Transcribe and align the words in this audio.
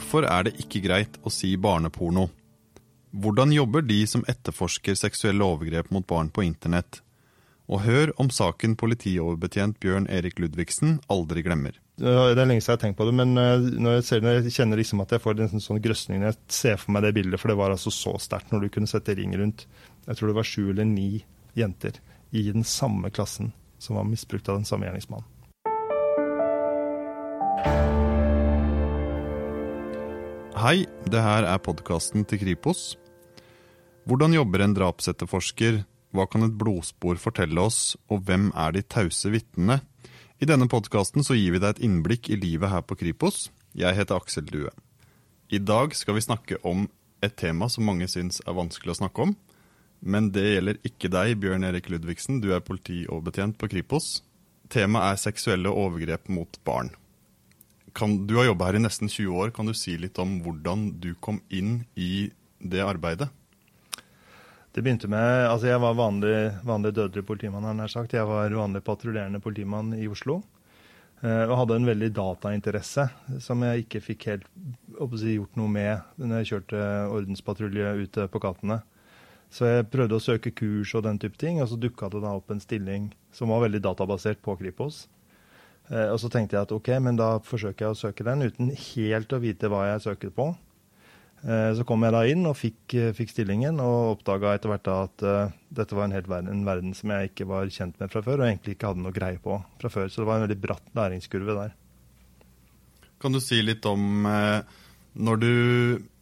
Hvorfor 0.00 0.24
er 0.24 0.46
det 0.46 0.54
ikke 0.62 0.80
greit 0.80 1.18
å 1.28 1.30
si 1.30 1.50
barneporno? 1.60 2.30
Hvordan 3.20 3.50
jobber 3.52 3.84
de 3.84 3.98
som 4.08 4.22
etterforsker 4.32 4.96
seksuelle 4.96 5.44
overgrep 5.44 5.90
mot 5.92 6.06
barn 6.08 6.30
på 6.32 6.40
internett? 6.46 7.02
Og 7.68 7.82
hør 7.84 8.14
om 8.22 8.30
saken 8.32 8.78
politioverbetjent 8.80 9.76
Bjørn 9.84 10.06
Erik 10.08 10.40
Ludvigsen 10.40 10.96
aldri 11.12 11.44
glemmer. 11.44 11.76
Det 12.00 12.08
er 12.08 12.40
lenge 12.40 12.64
siden 12.64 12.72
jeg 12.72 12.78
har 12.78 12.80
tenkt 12.86 12.98
på 13.02 13.10
det, 13.10 13.14
men 13.18 13.36
eh, 13.36 13.66
når 13.76 13.98
jeg, 13.98 14.06
ser 14.08 14.24
det, 14.24 14.32
jeg 14.38 14.54
kjenner 14.56 14.80
liksom 14.80 15.04
at 15.04 15.12
jeg 15.12 15.22
får 15.26 15.44
en 15.44 15.66
sånn 15.66 15.82
grøsning 15.84 16.22
når 16.22 16.30
jeg 16.30 16.40
ser 16.62 16.80
for 16.80 16.96
meg 16.96 17.04
det 17.04 17.12
bildet, 17.18 17.42
for 17.42 17.52
det 17.52 17.58
var 17.60 17.76
altså 17.76 17.92
så 17.92 18.14
sterkt 18.24 18.54
når 18.54 18.64
du 18.64 18.70
kunne 18.72 18.88
sette 18.88 19.18
ring 19.20 19.36
rundt. 19.36 19.66
Jeg 20.06 20.16
tror 20.16 20.32
det 20.32 20.38
var 20.40 20.48
sju 20.48 20.62
eller 20.70 20.88
ni 20.88 21.10
jenter 21.60 22.00
i 22.32 22.46
den 22.48 22.64
samme 22.64 23.12
klassen 23.12 23.52
som 23.76 24.00
var 24.00 24.08
misbrukt 24.08 24.48
av 24.48 24.62
den 24.62 24.66
samme 24.70 24.88
gjerningsmannen. 24.88 25.28
Hei, 30.60 30.82
det 31.08 31.20
her 31.24 31.46
er 31.48 31.60
podkasten 31.64 32.26
til 32.28 32.42
Kripos. 32.42 32.98
Hvordan 34.04 34.34
jobber 34.34 34.60
en 34.60 34.74
drapsetterforsker? 34.76 35.78
Hva 36.12 36.26
kan 36.28 36.44
et 36.44 36.58
blodspor 36.60 37.16
fortelle 37.22 37.62
oss, 37.64 37.94
og 38.12 38.26
hvem 38.28 38.50
er 38.52 38.74
de 38.76 38.82
tause 38.84 39.32
vitnene? 39.32 39.78
I 40.36 40.50
denne 40.50 40.68
podkasten 40.68 41.24
gir 41.24 41.54
vi 41.54 41.62
deg 41.62 41.70
et 41.70 41.82
innblikk 41.88 42.28
i 42.28 42.36
livet 42.36 42.68
her 42.74 42.84
på 42.84 42.98
Kripos. 43.00 43.46
Jeg 43.72 43.96
heter 43.96 44.20
Aksel 44.20 44.52
Due. 44.52 44.68
I 45.48 45.64
dag 45.64 45.96
skal 45.96 46.18
vi 46.18 46.26
snakke 46.28 46.60
om 46.60 46.90
et 47.24 47.40
tema 47.40 47.70
som 47.72 47.88
mange 47.88 48.10
syns 48.12 48.44
er 48.44 48.60
vanskelig 48.60 48.98
å 48.98 49.00
snakke 49.00 49.30
om. 49.30 49.36
Men 50.04 50.28
det 50.28 50.44
gjelder 50.44 50.84
ikke 50.84 51.08
deg, 51.08 51.38
Bjørn 51.40 51.64
Erik 51.70 51.88
Ludvigsen. 51.88 52.44
Du 52.44 52.52
er 52.52 52.60
politioverbetjent 52.60 53.56
på 53.56 53.72
Kripos. 53.78 54.18
Temaet 54.68 55.14
er 55.14 55.24
seksuelle 55.24 55.72
overgrep 55.72 56.28
mot 56.28 56.60
barn. 56.68 56.92
Kan, 57.94 58.26
du 58.26 58.36
har 58.38 58.48
jobba 58.50 58.70
her 58.70 58.78
i 58.78 58.84
nesten 58.84 59.08
20 59.10 59.36
år. 59.42 59.52
Kan 59.56 59.70
du 59.70 59.74
si 59.76 59.96
litt 59.98 60.18
om 60.22 60.38
hvordan 60.44 60.88
du 61.00 61.12
kom 61.20 61.40
inn 61.48 61.84
i 61.94 62.30
det 62.60 62.82
arbeidet? 62.84 63.30
Det 64.70 64.84
begynte 64.86 65.08
med, 65.10 65.48
altså 65.50 65.66
Jeg 65.66 65.82
var 65.82 65.96
vanlig, 65.98 66.52
vanlig 66.62 66.94
dødelig 66.94 67.26
politimann. 67.26 67.64
her 67.66 67.74
nær 67.74 67.90
sagt. 67.90 68.12
Jeg 68.14 68.26
var 68.26 68.50
vanlig 68.54 68.84
patruljerende 68.86 69.40
politimann 69.42 69.94
i 69.98 70.06
Oslo. 70.06 70.42
Eh, 71.20 71.44
og 71.50 71.56
hadde 71.58 71.76
en 71.76 71.88
veldig 71.88 72.12
datainteresse 72.16 73.04
som 73.44 73.60
jeg 73.66 73.84
ikke 73.84 74.00
fikk 74.00 74.26
helt 74.30 74.46
si, 75.20 75.34
gjort 75.36 75.58
noe 75.60 75.68
med 75.68 76.00
når 76.16 76.40
jeg 76.40 76.50
kjørte 76.52 76.84
ordenspatrulje 77.12 77.92
ute 78.06 78.28
på 78.32 78.40
gatene. 78.40 78.80
Så 79.50 79.66
jeg 79.66 79.88
prøvde 79.90 80.16
å 80.16 80.22
søke 80.22 80.52
kurs 80.54 80.94
og 80.94 81.04
den 81.04 81.18
type 81.18 81.36
ting, 81.36 81.58
og 81.60 81.68
så 81.68 81.76
dukka 81.76 82.08
det 82.12 82.22
da 82.22 82.36
opp 82.38 82.52
en 82.54 82.62
stilling 82.62 83.10
som 83.34 83.50
var 83.50 83.64
veldig 83.66 83.82
databasert 83.82 84.40
på 84.40 84.54
Kripos. 84.60 85.08
Eh, 85.90 86.08
og 86.08 86.20
så 86.22 86.30
tenkte 86.30 86.56
jeg 86.56 86.68
at 86.68 86.74
ok, 86.74 86.92
men 87.02 87.18
da 87.18 87.36
forsøker 87.42 87.88
jeg 87.88 87.94
å 87.94 87.98
søke 87.98 88.26
den 88.26 88.46
uten 88.46 88.70
helt 88.70 89.32
å 89.34 89.40
vite 89.42 89.70
hva 89.70 89.86
jeg 89.88 90.04
søker 90.06 90.34
på. 90.34 90.52
Eh, 91.40 91.70
så 91.74 91.86
kom 91.88 92.04
jeg 92.06 92.14
da 92.14 92.20
inn 92.30 92.46
og 92.46 92.56
fikk, 92.58 92.94
eh, 92.94 93.14
fikk 93.16 93.32
stillingen, 93.32 93.80
og 93.82 94.18
oppdaga 94.18 94.54
etter 94.54 94.70
hvert 94.70 94.86
da 94.86 94.96
at 95.08 95.26
dette 95.80 95.96
var 95.96 96.06
en 96.06 96.14
helt 96.14 96.30
verden, 96.30 96.52
en 96.52 96.68
verden 96.68 96.94
som 96.94 97.10
jeg 97.14 97.32
ikke 97.32 97.48
var 97.50 97.72
kjent 97.74 97.98
med 97.98 98.12
fra 98.12 98.22
før, 98.22 98.42
og 98.42 98.50
egentlig 98.50 98.76
ikke 98.76 98.92
hadde 98.92 99.02
noe 99.02 99.16
greie 99.16 99.40
på 99.42 99.58
fra 99.80 99.90
før. 99.90 100.06
Så 100.08 100.22
det 100.22 100.30
var 100.30 100.38
en 100.38 100.46
veldig 100.46 100.60
bratt 100.62 100.94
læringskurve 100.94 101.58
der. 101.58 101.74
Kan 103.20 103.34
du 103.34 103.40
si 103.42 103.60
litt 103.60 103.84
om 103.84 104.24
når 104.24 105.40
du 105.42 105.54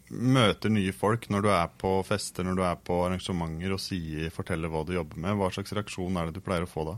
møter 0.08 0.72
nye 0.72 0.92
folk, 0.96 1.28
når 1.28 1.44
du 1.44 1.50
er 1.52 1.68
på 1.78 1.90
fester, 2.08 2.46
når 2.46 2.56
du 2.56 2.62
er 2.64 2.78
på 2.80 2.96
arrangementer 3.04 3.74
og 3.76 3.82
sier, 3.82 4.32
forteller 4.34 4.72
hva 4.72 4.80
du 4.88 4.94
jobber 4.96 5.20
med, 5.20 5.36
hva 5.36 5.50
slags 5.52 5.74
reaksjon 5.76 6.16
er 6.16 6.30
det 6.30 6.40
du 6.40 6.44
pleier 6.44 6.64
å 6.64 6.70
få 6.70 6.86
da? 6.88 6.96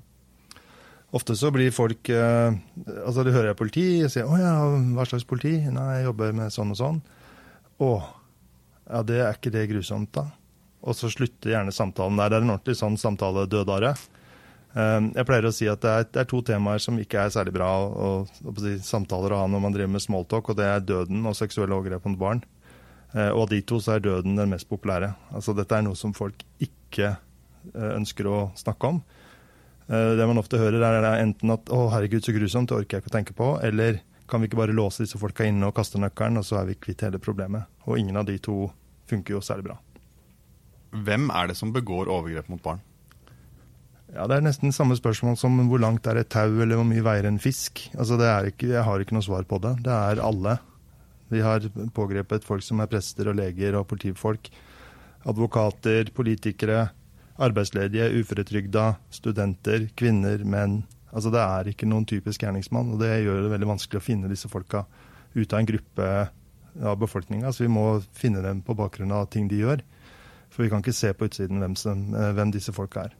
Ofte 1.10 1.34
så 1.36 1.50
blir 1.50 1.72
folk 1.74 2.08
eh, 2.14 2.52
Altså, 3.02 3.24
de 3.26 3.34
hører 3.34 3.56
politi, 3.58 4.02
og 4.04 4.12
sier 4.12 4.28
'Å 4.28 4.38
ja, 4.38 4.54
hva 4.94 5.06
slags 5.08 5.26
politi?' 5.26 5.58
'Nei, 5.66 5.88
jeg 5.98 6.06
jobber 6.06 6.36
med 6.36 6.54
sånn 6.54 6.70
og 6.70 6.78
sånn'. 6.78 7.00
'Å, 7.80 7.90
ja, 8.86 9.02
det 9.02 9.18
er 9.18 9.34
ikke 9.34 9.54
det 9.54 9.68
grusomt, 9.72 10.12
da?' 10.14 10.30
Og 10.86 10.94
så 10.96 11.10
slutter 11.12 11.50
gjerne 11.50 11.74
samtalen 11.74 12.16
der. 12.16 12.30
Det 12.30 12.36
er 12.38 12.46
en 12.46 12.54
ordentlig 12.54 12.76
sånn 12.78 12.96
samtale-dødare. 12.96 13.90
Eh, 14.72 15.00
jeg 15.18 15.26
pleier 15.26 15.46
å 15.46 15.52
si 15.52 15.66
at 15.68 15.82
det 15.82 15.90
er, 15.90 16.06
det 16.06 16.20
er, 16.22 16.28
to 16.30 16.40
temaer 16.46 16.78
som 16.78 16.96
ikke 16.96 17.26
er 17.26 17.34
særlig 17.34 17.52
bra 17.58 17.68
å, 17.84 18.10
å 18.24 18.54
si, 18.62 18.78
samtaler 18.78 19.34
å 19.34 19.42
ha 19.42 19.50
når 19.50 19.60
man 19.66 19.74
driver 19.74 19.92
med 19.96 20.06
smalltalk, 20.06 20.48
og 20.48 20.56
det 20.56 20.68
er 20.70 20.80
døden 20.80 21.26
og 21.26 21.36
seksuelle 21.36 21.74
overgrep 21.74 22.06
mot 22.06 22.18
barn. 22.18 22.44
Eh, 23.12 23.32
og 23.34 23.48
av 23.48 23.50
de 23.50 23.60
to 23.66 23.80
så 23.82 23.96
er 23.96 24.06
døden 24.06 24.38
den 24.38 24.54
mest 24.54 24.70
populære. 24.70 25.10
Altså 25.34 25.52
Dette 25.58 25.74
er 25.74 25.82
noe 25.82 25.98
som 25.98 26.14
folk 26.14 26.46
ikke 26.62 27.16
ønsker 27.74 28.24
å 28.24 28.38
snakke 28.56 28.88
om. 28.88 29.02
Eh, 29.90 30.12
det 30.16 30.26
man 30.30 30.38
ofte 30.38 30.58
hører, 30.60 30.84
er 30.86 31.24
enten 31.24 31.50
at 31.50 31.66
'å, 31.66 31.90
herregud, 31.90 32.22
så 32.22 32.32
grusomt, 32.32 32.68
det 32.68 32.78
orker 32.78 32.98
jeg 32.98 33.02
ikke 33.02 33.10
å 33.10 33.18
tenke 33.18 33.34
på', 33.34 33.62
eller 33.64 34.00
'kan 34.28 34.40
vi 34.40 34.46
ikke 34.46 34.62
bare 34.62 34.76
låse 34.76 35.02
disse 35.02 35.18
folka 35.18 35.44
inne 35.44 35.66
og 35.66 35.74
kaste 35.74 35.98
nøkkelen, 35.98 36.38
og 36.38 36.44
så 36.44 36.60
er 36.60 36.66
vi 36.66 36.74
kvitt 36.74 37.00
hele 37.00 37.18
problemet'? 37.18 37.66
Og 37.86 37.98
ingen 37.98 38.16
av 38.16 38.26
de 38.26 38.38
to 38.38 38.70
funker 39.08 39.34
jo 39.34 39.40
særlig 39.40 39.64
bra. 39.64 39.78
Hvem 40.92 41.30
er 41.30 41.48
det 41.48 41.56
som 41.56 41.72
begår 41.72 42.06
overgrep 42.06 42.48
mot 42.48 42.62
barn? 42.62 42.80
Ja, 44.14 44.26
Det 44.26 44.36
er 44.36 44.40
nesten 44.40 44.72
samme 44.72 44.96
spørsmål 44.96 45.36
som 45.38 45.68
hvor 45.68 45.78
langt 45.78 46.06
er 46.06 46.18
et 46.18 46.28
tau, 46.28 46.60
eller 46.60 46.76
hvor 46.76 46.84
mye 46.84 47.02
veier 47.02 47.26
en 47.26 47.38
fisk. 47.38 47.90
Altså, 47.96 48.18
det 48.18 48.26
er 48.26 48.50
ikke, 48.50 48.68
Jeg 48.68 48.82
har 48.82 48.98
ikke 48.98 49.12
noe 49.12 49.22
svar 49.22 49.44
på 49.44 49.60
det. 49.60 49.82
Det 49.84 49.92
er 49.92 50.20
alle. 50.20 50.58
Vi 51.30 51.40
har 51.40 51.60
pågrepet 51.94 52.44
folk 52.44 52.62
som 52.62 52.80
er 52.80 52.86
prester 52.86 53.28
og 53.28 53.36
leger 53.36 53.78
og 53.78 53.86
politifolk. 53.86 54.50
Advokater, 55.26 56.10
politikere, 56.10 56.90
arbeidsledige, 57.40 58.10
uføretrygda, 58.20 58.86
studenter, 59.14 59.88
kvinner, 59.96 60.42
menn. 60.44 60.82
Altså 61.10 61.32
Det 61.34 61.40
er 61.42 61.70
ikke 61.72 61.88
noen 61.88 62.06
typisk 62.06 62.44
gjerningsmann, 62.44 62.92
og 62.94 63.00
det 63.02 63.24
gjør 63.24 63.44
det 63.44 63.54
veldig 63.54 63.70
vanskelig 63.72 64.00
å 64.00 64.04
finne 64.04 64.30
disse 64.30 64.50
folka 64.50 64.84
ut 65.34 65.52
av 65.52 65.58
en 65.58 65.70
gruppe 65.70 66.10
av 66.82 66.98
befolkninga. 67.00 67.52
Så 67.52 67.64
vi 67.64 67.72
må 67.72 68.00
finne 68.16 68.42
dem 68.44 68.62
på 68.62 68.76
bakgrunn 68.78 69.14
av 69.14 69.30
ting 69.32 69.48
de 69.50 69.62
gjør. 69.62 69.82
For 70.50 70.64
vi 70.64 70.70
kan 70.70 70.82
ikke 70.82 70.96
se 70.96 71.12
på 71.14 71.28
utsiden 71.30 71.62
hvem, 71.62 71.76
som, 71.78 72.14
eh, 72.14 72.32
hvem 72.34 72.52
disse 72.54 72.74
folka 72.74 73.08
er. 73.08 73.16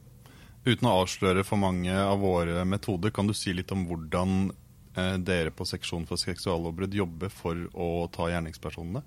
Uten 0.67 0.89
å 0.89 0.97
avsløre 1.03 1.45
for 1.47 1.57
mange 1.57 1.93
av 1.95 2.21
våre 2.21 2.65
metoder, 2.69 3.11
kan 3.11 3.27
du 3.27 3.33
si 3.33 3.53
litt 3.53 3.73
om 3.73 3.87
hvordan 3.89 4.51
eh, 4.97 5.17
dere 5.17 5.51
på 5.51 5.65
Seksjon 5.65 6.07
for 6.07 6.21
seksuallovbrudd 6.21 6.95
jobber 6.95 7.31
for 7.33 7.57
å 7.73 8.11
ta 8.13 8.29
gjerningspersonene? 8.29 9.03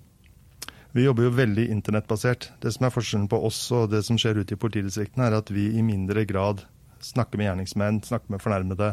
Vi 0.94 1.02
jobber 1.02 1.24
jo 1.26 1.30
veldig 1.34 1.64
internettbasert. 1.74 2.52
Det 2.62 2.70
som 2.70 2.84
er 2.86 2.92
forskjellen 2.94 3.26
på 3.26 3.40
oss 3.42 3.56
og 3.74 3.88
det 3.90 4.04
som 4.06 4.18
skjer 4.20 4.38
ute 4.38 4.54
i 4.54 4.58
politidistriktene, 4.62 5.26
er 5.26 5.34
at 5.40 5.48
vi 5.50 5.64
i 5.74 5.82
mindre 5.82 6.22
grad 6.22 6.62
snakker 7.02 7.40
med 7.40 7.48
gjerningsmenn, 7.48 7.98
snakker 8.06 8.30
med 8.30 8.42
fornærmede, 8.44 8.92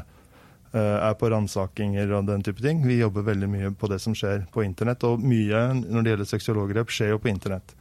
eh, 0.74 0.98
er 0.98 1.14
på 1.14 1.30
ransakinger 1.30 2.16
og 2.18 2.26
den 2.26 2.42
type 2.42 2.64
ting. 2.66 2.82
Vi 2.88 2.98
jobber 3.04 3.28
veldig 3.30 3.50
mye 3.54 3.70
på 3.78 3.90
det 3.92 4.00
som 4.02 4.16
skjer 4.18 4.48
på 4.50 4.66
internett. 4.66 5.06
Og 5.06 5.22
mye 5.22 5.62
når 5.78 6.02
det 6.02 6.14
gjelder 6.16 6.32
seksualovergrep, 6.32 6.90
skjer 6.90 7.14
jo 7.14 7.22
på 7.22 7.30
internett. 7.30 7.76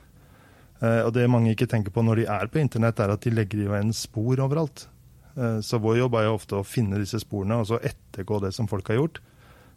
Eh, 0.83 1.01
og 1.01 1.15
det 1.17 1.25
mange 1.33 1.57
ikke 1.57 1.71
tenker 1.73 1.91
på 1.91 2.05
når 2.05 2.21
de 2.21 2.29
er 2.37 2.53
på 2.53 2.61
internett, 2.61 3.01
er 3.01 3.17
at 3.17 3.25
de 3.25 3.33
legger 3.33 3.65
jo 3.65 3.73
en 3.73 3.97
spor 3.97 4.37
overalt. 4.37 4.85
Eh, 5.33 5.65
så 5.65 5.81
vår 5.81 5.97
jobb 5.97 6.21
er 6.21 6.29
jo 6.29 6.37
ofte 6.37 6.61
å 6.61 6.69
finne 6.77 7.01
disse 7.01 7.25
sporene 7.25 7.63
og 7.65 7.73
så 7.73 7.81
ettergå 7.81 8.45
det 8.45 8.53
som 8.53 8.69
folk 8.69 8.93
har 8.93 9.01
gjort 9.01 9.25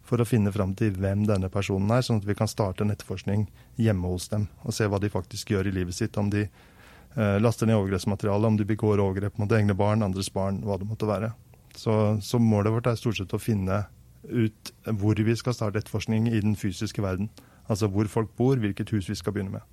for 0.04 0.20
å 0.20 0.26
finne 0.28 0.52
fram 0.52 0.74
til 0.76 0.94
hvem 1.00 1.24
denne 1.28 1.48
personen 1.52 1.90
er, 1.96 2.04
sånn 2.04 2.20
at 2.20 2.28
vi 2.28 2.36
kan 2.36 2.50
starte 2.50 2.84
en 2.84 2.92
etterforskning 2.92 3.46
hjemme 3.80 4.10
hos 4.12 4.28
dem 4.32 4.46
og 4.62 4.76
se 4.76 4.88
hva 4.88 5.00
de 5.00 5.12
faktisk 5.12 5.54
gjør 5.54 5.70
i 5.70 5.74
livet 5.78 5.96
sitt. 5.96 6.18
Om 6.20 6.28
de 6.32 6.44
eh, 6.44 7.36
laster 7.40 7.68
ned 7.68 7.78
overgrepsmateriale, 7.80 8.50
om 8.50 8.58
de 8.60 8.68
begår 8.68 9.02
overgrep 9.02 9.40
mot 9.40 9.52
egne 9.56 9.76
barn, 9.78 10.04
andres 10.04 10.30
barn, 10.32 10.60
hva 10.64 10.78
det 10.80 10.88
måtte 10.88 11.08
være. 11.08 11.32
Så, 11.74 12.20
så 12.22 12.38
målet 12.38 12.74
vårt 12.74 12.90
er 12.90 13.00
stort 13.00 13.18
sett 13.18 13.34
å 13.34 13.42
finne 13.42 13.84
ut 14.24 14.72
hvor 15.00 15.18
vi 15.20 15.36
skal 15.36 15.56
starte 15.56 15.80
etterforskning 15.80 16.28
i 16.30 16.40
den 16.40 16.56
fysiske 16.56 17.02
verden. 17.04 17.30
Altså 17.68 17.88
hvor 17.92 18.08
folk 18.12 18.34
bor, 18.36 18.60
hvilket 18.60 18.92
hus 18.94 19.08
vi 19.08 19.16
skal 19.18 19.34
begynne 19.34 19.56
med. 19.56 19.70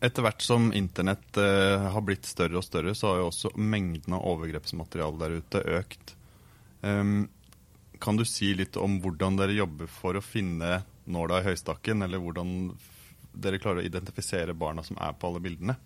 Etter 0.00 0.24
hvert 0.24 0.40
som 0.40 0.70
internett 0.72 1.36
eh, 1.36 1.90
har 1.92 2.04
blitt 2.06 2.24
større 2.24 2.56
og 2.56 2.64
større, 2.64 2.94
så 2.96 3.10
har 3.10 3.20
jo 3.20 3.28
også 3.28 3.52
mengden 3.60 4.16
av 4.16 4.24
overgrepsmateriale 4.32 5.20
der 5.20 5.36
ute 5.42 5.60
økt. 5.76 6.14
Um, 6.80 7.28
kan 8.00 8.16
du 8.16 8.24
si 8.24 8.54
litt 8.56 8.78
om 8.80 8.98
hvordan 9.02 9.36
dere 9.38 9.58
jobber 9.58 9.90
for 9.90 10.16
å 10.16 10.24
finne 10.24 10.82
nåla 11.10 11.40
i 11.40 11.46
høystakken, 11.50 12.02
eller 12.06 12.22
hvordan 12.22 12.72
dere 13.32 13.60
klarer 13.62 13.82
å 13.82 13.86
identifisere 13.86 14.56
barna 14.56 14.82
som 14.86 14.98
er 15.00 15.14
på 15.18 15.30
alle 15.30 15.42
bildene? 15.44 15.76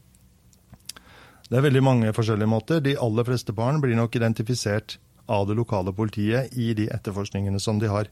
Det 1.49 1.59
er 1.59 1.67
veldig 1.67 1.83
mange 1.85 2.13
forskjellige 2.17 2.49
måter. 2.49 2.81
De 2.81 2.97
aller 2.97 3.27
fleste 3.27 3.53
barn 3.57 3.83
blir 3.83 3.97
nok 3.99 4.17
identifisert 4.17 4.97
av 5.27 5.47
det 5.49 5.57
lokale 5.59 5.93
politiet 5.97 6.55
i 6.57 6.73
de 6.77 6.89
etterforskningene 6.93 7.61
som 7.61 7.81
de 7.81 7.91
har. 7.93 8.09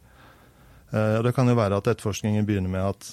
Eh, 0.93 1.19
det 1.25 1.33
kan 1.37 1.49
jo 1.49 1.57
være 1.57 1.81
at 1.81 1.89
etterforskningen 1.95 2.47
begynner 2.49 2.73
med 2.73 2.85
at 2.91 3.09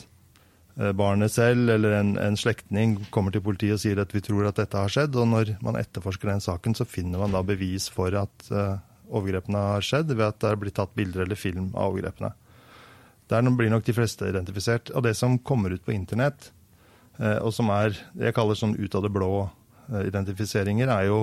eh, 0.80 0.92
barnet 0.92 1.32
selv 1.32 1.72
eller 1.76 1.96
en, 2.02 2.14
en 2.20 2.38
slektning 2.40 2.98
kommer 3.16 3.36
til 3.36 3.44
politiet 3.46 3.78
og 3.78 3.84
sier 3.84 4.04
at 4.04 4.16
vi 4.16 4.24
tror 4.24 4.50
at 4.50 4.60
dette 4.60 4.80
har 4.80 4.92
skjedd. 4.92 5.16
Og 5.16 5.32
når 5.32 5.56
man 5.64 5.80
etterforsker 5.80 6.34
den 6.34 6.44
saken, 6.44 6.76
så 6.76 6.88
finner 6.88 7.24
man 7.24 7.36
da 7.36 7.44
bevis 7.46 7.88
for 7.92 8.16
at 8.20 8.52
uh, 8.52 8.76
overgrepene 9.10 9.66
har 9.74 9.86
skjedd, 9.86 10.14
ved 10.14 10.28
at 10.28 10.40
det 10.44 10.52
er 10.52 10.62
blitt 10.62 10.78
tatt 10.80 10.96
bilder 10.98 11.26
eller 11.26 11.40
film 11.40 11.72
av 11.74 11.94
overgrepene. 11.94 12.32
Der 13.30 13.46
blir 13.54 13.70
nok 13.70 13.86
de 13.86 13.94
fleste 13.94 14.30
identifisert. 14.30 14.90
Og 14.96 15.06
det 15.06 15.16
som 15.18 15.38
kommer 15.46 15.74
ut 15.74 15.86
på 15.86 15.94
internett, 15.94 16.52
eh, 17.20 17.38
og 17.38 17.54
som 17.54 17.70
er 17.74 17.94
det 18.14 18.32
jeg 18.32 18.38
kaller 18.38 18.58
sånn 18.58 18.78
ut 18.78 18.96
av 18.96 19.06
det 19.06 19.14
blå 19.14 19.34
eh, 19.44 20.08
identifiseringer, 20.10 20.90
er 20.90 21.10
jo 21.12 21.20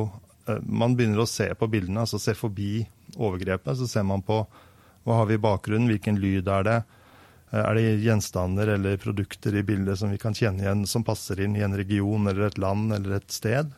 eh, 0.46 0.60
Man 0.62 0.94
begynner 0.94 1.24
å 1.24 1.30
se 1.30 1.48
på 1.54 1.70
bildene, 1.70 2.04
altså 2.04 2.20
se 2.22 2.36
forbi 2.38 2.86
overgrepet. 3.16 3.78
Så 3.78 3.90
ser 3.90 4.06
man 4.06 4.22
på 4.22 4.44
hva 5.06 5.20
har 5.20 5.26
vi 5.26 5.38
i 5.38 5.42
bakgrunnen, 5.42 5.90
hvilken 5.90 6.20
lyd 6.22 6.48
er 6.48 6.62
det, 6.66 6.82
Er 7.56 7.74
det 7.78 8.02
gjenstander 8.02 8.72
eller 8.74 8.96
produkter 8.98 9.54
i 9.54 9.62
bildet 9.62 10.00
som 10.00 10.10
vi 10.10 10.18
kan 10.18 10.34
kjenne 10.34 10.64
igjen, 10.64 10.82
som 10.86 11.04
passer 11.06 11.40
inn 11.40 11.54
i 11.56 11.62
en 11.62 11.76
region 11.78 12.26
eller 12.26 12.48
et 12.48 12.58
land 12.58 12.92
eller 12.92 13.16
et 13.16 13.30
sted? 13.30 13.70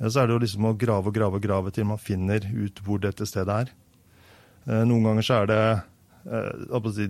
Så 0.00 0.20
er 0.20 0.26
det 0.26 0.34
jo 0.34 0.44
liksom 0.44 0.64
å 0.64 0.78
grave 0.80 1.06
og 1.10 1.14
grave 1.14 1.36
og 1.36 1.42
grave 1.44 1.70
til 1.76 1.84
man 1.90 1.98
finner 2.00 2.40
ut 2.40 2.80
hvor 2.86 2.98
dette 3.02 3.26
stedet 3.28 3.52
er. 3.52 3.68
Noen 4.88 5.04
ganger 5.04 5.22
så 5.26 5.34
er 5.42 5.46
det 5.50 5.64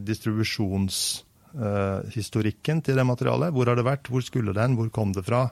distribusjonshistorikken 0.06 2.82
til 2.86 2.96
det 2.98 3.06
materialet. 3.06 3.52
Hvor 3.54 3.66
har 3.70 3.76
det 3.78 3.86
vært, 3.86 4.10
hvor 4.10 4.22
skulle 4.26 4.56
den, 4.56 4.76
hvor 4.78 4.88
kom 4.94 5.10
det 5.14 5.24
fra? 5.26 5.42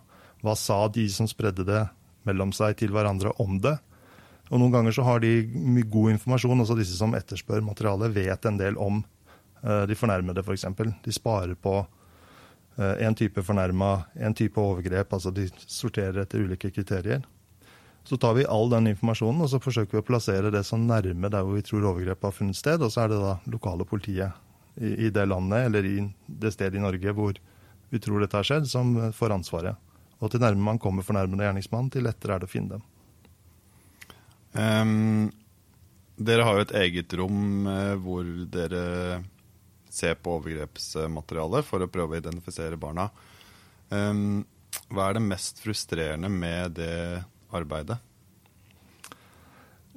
Hva 0.42 0.54
sa 0.58 0.88
de 0.94 1.04
som 1.10 1.26
spredde 1.30 1.64
det 1.66 1.84
mellom 2.26 2.52
seg 2.54 2.76
til 2.78 2.90
hverandre 2.94 3.30
om 3.42 3.52
det? 3.62 3.76
Og 4.48 4.56
Noen 4.62 4.74
ganger 4.74 4.92
så 4.96 5.02
har 5.04 5.18
de 5.20 5.44
god 5.92 6.08
informasjon, 6.14 6.60
også 6.64 6.76
disse 6.78 6.96
som 6.96 7.16
etterspør 7.18 7.60
materialet, 7.66 8.14
vet 8.14 8.42
en 8.48 8.60
del 8.60 8.74
om 8.80 8.94
de 9.60 9.94
fornærmede, 9.98 10.40
f.eks. 10.40 10.46
For 10.46 10.54
eksempel. 10.56 10.88
de 11.04 11.12
sparer 11.12 11.54
på 11.54 11.86
én 12.78 13.10
uh, 13.10 13.16
type 13.18 13.42
fornærma, 13.42 14.04
én 14.14 14.34
type 14.38 14.60
overgrep. 14.60 15.12
altså 15.12 15.32
De 15.34 15.48
sorterer 15.66 16.22
etter 16.22 16.44
ulike 16.44 16.70
kriterier. 16.70 17.24
Så 18.06 18.16
tar 18.16 18.36
vi 18.38 18.46
all 18.48 18.70
den 18.70 18.86
informasjonen 18.88 19.42
og 19.44 19.50
så 19.52 19.58
forsøker 19.60 19.98
vi 19.98 20.00
å 20.00 20.06
plassere 20.06 20.52
det 20.54 20.62
så 20.64 20.78
nærme 20.80 21.28
der 21.28 21.42
hvor 21.44 21.58
vi 21.58 21.64
tror 21.66 21.90
overgrepet 21.90 22.30
har 22.30 22.36
funnet 22.36 22.56
sted. 22.56 22.80
Og 22.80 22.92
så 22.94 23.04
er 23.04 23.12
det 23.12 23.18
da 23.20 23.34
lokale 23.50 23.84
politiet 23.88 24.32
i, 24.78 25.08
i 25.08 25.10
det 25.10 25.26
landet 25.28 25.66
eller 25.66 25.84
i 25.84 25.96
det 26.26 26.54
stedet 26.54 26.78
i 26.78 26.84
Norge 26.84 27.12
hvor 27.12 27.40
vi 27.90 28.00
tror 28.00 28.22
dette 28.22 28.36
har 28.38 28.46
skjedd, 28.46 28.68
som 28.70 28.94
får 29.16 29.34
ansvaret. 29.34 29.76
Og 30.18 30.30
til 30.30 30.42
nærmere 30.42 30.70
man 30.72 30.80
kommer 30.82 31.06
fornærmede 31.06 31.46
gjerningsmann, 31.46 31.90
til 31.92 32.06
lettere 32.06 32.36
er 32.36 32.42
det 32.42 32.48
å 32.48 32.52
finne 32.52 32.78
dem. 32.78 32.86
Um, 34.58 35.28
dere 36.18 36.44
har 36.46 36.56
jo 36.56 36.64
et 36.66 36.76
eget 36.80 37.14
rom 37.20 37.68
uh, 37.68 37.94
hvor 38.02 38.26
dere 38.50 39.20
ser 39.90 40.18
på 40.20 40.36
overgrepsmaterialet 40.38 41.66
for 41.66 41.84
å 41.84 41.90
prøve 41.90 42.16
å 42.16 42.20
identifisere 42.20 42.78
barna. 42.80 43.08
Um, 43.88 44.44
hva 44.92 45.08
er 45.08 45.18
det 45.18 45.24
mest 45.24 45.62
frustrerende 45.64 46.30
med 46.32 46.76
det 46.78 47.24
arbeidet? 47.54 47.98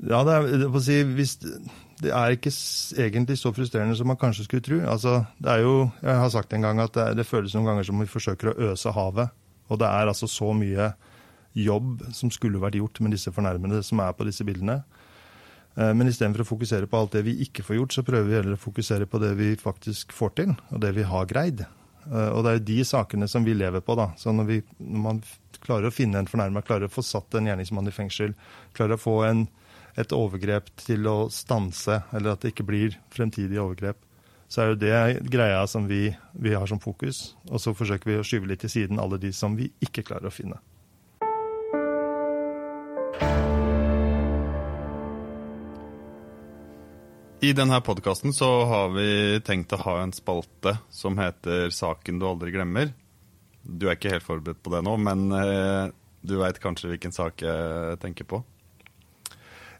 Ja, 0.02 0.24
det 0.26 0.34
er, 0.34 0.80
si, 0.82 0.98
hvis, 1.14 1.36
det 2.02 2.14
er 2.16 2.34
ikke 2.34 2.54
egentlig 3.04 3.38
så 3.38 3.52
frustrerende 3.54 3.96
som 4.00 4.10
man 4.10 4.18
kanskje 4.18 4.48
skulle 4.48 4.66
tro. 4.66 4.80
Altså, 4.90 5.20
det 5.38 5.52
er 5.54 5.66
jo, 5.66 5.76
jeg 6.02 6.18
har 6.24 6.32
sagt 6.34 6.56
en 6.58 6.66
gang 6.66 6.82
at 6.82 6.96
det, 6.98 7.08
det 7.20 7.28
føles 7.30 7.54
noen 7.54 7.70
ganger 7.70 7.88
som 7.90 8.02
vi 8.02 8.10
forsøker 8.10 8.52
å 8.52 8.72
øse 8.72 8.94
havet. 8.96 9.36
Og 9.70 9.80
det 9.80 9.88
er 9.88 10.10
altså 10.10 10.28
så 10.28 10.50
mye 10.58 10.90
jobb 11.54 12.02
som 12.16 12.32
skulle 12.34 12.62
vært 12.62 12.80
gjort 12.80 13.02
med 13.04 13.14
disse 13.14 13.32
fornærmede 13.36 13.84
som 13.86 14.02
er 14.02 14.16
på 14.16 14.26
disse 14.28 14.46
bildene. 14.48 14.82
Eh, 15.76 15.92
men 15.96 16.10
istedenfor 16.12 16.44
å 16.44 16.50
fokusere 16.50 16.90
på 16.90 17.00
alt 17.00 17.16
det 17.16 17.24
vi 17.28 17.38
ikke 17.46 17.64
får 17.68 17.78
gjort, 17.78 17.96
så 17.96 18.06
prøver 18.08 18.28
vi 18.28 18.38
heller 18.40 18.58
å 18.58 18.64
fokusere 18.64 19.08
på 19.10 19.22
det 19.24 19.36
vi 19.40 19.54
faktisk 19.60 20.16
får 20.16 20.36
til, 20.40 20.58
og 20.72 20.84
det 20.84 20.92
vi 20.98 21.08
har 21.08 21.30
greid. 21.30 21.64
Eh, 22.10 22.30
og 22.30 22.44
det 22.44 22.52
er 22.52 22.60
jo 22.60 22.68
de 22.72 22.84
sakene 22.88 23.30
som 23.32 23.48
vi 23.48 23.56
lever 23.58 23.84
på. 23.86 23.96
da. 24.00 24.12
Så 24.18 24.34
når, 24.36 24.50
vi, 24.50 24.60
når 24.80 25.06
man 25.08 25.24
klarer 25.62 25.90
å 25.90 25.96
finne 25.96 26.22
en 26.22 26.30
fornærma, 26.30 26.66
klarer 26.66 26.90
å 26.90 26.94
få 26.94 27.06
satt 27.06 27.38
en 27.38 27.50
gjerningsmann 27.50 27.90
i 27.90 27.96
fengsel, 27.96 28.36
klarer 28.78 28.98
å 28.98 29.02
få 29.02 29.18
en, 29.30 29.46
et 30.00 30.16
overgrep 30.16 30.72
til 30.80 31.08
å 31.12 31.18
stanse, 31.34 32.02
eller 32.16 32.34
at 32.34 32.44
det 32.44 32.54
ikke 32.54 32.68
blir 32.68 32.98
fremtidige 33.14 33.64
overgrep, 33.64 34.00
så 34.52 34.64
er 34.64 34.72
jo 34.72 34.80
det 34.82 34.96
greia 35.32 35.62
som 35.70 35.86
vi, 35.88 36.10
vi 36.36 36.52
har 36.52 36.68
som 36.68 36.80
fokus. 36.84 37.38
Og 37.48 37.62
så 37.64 37.72
forsøker 37.76 38.10
vi 38.10 38.20
å 38.20 38.26
skyve 38.28 38.50
litt 38.52 38.66
til 38.66 38.74
siden 38.74 39.00
alle 39.00 39.20
de 39.22 39.32
som 39.36 39.56
vi 39.56 39.70
ikke 39.80 40.04
klarer 40.04 40.28
å 40.28 40.36
finne. 40.36 40.60
I 47.42 47.56
denne 47.58 47.80
podkasten 47.82 48.36
så 48.38 48.48
har 48.70 48.92
vi 48.94 49.40
tenkt 49.42 49.74
å 49.74 49.80
ha 49.82 49.96
en 50.04 50.12
spalte 50.14 50.76
som 50.94 51.16
heter 51.18 51.72
'Saken 51.74 52.20
du 52.22 52.28
aldri 52.30 52.52
glemmer'. 52.54 52.92
Du 53.66 53.88
er 53.88 53.98
ikke 53.98 54.12
helt 54.14 54.28
forberedt 54.28 54.62
på 54.62 54.70
det 54.70 54.84
nå, 54.86 54.94
men 55.02 55.32
eh, 55.34 55.90
du 56.22 56.36
veit 56.38 56.60
kanskje 56.62 56.92
hvilken 56.92 57.12
sak 57.16 57.42
jeg 57.42 57.98
tenker 58.04 58.30
på? 58.30 58.44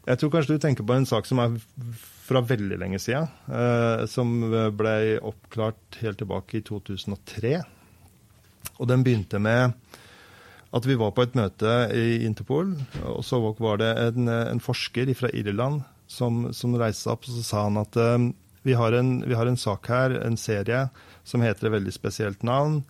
Jeg 0.08 0.18
tror 0.18 0.32
kanskje 0.34 0.56
du 0.56 0.58
tenker 0.58 0.82
på 0.82 0.96
en 0.96 1.06
sak 1.06 1.30
som 1.30 1.38
er 1.38 1.54
fra 2.26 2.42
veldig 2.42 2.80
lenge 2.82 2.98
siden. 2.98 3.30
Eh, 3.46 4.06
som 4.10 4.34
ble 4.74 5.20
oppklart 5.22 6.02
helt 6.02 6.18
tilbake 6.18 6.58
i 6.58 6.66
2003. 6.66 7.62
Og 8.80 8.90
den 8.90 9.06
begynte 9.06 9.38
med 9.38 9.78
at 10.74 10.82
vi 10.82 10.98
var 10.98 11.14
på 11.14 11.22
et 11.22 11.38
møte 11.38 11.78
i 11.94 12.26
Interpol. 12.26 12.74
Og 13.06 13.22
så 13.22 13.38
var 13.38 13.78
det 13.78 13.94
en, 14.02 14.26
en 14.26 14.66
forsker 14.66 15.14
fra 15.14 15.30
Irland 15.30 15.84
som, 16.12 16.44
som 16.56 16.76
reiste 16.78 17.06
seg 17.06 17.14
opp 17.16 17.28
og 17.28 17.38
så 17.38 17.46
sa 17.46 17.64
han 17.68 17.80
at 17.80 17.96
uh, 17.98 18.28
vi, 18.62 18.76
har 18.78 18.94
en, 18.98 19.16
vi, 19.24 19.34
har 19.38 19.48
en, 19.48 19.58
sak 19.58 19.88
her, 19.90 20.18
en 20.22 20.36
serie, 20.38 20.86
som 21.24 21.42
heter 21.42 21.68
et 21.68 21.76
veldig 21.78 21.94
spesielt 21.94 22.44
navn. 22.46 22.82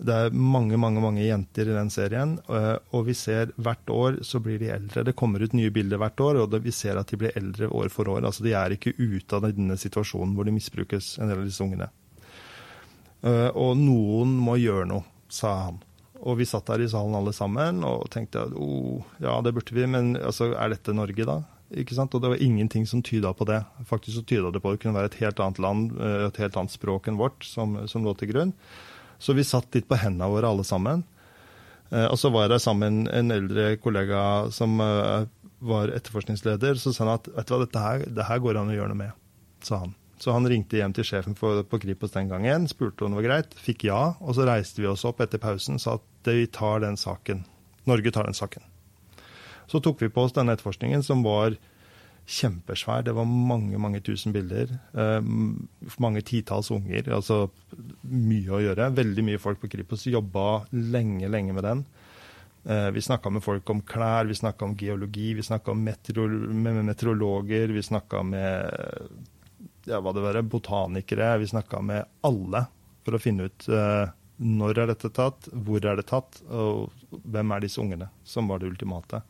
Det 0.00 0.14
er 0.16 0.32
mange 0.32 0.78
mange, 0.80 1.02
mange 1.04 1.26
jenter 1.26 1.68
i 1.68 1.76
den 1.76 1.90
serien, 1.92 2.38
uh, 2.48 2.78
og 2.96 3.04
vi 3.10 3.16
ser 3.18 3.52
hvert 3.60 3.92
år 3.92 4.22
så 4.24 4.40
blir 4.40 4.60
de 4.62 4.72
eldre. 4.72 5.04
Det 5.04 5.16
kommer 5.18 5.44
ut 5.44 5.56
nye 5.56 5.72
bilder 5.74 6.00
hvert 6.00 6.24
år, 6.24 6.40
og 6.44 6.56
vi 6.64 6.72
ser 6.72 7.00
at 7.00 7.12
de 7.12 7.20
blir 7.20 7.36
eldre 7.36 7.68
år 7.68 7.92
for 7.92 8.08
år. 8.08 8.24
Altså 8.24 8.46
De 8.46 8.56
er 8.56 8.76
ikke 8.76 8.96
ute 8.96 9.36
av 9.36 9.44
denne 9.50 9.76
situasjonen 9.80 10.32
hvor 10.36 10.48
de 10.48 10.56
misbrukes, 10.56 11.18
en 11.18 11.28
del 11.28 11.42
av 11.42 11.50
disse 11.50 11.64
ungene. 11.66 11.90
Uh, 13.20 13.50
og 13.52 13.76
noen 13.76 14.32
må 14.40 14.56
gjøre 14.56 14.88
noe, 14.88 15.04
sa 15.28 15.52
han. 15.66 15.82
Og 16.20 16.36
vi 16.40 16.48
satt 16.48 16.68
der 16.68 16.84
i 16.84 16.88
salen 16.88 17.16
alle 17.16 17.32
sammen 17.32 17.84
og 17.86 18.08
tenkte 18.12 18.44
at 18.44 18.56
oh, 18.56 19.00
ja, 19.20 19.38
det 19.44 19.54
burde 19.56 19.76
vi, 19.76 19.86
men 19.88 20.14
altså, 20.16 20.50
er 20.52 20.72
dette 20.72 20.96
Norge, 20.96 21.28
da? 21.28 21.38
Ikke 21.70 21.94
sant? 21.94 22.14
Og 22.14 22.22
det 22.22 22.32
var 22.32 22.42
ingenting 22.42 22.86
som 22.88 23.02
tyda 23.06 23.30
på 23.36 23.46
det. 23.46 23.60
Faktisk 23.86 24.18
så 24.18 24.24
tyda 24.26 24.50
det 24.50 24.62
på 24.62 24.72
at 24.72 24.78
det 24.78 24.82
kunne 24.84 24.98
være 24.98 25.12
et 25.12 25.20
helt 25.22 25.40
annet 25.42 25.60
land, 25.62 25.92
eh, 26.00 26.26
et 26.26 26.40
helt 26.42 26.56
annet 26.58 26.74
språk 26.74 27.06
enn 27.08 27.20
vårt, 27.20 27.44
som, 27.46 27.76
som 27.90 28.06
lå 28.06 28.14
til 28.18 28.32
grunn. 28.32 28.54
Så 29.20 29.36
vi 29.36 29.46
satt 29.46 29.74
litt 29.76 29.88
på 29.88 29.98
hendene 30.00 30.30
våre 30.32 30.50
alle 30.50 30.64
sammen. 30.66 31.04
Eh, 31.90 32.06
og 32.06 32.18
så 32.18 32.32
var 32.34 32.46
jeg 32.46 32.54
der 32.56 32.64
sammen 32.64 33.04
med 33.04 33.14
en 33.14 33.36
eldre 33.36 33.68
kollega 33.82 34.22
som 34.54 34.80
eh, 34.82 35.28
var 35.60 35.94
etterforskningsleder. 35.94 36.80
Så 36.80 36.94
sa 36.94 37.06
han 37.06 37.14
at 37.18 37.30
vet 37.30 37.46
du 37.46 37.54
hva, 37.54 37.62
dette 37.64 37.86
her, 37.86 38.04
det 38.18 38.26
her 38.26 38.42
går 38.42 38.58
an 38.58 38.72
å 38.72 38.76
gjøre 38.78 38.94
noe 38.94 39.02
med, 39.04 39.24
sa 39.66 39.84
han. 39.84 39.94
Så 40.20 40.34
han 40.36 40.44
ringte 40.48 40.76
hjem 40.76 40.92
til 40.96 41.06
sjefen 41.06 41.36
på, 41.38 41.54
på 41.64 41.80
Kripos 41.80 42.12
den 42.12 42.28
gangen, 42.28 42.66
spurte 42.68 43.06
om 43.06 43.14
det 43.14 43.22
var 43.22 43.28
greit, 43.28 43.54
fikk 43.56 43.86
ja. 43.88 44.00
Og 44.20 44.36
så 44.36 44.44
reiste 44.48 44.82
vi 44.82 44.90
oss 44.90 45.06
opp 45.08 45.22
etter 45.24 45.40
pausen 45.40 45.78
og 45.78 45.84
sa 45.84 45.96
at 45.96 46.34
vi 46.34 46.44
tar 46.52 46.82
den 46.84 46.98
saken. 47.00 47.46
Norge 47.88 48.12
tar 48.12 48.28
den 48.28 48.36
saken. 48.36 48.66
Så 49.70 49.80
tok 49.82 50.02
vi 50.02 50.10
på 50.10 50.26
oss 50.26 50.34
denne 50.34 50.56
etterforskningen, 50.56 51.04
som 51.06 51.22
var 51.22 51.54
kjempesvær. 52.30 53.04
Det 53.06 53.14
var 53.16 53.26
mange 53.26 53.78
mange 53.78 54.00
tusen 54.06 54.34
bilder. 54.34 54.72
Eh, 54.94 55.20
mange 56.02 56.22
titalls 56.26 56.70
unger. 56.74 57.10
Altså 57.14 57.48
mye 58.02 58.50
å 58.56 58.62
gjøre. 58.64 58.90
Veldig 58.98 59.26
mye 59.26 59.42
folk 59.42 59.62
på 59.62 59.70
Kripos 59.72 60.06
jobba 60.10 60.64
lenge, 60.74 61.30
lenge 61.30 61.56
med 61.56 61.66
den. 61.66 61.84
Eh, 62.64 62.90
vi 62.94 63.02
snakka 63.02 63.30
med 63.30 63.44
folk 63.44 63.70
om 63.70 63.80
klær, 63.82 64.28
vi 64.28 64.34
snakka 64.34 64.64
om 64.64 64.76
geologi, 64.76 65.32
vi 65.34 65.42
snakka 65.42 65.74
metro, 65.74 66.28
med 66.28 66.84
meteorologer, 66.84 67.72
vi 67.72 67.82
snakka 67.82 68.22
med 68.22 68.70
ja, 69.88 70.00
hva 70.00 70.12
det 70.12 70.24
var, 70.24 70.42
botanikere. 70.42 71.38
Vi 71.38 71.50
snakka 71.50 71.80
med 71.82 72.04
alle 72.26 72.66
for 73.04 73.16
å 73.16 73.22
finne 73.22 73.48
ut 73.48 73.68
eh, 73.68 74.06
når 74.40 74.78
er 74.78 74.92
dette 74.92 75.10
tatt, 75.12 75.50
hvor 75.52 75.84
er 75.84 75.98
det 75.98 76.08
tatt, 76.08 76.40
og 76.48 76.92
hvem 77.10 77.52
er 77.52 77.64
disse 77.64 77.80
ungene, 77.80 78.08
som 78.24 78.48
var 78.48 78.60
det 78.60 78.70
ultimate. 78.70 79.22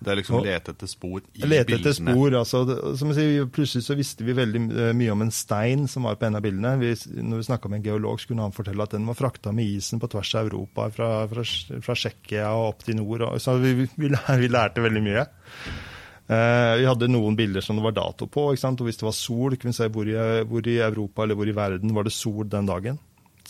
Det 0.00 0.12
er 0.12 0.16
liksom 0.16 0.38
og, 0.38 0.46
lete 0.48 0.72
etter 0.72 0.88
spor 0.88 1.18
i 1.20 1.48
lete 1.48 1.76
etter? 1.76 1.92
Spor, 1.92 2.34
altså, 2.38 2.62
som 2.96 3.10
jeg 3.12 3.18
sier, 3.18 3.48
Plutselig 3.52 3.84
så 3.84 3.96
visste 3.98 4.24
vi 4.24 4.36
veldig 4.36 4.62
eh, 4.70 4.92
mye 4.96 5.12
om 5.12 5.24
en 5.26 5.32
stein 5.34 5.84
som 5.92 6.08
var 6.08 6.16
på 6.16 6.24
en 6.28 6.38
av 6.38 6.44
bildene. 6.44 6.72
Vi, 6.80 6.94
når 7.20 7.42
vi 7.42 7.48
snakka 7.50 7.68
med 7.68 7.80
en 7.80 7.88
geolog, 7.90 8.22
skulle 8.22 8.46
han 8.46 8.54
fortelle 8.56 8.86
at 8.86 8.94
den 8.96 9.04
var 9.08 9.18
frakta 9.18 9.52
med 9.52 9.68
isen 9.68 10.00
på 10.00 10.08
tvers 10.08 10.32
av 10.40 10.48
Europa, 10.48 10.88
fra, 10.96 11.10
fra, 11.28 11.44
fra 11.84 11.96
Tsjekkia 11.98 12.48
og 12.56 12.70
opp 12.70 12.86
til 12.86 12.96
nord. 12.96 13.26
Og, 13.28 13.36
så 13.44 13.58
vi, 13.60 13.74
vi, 13.82 13.90
vi, 14.08 14.50
lærte 14.50 14.84
veldig 14.84 15.02
mye. 15.04 15.26
Uh, 16.30 16.78
vi 16.78 16.86
hadde 16.86 17.10
noen 17.10 17.36
bilder 17.36 17.64
som 17.64 17.76
det 17.76 17.84
var 17.84 17.96
dato 17.98 18.28
på. 18.30 18.46
ikke 18.54 18.62
sant? 18.62 18.80
Og 18.80 18.88
hvis 18.88 19.00
det 19.02 19.08
var 19.10 19.16
sol, 19.18 19.58
kunne 19.60 19.74
vi 19.74 19.80
se 19.82 19.90
hvor 19.92 20.08
i, 20.08 20.16
hvor 20.48 20.64
i 20.64 20.78
Europa 20.80 21.26
eller 21.26 21.36
hvor 21.36 21.50
i 21.50 21.56
verden 21.56 21.92
var 21.96 22.08
det 22.08 22.14
sol 22.16 22.48
den 22.48 22.70
dagen. 22.70 23.00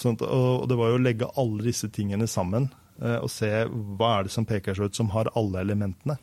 Sånn, 0.01 0.19
og, 0.25 0.65
og 0.65 0.67
det 0.71 0.81
var 0.81 0.91
jo 0.91 0.99
å 0.99 1.05
legge 1.05 1.31
alle 1.39 1.69
disse 1.69 1.91
tingene 1.93 2.27
sammen 2.31 2.71
uh, 3.05 3.21
og 3.21 3.31
se 3.31 3.53
hva 3.69 4.17
er 4.17 4.27
det 4.27 4.35
som 4.35 4.49
peker 4.49 4.75
seg 4.75 4.91
ut 4.91 4.99
som 4.99 5.13
har 5.15 5.31
alle 5.39 5.63
elementene. 5.63 6.19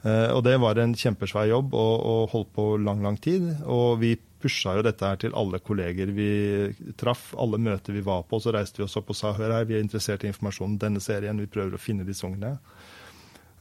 Uh, 0.00 0.32
og 0.32 0.40
det 0.46 0.54
var 0.62 0.78
en 0.80 0.94
kjempesvær 0.96 1.50
jobb 1.50 1.74
og, 1.76 1.94
og, 2.08 2.20
holdt 2.32 2.52
på 2.56 2.66
lang, 2.80 3.02
lang 3.04 3.18
tid. 3.20 3.50
Og 3.68 4.00
vi 4.00 4.14
pusha 4.40 4.78
jo 4.78 4.84
dette 4.86 5.04
her 5.04 5.18
til 5.20 5.34
alle 5.36 5.60
kolleger 5.60 6.12
vi 6.16 6.30
traff, 7.00 7.34
alle 7.36 7.60
møter 7.60 7.92
vi 7.92 8.04
var 8.04 8.24
på. 8.28 8.40
Så 8.40 8.54
reiste 8.56 8.80
vi 8.80 8.86
oss 8.86 8.96
opp 9.00 9.12
og 9.12 9.18
sa 9.18 9.34
hør 9.36 9.58
her, 9.58 9.68
vi 9.68 9.76
er 9.76 9.84
interessert 9.84 10.24
i 10.24 10.30
informasjonen 10.32 10.78
denne 10.80 11.02
serien, 11.04 11.40
vi 11.40 11.50
prøver 11.50 11.76
å 11.76 11.82
finne 11.82 12.08
disse 12.08 12.24
ungene. 12.28 12.56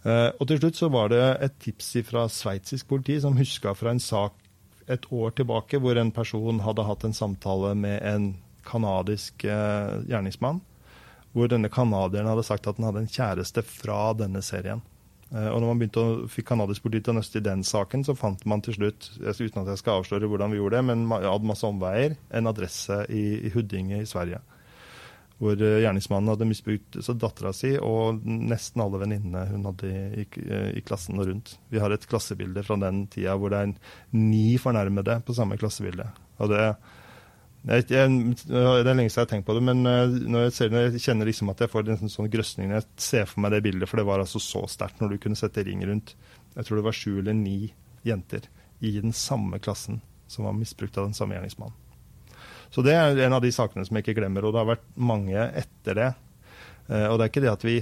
Uh, 0.06 0.32
og 0.40 0.46
til 0.48 0.62
slutt 0.62 0.80
så 0.80 0.88
var 0.94 1.12
det 1.12 1.24
et 1.44 1.58
tips 1.60 1.92
fra 2.08 2.24
sveitsisk 2.32 2.88
politi 2.88 3.18
som 3.20 3.36
huska 3.36 3.76
fra 3.76 3.92
en 3.92 4.00
sak 4.00 4.38
et 4.90 5.04
år 5.14 5.34
tilbake 5.38 5.78
hvor 5.84 6.00
en 6.00 6.12
person 6.16 6.62
hadde 6.64 6.86
hatt 6.88 7.04
en 7.06 7.14
samtale 7.14 7.76
med 7.78 8.00
en 8.08 8.30
kanadisk 8.66 9.44
uh, 9.44 10.00
gjerningsmann. 10.08 10.64
Hvor 11.36 11.52
denne 11.52 11.70
canadieren 11.70 12.32
hadde 12.32 12.48
sagt 12.48 12.66
at 12.66 12.80
han 12.80 12.88
hadde 12.88 13.04
en 13.04 13.12
kjæreste 13.12 13.62
fra 13.68 14.16
denne 14.18 14.42
serien. 14.42 14.82
Og 15.30 15.60
når 15.62 15.68
man 15.68 15.82
begynte 15.82 16.02
å, 16.02 16.14
fikk 16.32 16.48
kanadisk 16.50 16.82
politi 16.82 17.04
til 17.06 17.14
å 17.14 17.20
nøste 17.20 17.38
i 17.38 17.46
den 17.46 17.62
saken, 17.68 18.02
så 18.08 18.16
fant 18.18 18.42
man 18.50 18.64
til 18.66 18.74
slutt, 18.74 19.12
uten 19.20 19.60
at 19.62 19.70
jeg 19.76 19.82
skal 19.84 20.00
avsløre 20.00 20.26
hvordan 20.32 20.50
vi 20.50 20.58
gjorde 20.58 20.80
det, 20.80 20.88
men 20.88 21.04
hadde 21.14 21.50
masse 21.52 21.68
omveier, 21.68 22.16
en 22.34 22.50
adresse 22.50 23.04
i, 23.14 23.26
i 23.46 23.52
Huddinge 23.54 24.02
i 24.02 24.10
Sverige 24.10 24.42
hvor 25.40 25.56
eh, 25.64 25.80
gjerningsmannen 25.84 26.34
hadde 26.34 26.48
misbrukt 26.50 27.00
dattera 27.20 27.54
si 27.56 27.74
og 27.80 28.24
nesten 28.26 28.84
alle 28.84 29.02
venninnene 29.02 29.46
hun 29.54 29.68
hadde 29.70 29.90
i, 29.90 30.24
i, 30.24 30.28
i, 30.80 30.84
klassen 30.86 31.20
og 31.20 31.30
rundt. 31.30 31.56
Vi 31.72 31.82
har 31.82 31.96
et 31.96 32.08
klassebilde 32.10 32.64
fra 32.68 32.76
den 32.82 33.06
tida 33.12 33.38
hvor 33.40 33.54
det 33.54 33.64
er 33.64 33.76
ni 34.16 34.58
fornærmede 34.62 35.22
på 35.26 35.36
samme 35.38 35.58
klassebilde. 35.60 36.10
Og 36.44 36.52
det, 36.52 36.66
jeg, 37.68 37.90
jeg, 37.92 38.12
det 38.48 38.60
er 38.62 38.96
lenge 38.96 39.12
siden 39.12 39.20
jeg 39.20 39.26
har 39.26 39.32
tenkt 39.34 39.48
på 39.50 39.56
det, 39.58 39.64
men 39.68 39.84
eh, 39.90 40.14
når 40.32 40.46
jeg, 40.46 40.54
ser 40.56 40.70
når 40.72 40.86
jeg 40.86 41.04
kjenner 41.04 41.28
liksom 41.28 41.52
at 41.52 41.64
jeg 41.64 41.72
får 41.74 41.92
en 41.92 42.12
sånn 42.12 42.32
grøsning 42.32 42.70
når 42.70 42.80
jeg 42.80 42.88
ser 43.04 43.28
for 43.28 43.44
meg 43.44 43.52
det 43.52 43.66
bildet, 43.66 43.90
for 43.92 44.00
det 44.00 44.08
var 44.08 44.24
altså 44.24 44.40
så 44.44 44.64
sterkt 44.72 45.04
når 45.04 45.12
du 45.12 45.20
kunne 45.26 45.40
sette 45.40 45.66
ring 45.68 45.84
rundt. 45.88 46.16
Jeg 46.56 46.68
tror 46.68 46.80
det 46.80 46.88
var 46.88 46.96
sju 46.96 47.20
eller 47.20 47.36
ni 47.36 47.74
jenter 48.08 48.48
i 48.80 48.94
den 49.04 49.12
samme 49.12 49.60
klassen 49.60 50.00
som 50.32 50.48
var 50.48 50.56
misbrukt 50.56 50.98
av 50.98 51.10
den 51.10 51.18
samme 51.18 51.36
gjerningsmannen. 51.36 51.76
Så 52.70 52.84
det 52.86 52.94
er 52.96 53.18
en 53.26 53.36
av 53.36 53.42
de 53.44 53.52
sakene 53.52 53.84
som 53.86 53.98
jeg 53.98 54.06
ikke 54.06 54.20
glemmer, 54.22 54.46
og 54.46 54.54
det 54.54 54.62
har 54.62 54.70
vært 54.70 54.90
mange 54.96 55.46
etter 55.58 55.98
det. 55.98 56.10
Eh, 56.88 57.08
og 57.10 57.18
det 57.18 57.26
er 57.26 57.32
ikke 57.34 57.44
det 57.44 57.52
at 57.52 57.66
vi, 57.66 57.80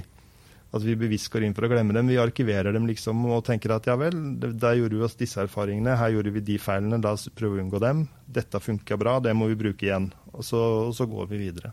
at 0.68 0.84
vi 0.84 0.96
bevisst 1.00 1.30
går 1.32 1.46
inn 1.46 1.54
for 1.56 1.64
å 1.64 1.70
glemme 1.70 1.94
dem, 1.96 2.10
vi 2.10 2.18
arkiverer 2.20 2.74
dem 2.76 2.86
liksom 2.88 3.22
og 3.30 3.40
tenker 3.46 3.72
at 3.72 3.86
ja 3.88 3.94
vel, 3.96 4.16
der 4.38 4.76
gjorde 4.76 4.98
vi 4.98 5.04
oss 5.06 5.16
disse 5.16 5.40
erfaringene, 5.40 5.96
her 5.96 6.12
gjorde 6.12 6.32
vi 6.34 6.44
de 6.44 6.58
feilene, 6.60 7.00
da 7.00 7.14
prøver 7.16 7.56
vi 7.56 7.62
å 7.62 7.66
unngå 7.66 7.80
dem. 7.82 8.02
Dette 8.26 8.60
funka 8.60 8.98
bra, 9.00 9.16
det 9.24 9.32
må 9.36 9.48
vi 9.48 9.56
bruke 9.60 9.88
igjen. 9.88 10.10
Og 10.34 10.44
så, 10.44 10.60
og 10.90 10.92
så, 10.96 11.08
går 11.08 11.30
vi 11.30 11.40
videre. 11.46 11.72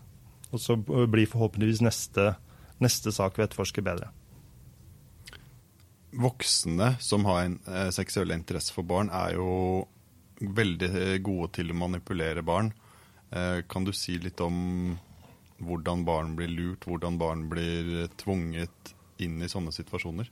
Og 0.56 0.62
så 0.64 0.78
blir 0.80 1.28
forhåpentligvis 1.28 1.84
neste, 1.84 2.30
neste 2.80 3.12
sak 3.12 3.36
vi 3.36 3.44
etterforsker, 3.44 3.84
bedre. 3.84 4.14
Voksne 6.16 6.94
som 7.04 7.28
har 7.28 7.44
en 7.44 7.60
eh, 7.68 7.90
seksuell 7.92 8.32
interesse 8.32 8.72
for 8.72 8.88
barn, 8.88 9.12
er 9.12 9.36
jo 9.36 9.84
veldig 10.40 11.20
gode 11.24 11.52
til 11.60 11.72
å 11.72 11.80
manipulere 11.84 12.44
barn. 12.48 12.72
Eh, 13.36 13.66
kan 13.68 13.84
du 13.84 13.92
si 13.92 14.16
litt 14.24 14.40
om 14.40 14.96
hvordan 15.64 16.04
barn 16.08 16.34
blir 16.38 16.52
lurt, 16.52 16.88
hvordan 16.88 17.20
barn 17.20 17.46
blir 17.52 18.10
tvunget 18.20 18.96
inn 19.24 19.40
i 19.42 19.52
sånne 19.52 19.72
situasjoner? 19.76 20.32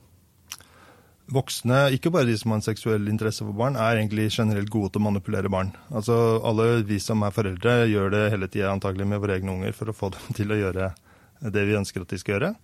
Voksne, 1.32 1.86
ikke 1.96 2.10
bare 2.12 2.28
de 2.28 2.34
som 2.36 2.52
har 2.52 2.60
en 2.60 2.66
seksuell 2.66 3.08
interesse 3.08 3.40
for 3.40 3.56
barn, 3.56 3.78
er 3.80 3.96
egentlig 3.96 4.26
generelt 4.34 4.68
gode 4.72 4.92
til 4.92 5.00
å 5.00 5.06
manipulere 5.06 5.48
barn. 5.48 5.72
Altså, 5.88 6.38
Alle 6.44 6.82
vi 6.84 6.98
som 7.00 7.24
er 7.24 7.32
foreldre, 7.32 7.86
gjør 7.88 8.12
det 8.12 8.24
hele 8.34 8.50
tida 8.52 8.74
antagelig 8.74 9.08
med 9.08 9.22
våre 9.22 9.38
egne 9.38 9.54
unger 9.56 9.72
for 9.72 9.88
å 9.88 9.96
få 9.96 10.12
dem 10.12 10.34
til 10.38 10.52
å 10.52 10.60
gjøre 10.60 10.92
det 11.54 11.64
vi 11.64 11.78
ønsker 11.80 12.04
at 12.04 12.12
de 12.12 12.20
skal 12.20 12.36
gjøre. 12.36 12.54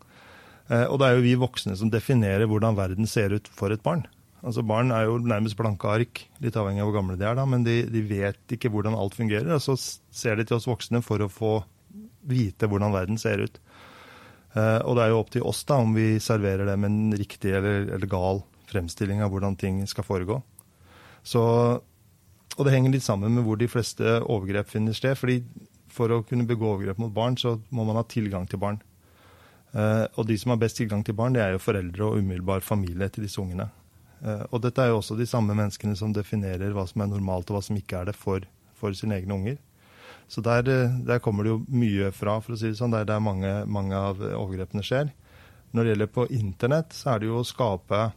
Eh, 0.69 0.87
og 0.87 1.00
det 1.00 1.09
er 1.09 1.17
jo 1.17 1.25
vi 1.25 1.37
voksne 1.40 1.76
som 1.81 1.93
definerer 1.93 2.49
hvordan 2.50 2.76
verden 2.76 3.09
ser 3.09 3.33
ut 3.33 3.49
for 3.49 3.73
et 3.73 3.83
barn. 3.85 4.05
Altså 4.40 4.62
Barn 4.64 4.93
er 4.97 5.05
jo 5.05 5.19
nærmest 5.21 5.57
blanke 5.59 5.88
ark, 5.88 6.23
litt 6.40 6.57
avhengig 6.57 6.81
av 6.81 6.88
hvor 6.88 6.97
gamle 6.97 7.17
de 7.21 7.26
er, 7.29 7.37
da, 7.37 7.45
men 7.49 7.64
de, 7.64 7.83
de, 7.93 8.00
vet 8.09 8.55
ikke 8.57 8.71
hvordan 8.73 8.97
alt 8.97 9.17
fungerer. 9.17 9.50
Og 9.57 9.61
så 9.64 9.76
ser 9.76 10.38
de 10.38 10.47
til 10.49 10.57
oss 10.57 10.69
voksne 10.69 11.02
for 11.05 11.21
å 11.21 11.33
få 11.33 11.59
vite 12.27 12.69
hvordan 12.71 12.95
verden 12.95 13.21
ser 13.21 13.45
ut. 13.45 13.61
Uh, 14.57 14.83
og 14.83 14.97
det 14.99 15.05
er 15.05 15.12
jo 15.12 15.21
opp 15.21 15.31
til 15.31 15.47
oss 15.47 15.62
da, 15.69 15.79
om 15.79 15.95
vi 15.95 16.19
serverer 16.23 16.67
dem 16.67 16.87
en 16.89 17.00
riktig 17.15 17.53
eller, 17.55 17.87
eller 17.95 18.11
gal 18.11 18.43
fremstilling 18.71 19.23
av 19.23 19.31
hvordan 19.33 19.57
ting 19.59 19.81
skal 19.91 20.07
foregå. 20.07 20.41
Så, 21.23 21.43
og 22.57 22.62
det 22.67 22.75
henger 22.75 22.95
litt 22.97 23.07
sammen 23.07 23.35
med 23.37 23.47
hvor 23.47 23.59
de 23.61 23.71
fleste 23.71 24.19
overgrep 24.21 24.71
finner 24.73 24.97
sted. 24.97 25.19
fordi 25.19 25.43
For 25.91 26.11
å 26.11 26.23
kunne 26.27 26.49
begå 26.49 26.75
overgrep 26.75 26.99
mot 26.99 27.12
barn, 27.15 27.39
så 27.39 27.61
må 27.71 27.85
man 27.85 27.99
ha 27.99 28.07
tilgang 28.07 28.47
til 28.50 28.62
barn. 28.62 28.81
Uh, 29.71 30.07
og 30.19 30.27
de 30.27 30.39
som 30.39 30.50
har 30.50 30.59
best 30.59 30.81
tilgang 30.81 31.05
til 31.07 31.15
barn, 31.15 31.37
det 31.37 31.45
er 31.45 31.55
jo 31.55 31.62
foreldre 31.62 32.09
og 32.09 32.19
umiddelbar 32.19 32.67
familie 32.67 33.09
til 33.09 33.29
disse 33.29 33.39
ungene. 33.43 33.71
Eh, 34.21 34.45
og 34.53 34.61
dette 34.65 34.83
er 34.83 34.93
jo 34.93 35.00
også 35.00 35.17
de 35.17 35.27
samme 35.29 35.55
menneskene 35.57 35.97
som 35.97 36.12
definerer 36.12 36.75
hva 36.77 36.85
som 36.89 37.05
er 37.05 37.11
normalt 37.12 37.50
og 37.50 37.57
hva 37.57 37.65
som 37.65 37.79
ikke 37.81 38.03
er 38.03 38.11
det 38.11 38.17
for, 38.19 38.45
for 38.77 38.97
sine 38.97 39.17
egne 39.17 39.37
unger. 39.37 39.61
Så 40.30 40.42
der, 40.46 40.68
eh, 40.70 40.99
der, 41.06 41.18
kommer 41.18 41.44
det 41.44 41.54
jo 41.54 41.64
mye 41.66 42.12
fra, 42.14 42.38
for 42.44 42.54
å 42.54 42.60
si 42.60 42.70
det 42.70 42.78
sånn. 42.78 42.94
Det 42.94 43.02
er 43.02 43.10
der 43.10 43.25
mange, 43.25 43.50
mange 43.66 43.99
av 43.99 44.22
overgrepene 44.22 44.84
skjer. 44.87 45.10
Når 45.75 45.84
det 45.84 45.92
gjelder 45.94 46.14
på 46.14 46.28
internett, 46.34 46.94
så 46.94 47.14
er 47.14 47.20
det 47.20 47.30
jo 47.30 47.40
å 47.40 47.46
skape 47.46 48.10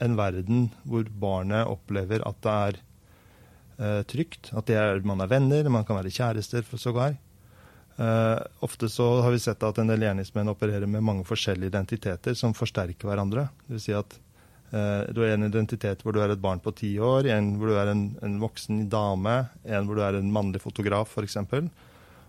en 0.00 0.16
verden 0.16 0.68
hvor 0.88 1.08
barnet 1.22 1.68
opplever 1.68 2.24
at 2.28 2.38
det 2.44 2.54
er 2.68 2.78
eh, 3.80 4.02
trygt. 4.08 4.52
At 4.56 4.72
er, 4.72 5.00
man 5.04 5.24
er 5.24 5.32
venner, 5.32 5.72
man 5.72 5.88
kan 5.88 6.00
være 6.00 6.12
kjærester 6.12 6.64
for 6.66 6.80
sågar. 6.80 7.16
Eh, 8.00 8.38
ofte 8.64 8.88
så 8.88 9.10
har 9.20 9.32
vi 9.34 9.42
sett 9.42 9.62
at 9.66 9.78
en 9.80 9.90
del 9.90 10.06
gjerningsmenn 10.06 10.52
opererer 10.52 10.88
med 10.88 11.04
mange 11.04 11.26
forskjellige 11.28 11.72
identiteter 11.72 12.36
som 12.38 12.56
forsterker 12.56 13.08
hverandre. 13.08 13.50
Det 13.66 13.76
vil 13.76 13.84
si 13.84 13.96
at 13.96 14.16
du 14.70 15.18
har 15.18 15.32
en 15.34 15.48
identitet 15.48 16.04
hvor 16.04 16.14
du 16.14 16.20
er 16.22 16.30
et 16.30 16.42
barn 16.42 16.60
på 16.62 16.70
ti 16.78 16.92
år, 17.02 17.26
en 17.34 17.56
hvor 17.58 17.72
du 17.72 17.78
er 17.80 17.90
en, 17.90 18.04
en 18.22 18.36
voksen 18.38 18.84
dame, 18.92 19.32
en 19.66 19.88
hvor 19.88 19.98
du 19.98 20.02
er 20.06 20.18
en 20.18 20.30
mannlig 20.30 20.60
fotograf 20.62 21.16
f.eks. 21.16 21.40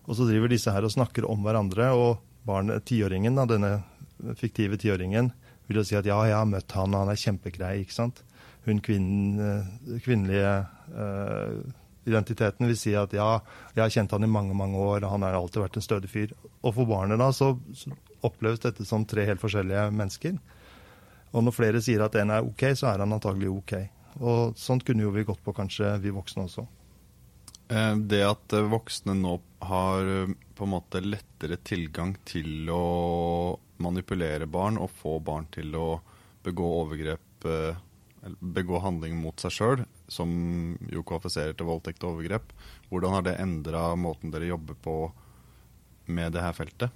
Og 0.10 0.17
så 0.17 0.25
driver 0.25 0.50
disse 0.50 0.74
her 0.74 0.88
og 0.88 0.93
snakker 0.93 1.27
om 1.29 1.45
hverandre, 1.45 1.91
og 1.93 2.24
barnet, 2.48 2.86
tiåringen, 2.89 3.38
denne 3.50 3.75
fiktive 4.38 4.79
tiåringen, 4.81 5.29
vil 5.67 5.81
jo 5.81 5.86
si 5.88 5.98
at 5.98 6.07
ja, 6.10 6.17
jeg 6.27 6.38
har 6.38 6.50
møtt 6.50 6.74
han, 6.75 6.98
han 6.98 7.12
er 7.12 7.19
kjempegrei. 7.19 7.75
ikke 7.83 7.95
sant? 7.95 8.24
Hun 8.65 8.81
kvinnen, 8.83 9.39
eh, 9.41 10.00
kvinnelige 10.05 10.51
uh, 10.93 11.62
identiteten 12.05 12.69
vil 12.69 12.77
si 12.77 12.93
at 12.98 13.13
ja, 13.15 13.39
jeg 13.74 13.83
har 13.83 13.93
kjent 13.93 14.13
han 14.13 14.25
i 14.25 14.29
mange 14.29 14.57
mange 14.57 14.77
år, 14.77 15.01
og 15.01 15.13
han 15.15 15.25
har 15.25 15.38
alltid 15.38 15.63
vært 15.63 15.79
en 15.79 15.86
stødig 15.86 16.12
fyr. 16.12 16.33
Og 16.62 16.75
for 16.75 16.89
barnet 16.89 17.21
da 17.21 17.31
så, 17.33 17.53
så 17.77 17.93
oppleves 18.25 18.62
dette 18.65 18.86
som 18.86 19.05
tre 19.10 19.25
helt 19.29 19.41
forskjellige 19.41 19.88
mennesker. 19.98 20.38
Og 21.31 21.45
når 21.45 21.55
flere 21.55 21.81
sier 21.83 22.03
at 22.03 22.15
en 22.19 22.33
er 22.35 22.45
OK, 22.45 22.67
så 22.75 22.91
er 22.91 23.03
han 23.03 23.15
antagelig 23.15 23.51
OK. 23.51 23.73
Og 24.19 24.59
sånt 24.59 24.83
kunne 24.88 25.05
jo 25.05 25.13
vi 25.15 25.23
gått 25.27 25.43
på, 25.43 25.53
kanskje 25.55 25.95
vi 26.03 26.11
voksne 26.13 26.45
også. 26.50 26.67
Eh, 27.71 27.95
det 27.95 28.23
at 28.27 28.53
eh, 28.57 28.67
voksne 28.67 29.15
nå 29.15 29.38
har 29.63 30.07
eh, 30.07 30.33
på 30.55 30.67
en 30.67 30.73
måte 30.73 31.01
lettere 31.03 31.59
tilgang 31.63 32.17
til 32.27 32.67
å 32.73 33.57
manipulere 33.81 34.50
barn 34.51 34.79
og 34.81 34.91
få 35.00 35.17
barn 35.23 35.47
til 35.53 35.73
å 35.77 35.88
begå 36.43 36.67
overgrep, 36.81 37.45
begå 38.39 38.79
handling 38.81 39.15
mot 39.17 39.41
seg 39.41 39.53
sjøl, 39.53 39.83
som 40.09 40.29
jo 40.89 41.01
kvalifiserer 41.05 41.55
til 41.57 41.69
voldtekt 41.69 42.03
og 42.03 42.15
overgrep, 42.15 42.53
hvordan 42.89 43.15
har 43.17 43.25
det 43.25 43.35
endra 43.41 43.83
måten 43.97 44.33
dere 44.33 44.50
jobber 44.50 44.77
på 44.77 44.95
med 46.13 46.33
det 46.33 46.43
her 46.45 46.53
feltet? 46.57 46.93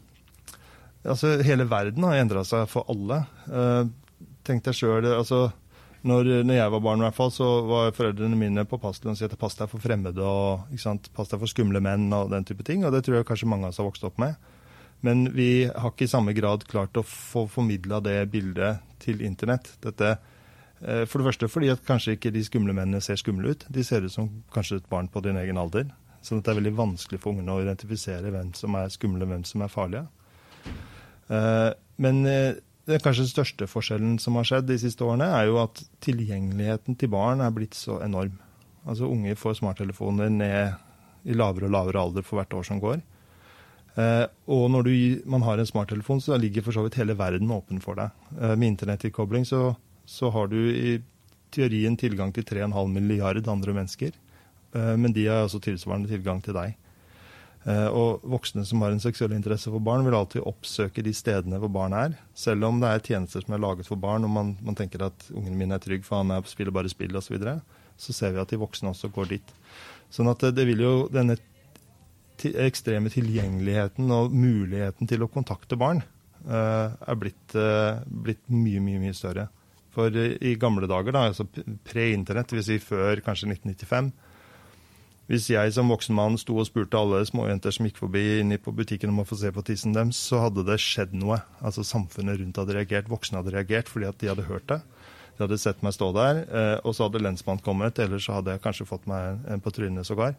Altså, 1.05 1.35
hele 1.45 1.65
verden 1.69 2.05
har 2.05 2.21
endra 2.21 2.41
seg 2.45 2.65
for 2.69 2.89
alle. 2.89 3.23
Tenk 4.45 4.65
deg 4.65 4.77
sjøl 4.77 5.07
altså, 5.09 5.47
når, 6.05 6.27
når, 6.45 6.53
jeg 6.59 6.71
var 6.75 6.81
barn, 6.85 7.01
i 7.01 7.07
hvert 7.07 7.17
fall, 7.17 7.31
så 7.33 7.47
var 7.65 7.95
foreldrene 7.97 8.37
mine 8.37 8.65
på 8.65 8.77
påpasselig 8.77 9.09
og 9.09 9.17
sa 9.17 9.25
at 9.25 9.39
pass 9.41 9.57
deg 9.57 9.71
for 9.71 9.81
fremmede 9.81 10.21
og 10.21 10.75
pass 11.17 11.31
deg 11.31 11.41
for 11.41 11.49
skumle 11.49 11.81
menn 11.81 12.11
og 12.13 12.29
den 12.29 12.45
type 12.45 12.65
ting. 12.67 12.85
Og 12.85 12.93
det 12.93 13.01
tror 13.05 13.17
jeg 13.17 13.27
kanskje 13.31 13.49
mange 13.49 13.65
av 13.65 13.73
oss 13.73 13.81
har 13.81 13.87
vokst 13.87 14.05
opp 14.05 14.21
med. 14.21 14.37
Men 15.05 15.25
vi 15.33 15.65
har 15.65 15.91
ikke 15.91 16.05
i 16.05 16.11
samme 16.11 16.35
grad 16.37 16.67
klart 16.69 16.97
å 16.97 17.03
få 17.05 17.47
formidla 17.49 17.99
det 18.05 18.19
bildet 18.33 18.85
til 19.01 19.23
internett. 19.25 19.71
Dette, 19.81 20.17
eh, 20.81 21.03
for 21.09 21.21
det 21.21 21.31
første 21.31 21.49
fordi 21.49 21.71
at 21.73 21.83
kanskje 21.87 22.19
ikke 22.19 22.33
de 22.35 22.45
skumle 22.45 22.73
mennene 22.77 23.01
ser 23.01 23.17
skumle 23.21 23.55
ut. 23.55 23.65
De 23.69 23.83
ser 23.83 24.05
ut 24.05 24.13
som 24.13 24.29
kanskje 24.53 24.83
et 24.83 24.89
barn 24.89 25.09
på 25.09 25.25
din 25.25 25.41
egen 25.41 25.57
alder. 25.57 25.89
Så 26.21 26.37
det 26.37 26.53
er 26.53 26.61
veldig 26.61 26.77
vanskelig 26.77 27.21
for 27.21 27.33
ungene 27.33 27.53
å 27.53 27.61
identifisere 27.61 28.29
hvem 28.33 28.53
som 28.57 28.77
er 28.77 28.93
skumle, 28.93 29.25
hvem 29.29 29.43
som 29.45 29.65
er 29.65 29.73
farlige. 29.73 30.05
Eh, 31.33 31.71
men 31.97 32.25
eh, 32.29 32.61
det 32.85 33.01
kanskje 33.01 33.25
største 33.29 33.67
forskjellen 33.69 34.19
som 34.21 34.37
har 34.37 34.45
skjedd 34.47 34.67
de 34.69 34.77
siste 34.81 35.05
årene, 35.05 35.27
er 35.33 35.49
jo 35.49 35.57
at 35.63 35.81
tilgjengeligheten 36.05 36.97
til 37.01 37.09
barn 37.13 37.41
er 37.41 37.53
blitt 37.53 37.77
så 37.77 37.97
enorm. 38.05 38.37
Altså 38.85 39.09
Unge 39.09 39.33
får 39.39 39.59
smarttelefoner 39.59 40.29
ned 40.29 41.25
i 41.25 41.33
lavere 41.33 41.65
og 41.65 41.73
lavere 41.73 42.03
alder 42.05 42.25
for 42.25 42.37
hvert 42.37 42.53
år 42.53 42.67
som 42.67 42.81
går. 42.83 43.01
Eh, 43.95 44.25
og 44.51 44.67
når 44.73 44.85
du, 44.85 44.93
man 45.31 45.45
har 45.47 45.57
en 45.57 45.67
smarttelefon, 45.67 46.21
så 46.21 46.37
ligger 46.37 46.65
for 46.65 46.75
så 46.75 46.83
vidt 46.85 46.99
hele 46.99 47.15
verden 47.17 47.53
åpen 47.55 47.81
for 47.81 47.97
deg. 47.97 48.13
Eh, 48.37 48.53
med 48.53 48.75
internettilkobling 48.75 49.47
så, 49.49 49.71
så, 50.05 50.29
har 50.35 50.51
du 50.51 50.59
i 50.69 50.99
teorien 51.55 51.95
tilgang 51.97 52.33
til 52.35 52.45
3,5 52.45 52.91
milliard 52.91 53.47
andre 53.49 53.73
mennesker. 53.79 54.13
Eh, 54.75 54.95
men 54.99 55.15
de 55.15 55.25
har 55.29 55.47
også 55.47 55.63
tilsvarende 55.63 56.11
tilgang 56.11 56.43
til 56.45 56.57
deg. 56.57 56.75
Eh, 57.65 57.87
og 57.89 58.21
voksne 58.29 58.61
som 58.69 58.83
har 58.85 58.93
en 58.93 59.01
seksuell 59.01 59.33
interesse 59.33 59.71
for 59.73 59.81
barn, 59.81 60.05
vil 60.05 60.17
alltid 60.17 60.45
oppsøke 60.45 61.01
de 61.05 61.13
stedene 61.17 61.57
hvor 61.61 61.71
barn 61.73 61.95
er. 61.97 62.13
Selv 62.37 62.67
om 62.67 62.77
det 62.81 62.91
er 62.91 63.05
tjenester 63.07 63.41
som 63.41 63.55
er 63.57 63.63
laget 63.63 63.89
for 63.89 63.97
barn, 64.01 64.27
og 64.27 64.33
man, 64.35 64.53
man 64.65 64.77
tenker 64.77 65.07
at 65.07 65.25
ungen 65.33 65.57
min 65.57 65.73
er 65.73 65.81
trygg, 65.81 66.05
for 66.05 66.21
han 66.21 66.35
er, 66.35 66.45
spiller 66.49 66.75
bare 66.75 66.91
spill 66.93 67.17
osv., 67.17 67.25
så, 67.25 67.33
videre, 67.33 67.57
så 67.97 68.13
ser 68.13 68.35
vi 68.35 68.43
at 68.43 68.53
de 68.53 68.61
voksne 68.61 68.93
også 68.93 69.09
går 69.15 69.33
dit. 69.33 69.55
Sånn 70.13 70.29
at 70.29 70.45
det 70.53 70.67
vil 70.69 70.85
jo 70.85 70.95
denne 71.09 71.39
ekstreme 72.45 73.09
tilgjengeligheten 73.09 74.11
og 74.13 74.33
muligheten 74.35 75.09
til 75.09 75.23
å 75.23 75.31
kontakte 75.31 75.77
barn 75.79 76.01
uh, 76.45 76.91
er 76.91 77.17
blitt, 77.17 77.55
uh, 77.55 78.03
blitt, 78.05 78.43
mye, 78.51 78.83
mye, 78.83 79.01
mye 79.07 79.15
større. 79.17 79.47
For 79.95 80.11
i 80.11 80.57
gamle 80.59 80.89
dager, 80.91 81.15
da, 81.15 81.23
altså 81.31 81.47
pre-internett, 81.87 82.51
dvs. 82.51 82.67
Si 82.67 82.77
før 82.83 83.23
kanskje 83.23 83.53
1995, 83.53 84.11
Hvis 85.25 85.47
jeg 85.49 85.71
som 85.73 85.89
voksen 85.89 86.13
mann 86.13 86.35
sto 86.37 86.59
og 86.61 86.67
spurte 86.67 86.99
alle 86.99 87.23
småjenter 87.25 87.73
som 87.73 87.87
gikk 87.87 87.97
forbi 87.97 88.43
inni 88.43 88.59
på 88.61 88.73
butikken 88.77 89.09
om 89.09 89.23
å 89.23 89.25
få 89.25 89.39
se 89.39 89.49
på 89.53 89.63
tissen 89.65 89.95
deres, 89.95 90.19
så 90.21 90.43
hadde 90.43 90.65
det 90.67 90.77
skjedd 90.83 91.15
noe. 91.17 91.39
Altså 91.65 91.81
Samfunnet 91.81 92.37
rundt 92.37 92.59
hadde 92.61 92.75
reagert, 92.77 93.09
voksne 93.09 93.41
hadde 93.41 93.55
reagert 93.55 93.89
fordi 93.89 94.05
at 94.11 94.19
de 94.21 94.29
hadde 94.29 94.45
hørt 94.45 94.67
det. 94.69 94.83
De 95.35 95.43
hadde 95.47 95.57
sett 95.59 95.81
meg 95.83 95.95
stå 95.97 96.11
der, 96.15 96.43
eh, 96.45 96.75
og 96.85 96.93
så 96.93 97.07
hadde 97.07 97.23
lensmannen 97.25 97.63
kommet, 97.65 97.97
eller 97.99 98.21
så 98.21 98.37
hadde 98.37 98.53
jeg 98.53 98.63
kanskje 98.63 98.87
fått 98.87 99.09
meg 99.09 99.41
en 99.49 99.65
på 99.65 99.73
trynet 99.73 100.07
sågar. 100.07 100.37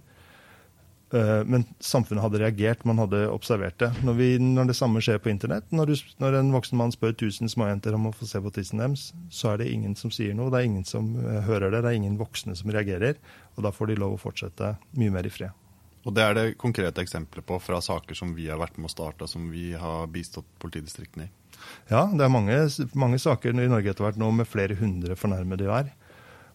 Eh, 1.15 1.45
men 1.45 1.65
samfunnet 1.79 2.25
hadde 2.25 2.41
reagert, 2.43 2.85
man 2.85 2.99
hadde 2.99 3.27
observert 3.31 3.79
det. 3.79 3.93
Når, 4.07 4.17
vi, 4.19 4.31
når 4.43 4.71
det 4.71 4.79
samme 4.79 5.03
skjer 5.05 5.21
på 5.23 5.31
internett, 5.31 5.69
når, 5.71 5.93
du, 5.93 6.15
når, 6.23 6.41
en 6.41 6.55
voksen 6.55 6.81
mann 6.81 6.95
spør 6.95 7.15
1000 7.15 7.53
småjenter 7.53 7.95
om 7.95 8.09
å 8.11 8.15
få 8.17 8.27
se 8.27 8.43
på 8.43 8.53
tissen 8.57 8.83
deres, 8.83 9.13
så 9.31 9.53
er 9.53 9.63
det 9.63 9.71
ingen 9.71 9.95
som 9.99 10.11
sier 10.15 10.35
noe, 10.35 10.51
det 10.51 10.63
er 10.63 10.71
ingen 10.71 10.89
som 10.89 11.15
eh, 11.23 11.45
hører 11.47 11.71
det, 11.71 11.85
det 11.85 11.93
er 11.93 12.01
ingen 12.01 12.19
voksne 12.19 12.57
som 12.59 12.75
reagerer. 12.75 13.21
Og 13.55 13.63
da 13.67 13.73
får 13.75 13.93
de 13.93 14.01
lov 14.03 14.17
å 14.17 14.21
fortsette 14.21 14.75
mye 14.99 15.15
mer 15.15 15.29
i 15.29 15.33
fred. 15.33 15.55
Og 16.07 16.15
Det 16.15 16.23
er 16.23 16.37
det 16.39 16.59
konkrete 16.63 17.03
eksempler 17.03 17.43
på 17.43 17.59
fra 17.59 17.81
saker 17.83 18.15
som 18.15 18.35
vi 18.37 18.47
har 18.47 18.61
vært 18.61 18.77
med 18.79 18.87
å 18.87 18.95
starte, 18.95 19.27
som 19.27 19.49
vi 19.51 19.73
har 19.75 20.07
bistått 20.11 20.47
politidistriktene 20.63 21.27
i? 21.27 21.33
Ja, 21.91 22.05
det 22.07 22.23
er 22.23 22.31
mange, 22.31 22.59
mange 22.95 23.19
saker 23.19 23.51
i 23.51 23.67
Norge 23.67 23.91
etter 23.91 24.07
hvert 24.07 24.21
nå 24.21 24.29
med 24.35 24.47
flere 24.47 24.77
hundre 24.79 25.17
fornærmede 25.19 25.67
hver. 25.67 25.91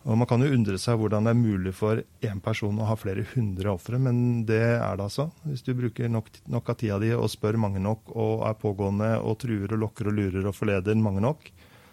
Og 0.01 0.17
Man 0.17 0.25
kan 0.25 0.41
jo 0.41 0.49
undre 0.49 0.79
seg 0.81 0.97
hvordan 0.97 1.27
det 1.27 1.33
er 1.35 1.37
mulig 1.37 1.73
for 1.77 1.99
én 2.25 2.39
person 2.41 2.79
å 2.81 2.87
ha 2.89 2.95
flere 2.97 3.25
hundre 3.35 3.75
ofre, 3.75 3.99
men 4.01 4.45
det 4.49 4.61
er 4.79 4.95
det 4.97 5.05
altså. 5.05 5.27
Hvis 5.45 5.61
du 5.65 5.75
bruker 5.77 6.09
nok, 6.09 6.31
nok, 6.49 6.71
av 6.73 6.79
tida 6.79 6.97
di 7.01 7.11
og 7.13 7.29
spør 7.29 7.59
mange 7.61 7.81
nok 7.83 8.09
og 8.15 8.47
er 8.49 8.57
pågående 8.57 9.11
og 9.21 9.37
truer 9.43 9.75
og 9.75 9.83
lokker 9.83 10.09
og 10.09 10.17
lurer 10.17 10.47
og 10.49 10.57
forleder 10.57 10.97
mange 10.97 11.21
nok, 11.21 11.51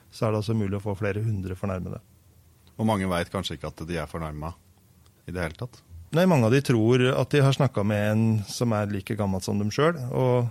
så 0.08 0.24
er 0.24 0.32
det 0.32 0.40
altså 0.40 0.56
mulig 0.56 0.78
å 0.78 0.86
få 0.86 0.96
flere 0.96 1.20
hundre 1.20 1.58
fornærmede. 1.58 2.00
Og 2.78 2.88
mange 2.88 3.10
veit 3.10 3.28
kanskje 3.32 3.58
ikke 3.58 3.74
at 3.74 3.84
de 3.84 4.00
er 4.00 4.08
fornærma 4.08 4.54
i 5.28 5.34
det 5.34 5.44
hele 5.44 5.60
tatt? 5.60 5.82
Nei, 6.16 6.24
mange 6.24 6.48
av 6.48 6.54
de 6.54 6.62
tror 6.64 7.02
at 7.12 7.34
de 7.34 7.42
har 7.44 7.52
snakka 7.52 7.84
med 7.84 8.06
en 8.14 8.22
som 8.48 8.72
er 8.72 8.88
like 8.88 9.12
gammel 9.18 9.42
som 9.44 9.58
dem 9.60 9.68
sjøl. 9.74 9.98
Og 10.08 10.48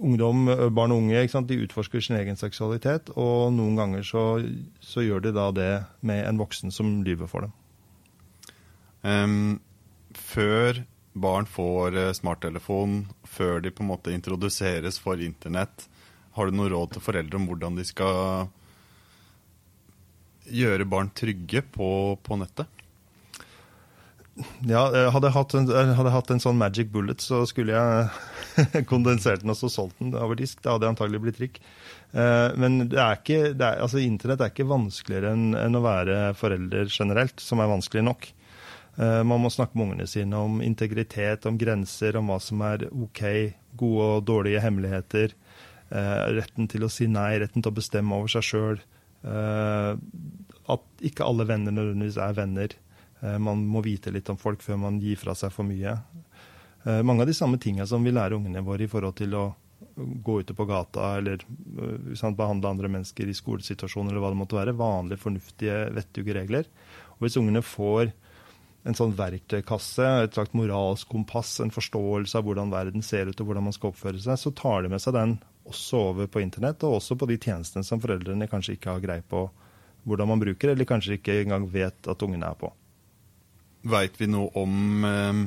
ungdom, 0.00 0.46
barn 0.74 0.94
og 0.94 1.02
unge 1.04 1.44
de 1.46 1.58
utforsker 1.64 2.00
sin 2.00 2.16
egen 2.16 2.38
seksualitet, 2.40 3.10
og 3.16 3.52
noen 3.52 3.76
ganger 3.76 4.06
så, 4.06 4.24
så, 4.80 5.04
gjør 5.04 5.20
de 5.26 5.32
da 5.36 5.50
det 5.52 5.72
med 6.00 6.24
en 6.26 6.40
voksen 6.40 6.72
som 6.72 7.02
lyver 7.04 7.28
for 7.30 7.46
dem. 7.46 7.52
Um, 9.00 9.60
før 10.16 10.82
barn 11.12 11.46
får 11.48 11.96
eh, 11.96 12.12
smarttelefon, 12.16 13.04
før 13.24 13.60
de 13.64 13.72
på 13.74 13.82
en 13.84 13.90
måte 13.90 14.14
introduseres 14.14 14.98
for 15.02 15.20
internett, 15.22 15.88
har 16.36 16.46
du 16.46 16.54
noe 16.54 16.70
råd 16.70 16.94
til 16.94 17.04
foreldre 17.04 17.40
om 17.40 17.48
hvordan 17.50 17.78
de 17.78 17.86
skal 17.86 18.50
gjøre 20.50 20.86
barn 20.88 21.10
trygge 21.14 21.62
på, 21.74 21.90
på 22.22 22.38
nettet? 22.38 22.79
Ja, 24.64 24.84
hadde 25.12 25.28
jeg, 25.28 25.34
hatt 25.34 25.54
en, 25.58 25.66
hadde 25.68 26.06
jeg 26.06 26.14
hatt 26.14 26.30
en 26.32 26.42
sånn 26.42 26.58
magic 26.60 26.90
bullet, 26.94 27.20
så 27.20 27.42
skulle 27.48 27.74
jeg 27.74 28.84
kondensert 28.90 29.42
den 29.42 29.52
og 29.52 29.58
så 29.58 29.70
solgt 29.72 29.98
den 30.00 30.14
over 30.16 30.38
disk. 30.38 30.60
Da 30.62 30.74
hadde 30.74 30.86
jeg 30.86 30.94
antagelig 30.94 31.22
blitt 31.24 31.40
rik. 31.42 31.60
Eh, 32.12 32.48
men 32.60 32.84
det 32.90 32.98
er 32.98 33.18
ikke, 33.18 33.40
det 33.54 33.66
er, 33.66 33.80
altså, 33.84 34.00
internett 34.02 34.42
er 34.42 34.52
ikke 34.52 34.68
vanskeligere 34.70 35.34
enn, 35.36 35.50
enn 35.58 35.78
å 35.78 35.84
være 35.84 36.20
forelder 36.38 36.90
generelt, 36.90 37.42
som 37.42 37.62
er 37.62 37.70
vanskelig 37.70 38.04
nok. 38.06 38.30
Eh, 38.96 39.20
man 39.26 39.42
må 39.44 39.52
snakke 39.52 39.78
med 39.78 39.88
ungene 39.88 40.08
sine 40.10 40.44
om 40.46 40.60
integritet, 40.64 41.46
om 41.50 41.58
grenser, 41.60 42.18
om 42.18 42.32
hva 42.32 42.40
som 42.42 42.62
er 42.66 42.88
OK, 42.90 43.24
gode 43.80 44.10
og 44.16 44.28
dårlige 44.30 44.62
hemmeligheter. 44.64 45.34
Eh, 45.90 46.22
retten 46.38 46.70
til 46.70 46.86
å 46.86 46.92
si 46.92 47.10
nei, 47.10 47.32
retten 47.42 47.62
til 47.62 47.72
å 47.74 47.78
bestemme 47.80 48.18
over 48.18 48.32
seg 48.38 48.46
sjøl. 48.46 48.80
At 49.20 51.02
ikke 51.04 51.26
alle 51.26 51.44
venner 51.44 51.74
nødvendigvis 51.76 52.16
er 52.24 52.38
venner. 52.38 52.76
Eh, 53.20 53.38
man 53.38 53.64
må 53.66 53.82
vite 53.84 54.12
litt 54.14 54.28
om 54.32 54.38
folk 54.40 54.62
før 54.64 54.80
man 54.80 55.00
gir 55.02 55.18
fra 55.20 55.34
seg 55.38 55.52
for 55.54 55.68
mye. 55.68 55.96
Eh, 56.84 57.02
mange 57.02 57.24
av 57.24 57.30
de 57.30 57.36
samme 57.36 57.60
tingene 57.60 57.88
som 57.88 58.04
vi 58.04 58.14
lærer 58.14 58.38
ungene 58.38 58.64
våre 58.64 58.86
i 58.86 58.90
forhold 58.90 59.18
til 59.20 59.36
å 59.36 59.44
gå 60.00 60.40
ute 60.40 60.54
på 60.56 60.64
gata 60.68 61.16
eller 61.18 61.42
sant, 62.16 62.32
eh, 62.34 62.38
behandle 62.38 62.70
andre 62.70 62.88
mennesker 62.88 63.28
i 63.28 63.36
skolesituasjoner 63.36 64.12
eller 64.12 64.24
hva 64.24 64.32
det 64.32 64.40
måtte 64.40 64.58
være. 64.58 64.76
Vanlige, 64.76 65.20
fornuftige, 65.20 65.78
vettuge 65.96 66.36
regler. 66.36 66.68
Og 67.18 67.26
hvis 67.26 67.36
ungene 67.40 67.62
får 67.62 68.12
en 68.88 68.96
sånn 68.96 69.12
verktøykasse, 69.12 70.06
et 70.24 70.36
slags 70.36 70.54
moralsk 70.56 71.08
kompass, 71.12 71.58
en 71.60 71.72
forståelse 71.74 72.38
av 72.38 72.46
hvordan 72.46 72.72
verden 72.72 73.04
ser 73.04 73.28
ut 73.28 73.40
og 73.40 73.50
hvordan 73.50 73.66
man 73.68 73.76
skal 73.76 73.92
oppføre 73.92 74.20
seg, 74.20 74.40
så 74.40 74.54
tar 74.56 74.82
de 74.82 74.88
med 74.88 75.02
seg 75.04 75.16
den 75.18 75.36
også 75.68 76.00
over 76.14 76.30
på 76.32 76.40
internett, 76.40 76.80
og 76.88 76.96
også 76.96 77.18
på 77.20 77.28
de 77.28 77.36
tjenestene 77.36 77.84
som 77.84 78.00
foreldrene 78.00 78.48
kanskje 78.48 78.78
ikke 78.78 78.94
har 78.94 79.04
greie 79.04 79.22
på 79.22 79.44
hvordan 80.08 80.30
man 80.32 80.40
bruker, 80.40 80.72
eller 80.72 80.88
kanskje 80.88 81.18
ikke 81.18 81.42
engang 81.42 81.68
vet 81.68 82.08
at 82.08 82.24
ungene 82.24 82.48
er 82.48 82.56
på. 82.56 82.72
Veit 83.80 84.18
vi 84.20 84.28
noe 84.28 84.50
om 84.60 85.04
eh, 85.08 85.44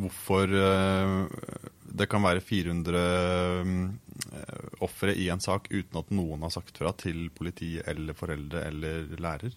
hvorfor 0.00 0.50
eh, 0.58 1.18
det 1.94 2.08
kan 2.10 2.24
være 2.24 2.42
400 2.42 3.02
eh, 3.04 4.72
ofre 4.82 5.14
i 5.14 5.28
en 5.30 5.42
sak 5.42 5.68
uten 5.70 6.00
at 6.00 6.10
noen 6.10 6.42
har 6.42 6.50
sagt 6.54 6.80
fra 6.80 6.90
til 6.98 7.28
politi 7.34 7.76
eller 7.78 8.16
foreldre 8.18 8.64
eller 8.70 9.14
lærer? 9.22 9.54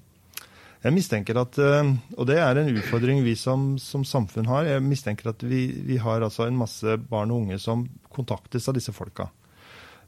Jeg 0.83 0.93
mistenker 0.93 1.39
at, 1.41 1.57
eh, 1.57 1.89
og 2.13 2.27
det 2.29 2.37
er 2.37 2.61
en 2.61 2.69
utfordring 2.75 3.23
vi 3.25 3.33
som, 3.39 3.73
som 3.81 4.05
samfunn 4.05 4.49
har, 4.49 4.69
jeg 4.69 4.85
mistenker 4.85 5.31
at 5.33 5.41
vi, 5.41 5.65
vi, 5.87 5.97
har 5.97 6.21
altså 6.21 6.45
en 6.45 6.59
masse 6.59 6.99
barn 7.09 7.33
og 7.33 7.47
unge 7.47 7.57
som 7.61 7.87
kontaktes 8.13 8.69
av 8.69 8.77
disse 8.77 8.93
folka. 8.93 9.31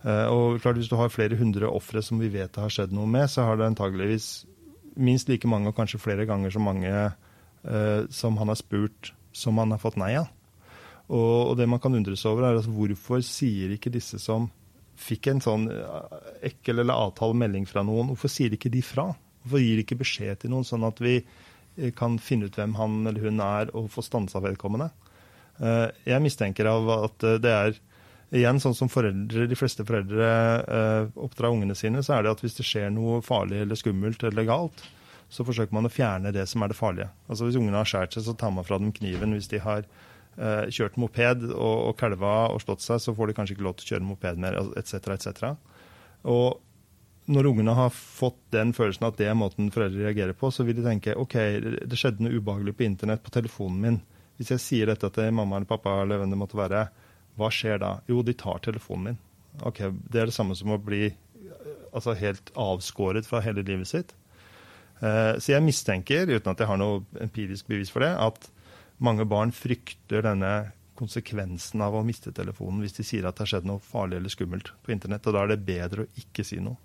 Eh, 0.03 0.27
og 0.29 0.61
klart 0.61 0.77
Hvis 0.77 0.91
du 0.91 0.95
har 0.99 1.09
flere 1.09 1.39
hundre 1.39 1.71
ofre 1.73 2.03
som 2.05 2.21
vi 2.21 2.29
vet 2.29 2.53
det 2.53 2.61
har 2.61 2.75
skjedd 2.75 2.93
noe 2.93 3.09
med, 3.09 3.25
så 3.33 3.47
har 3.49 3.57
det 3.57 3.71
antageligvis 3.71 4.45
minst 4.99 5.29
like 5.31 5.49
mange 5.49 5.71
og 5.71 5.75
kanskje 5.75 6.01
flere 6.01 6.27
ganger 6.29 6.53
så 6.53 6.61
mange 6.61 6.93
som 8.09 8.37
han 8.39 8.47
har 8.47 8.55
spurt, 8.55 9.09
som 9.35 9.57
han 9.59 9.73
har 9.75 9.81
fått 9.81 9.97
nei 9.99 10.13
av. 10.15 10.29
Og, 11.09 11.57
det 11.57 11.65
man 11.69 11.81
kan 11.81 11.95
undres 11.97 12.25
over, 12.29 12.45
er 12.45 12.59
altså, 12.59 12.73
hvorfor 12.73 13.23
sier 13.25 13.73
ikke 13.73 13.91
disse 13.93 14.19
som 14.21 14.47
fikk 14.99 15.31
en 15.31 15.41
sånn 15.41 15.69
eh, 15.71 16.15
ekkel 16.51 16.83
eller 16.83 17.07
avtale 17.07 17.37
melding 17.39 17.65
fra 17.69 17.83
noen, 17.87 18.11
hvorfor 18.11 18.31
sier 18.31 18.53
ikke 18.53 18.71
de 18.73 18.83
fra? 18.85 19.09
Hvorfor 19.41 19.63
gir 19.63 19.79
de 19.79 19.85
ikke 19.85 20.01
beskjed 20.01 20.41
til 20.41 20.53
noen, 20.53 20.67
sånn 20.67 20.85
at 20.85 20.99
vi 21.01 21.15
eh, 21.21 21.93
kan 21.95 22.19
finne 22.21 22.49
ut 22.49 22.59
hvem 22.59 22.75
han 22.77 22.99
eller 23.09 23.29
hun 23.29 23.41
er, 23.43 23.71
og 23.73 23.89
få 23.93 24.03
stansa 24.05 24.41
vedkommende? 24.43 24.91
Eh, 25.57 25.87
jeg 26.11 26.25
mistenker 26.25 26.69
av 26.71 26.91
at 27.01 27.31
det 27.43 27.55
er 27.57 27.79
Igjen, 28.29 28.59
sånn 28.61 28.75
som 28.77 28.89
foreldre, 28.93 29.47
de 29.49 29.55
fleste 29.57 29.81
foreldre 29.81 30.25
eh, 30.61 31.07
oppdrar 31.17 31.49
ungene 31.49 31.73
sine, 31.73 32.03
så 32.05 32.13
er 32.13 32.27
det 32.27 32.35
at 32.35 32.43
hvis 32.43 32.59
det 32.59 32.65
skjer 32.67 32.91
noe 32.93 33.23
farlig 33.25 33.63
eller 33.63 33.79
skummelt 33.79 34.21
eller 34.27 34.45
galt, 34.45 34.83
så 35.29 35.45
forsøker 35.45 35.75
man 35.75 35.87
å 35.87 35.93
fjerne 35.93 36.33
det 36.33 36.45
som 36.49 36.63
er 36.65 36.71
det 36.71 36.77
farlige. 36.77 37.09
Altså 37.29 37.47
Hvis 37.47 37.57
ungene 37.59 37.81
har 37.81 37.89
skåret 37.89 38.15
seg, 38.15 38.25
så 38.25 38.35
tar 38.37 38.53
man 38.53 38.65
fra 38.65 38.79
dem 38.81 38.93
kniven. 38.95 39.35
Hvis 39.37 39.49
de 39.51 39.61
har 39.61 39.83
eh, 39.85 40.65
kjørt 40.73 40.97
moped 41.01 41.45
og, 41.51 41.75
og 41.89 41.93
kalva 41.99 42.49
og 42.53 42.63
slått 42.63 42.85
seg, 42.85 43.01
så 43.03 43.13
får 43.17 43.29
de 43.29 43.37
kanskje 43.37 43.57
ikke 43.57 43.67
lov 43.67 43.77
til 43.77 43.85
å 43.85 43.91
kjøre 43.93 44.07
moped 44.07 44.41
mer, 44.41 44.57
etc. 44.81 45.13
etc. 45.13 45.53
Og 46.29 46.59
når 47.29 47.51
ungene 47.51 47.75
har 47.77 47.93
fått 47.93 48.39
den 48.55 48.73
følelsen 48.73 49.05
at 49.05 49.19
det 49.19 49.27
er 49.29 49.37
måten 49.37 49.69
foreldre 49.73 50.07
reagerer 50.07 50.33
på, 50.37 50.49
så 50.49 50.65
vil 50.65 50.79
de 50.79 50.87
tenke 50.87 51.13
ok, 51.13 51.35
det 51.85 51.99
skjedde 51.99 52.25
noe 52.25 52.39
ubehagelig 52.39 52.73
på 52.79 52.87
internett 52.87 53.21
på 53.25 53.33
telefonen 53.35 53.83
min. 53.83 53.99
Hvis 54.39 54.49
jeg 54.55 54.63
sier 54.63 54.89
dette 54.89 55.11
til 55.13 55.33
mamma 55.35 55.59
eller 55.59 55.69
pappa 55.69 55.99
eller 56.01 56.21
hvem 56.21 56.33
det 56.33 56.39
måtte 56.41 56.57
være, 56.57 56.87
hva 57.37 57.49
skjer 57.53 57.81
da? 57.83 57.91
Jo, 58.09 58.23
de 58.25 58.33
tar 58.33 58.63
telefonen 58.65 59.11
min. 59.11 59.19
Ok, 59.67 59.83
Det 60.09 60.21
er 60.21 60.29
det 60.29 60.33
samme 60.33 60.57
som 60.57 60.73
å 60.73 60.81
bli 60.81 61.11
altså, 61.93 62.15
helt 62.17 62.49
avskåret 62.57 63.27
fra 63.29 63.43
hele 63.45 63.61
livet 63.67 63.91
sitt. 63.91 64.15
Eh, 64.99 65.35
så 65.39 65.53
jeg 65.53 65.63
mistenker, 65.63 66.27
uten 66.27 66.51
at 66.51 66.59
jeg 66.59 66.69
har 66.69 66.79
noe 66.79 67.03
empirisk 67.23 67.69
bevis 67.71 67.91
for 67.93 68.03
det, 68.03 68.11
at 68.19 68.49
mange 69.03 69.25
barn 69.29 69.53
frykter 69.55 70.25
denne 70.25 70.53
konsekvensen 70.99 71.79
av 71.83 71.95
å 71.95 72.03
miste 72.03 72.33
telefonen 72.35 72.83
hvis 72.83 72.97
de 72.97 73.05
sier 73.07 73.27
at 73.27 73.37
det 73.37 73.45
har 73.45 73.51
skjedd 73.53 73.69
noe 73.69 73.83
farlig 73.83 74.19
eller 74.19 74.33
skummelt 74.33 74.73
på 74.83 74.91
internett. 74.95 75.27
Og 75.29 75.35
da 75.35 75.45
er 75.45 75.53
det 75.53 75.63
bedre 75.67 76.05
å 76.05 76.11
ikke 76.19 76.43
si 76.47 76.59
noe 76.63 76.75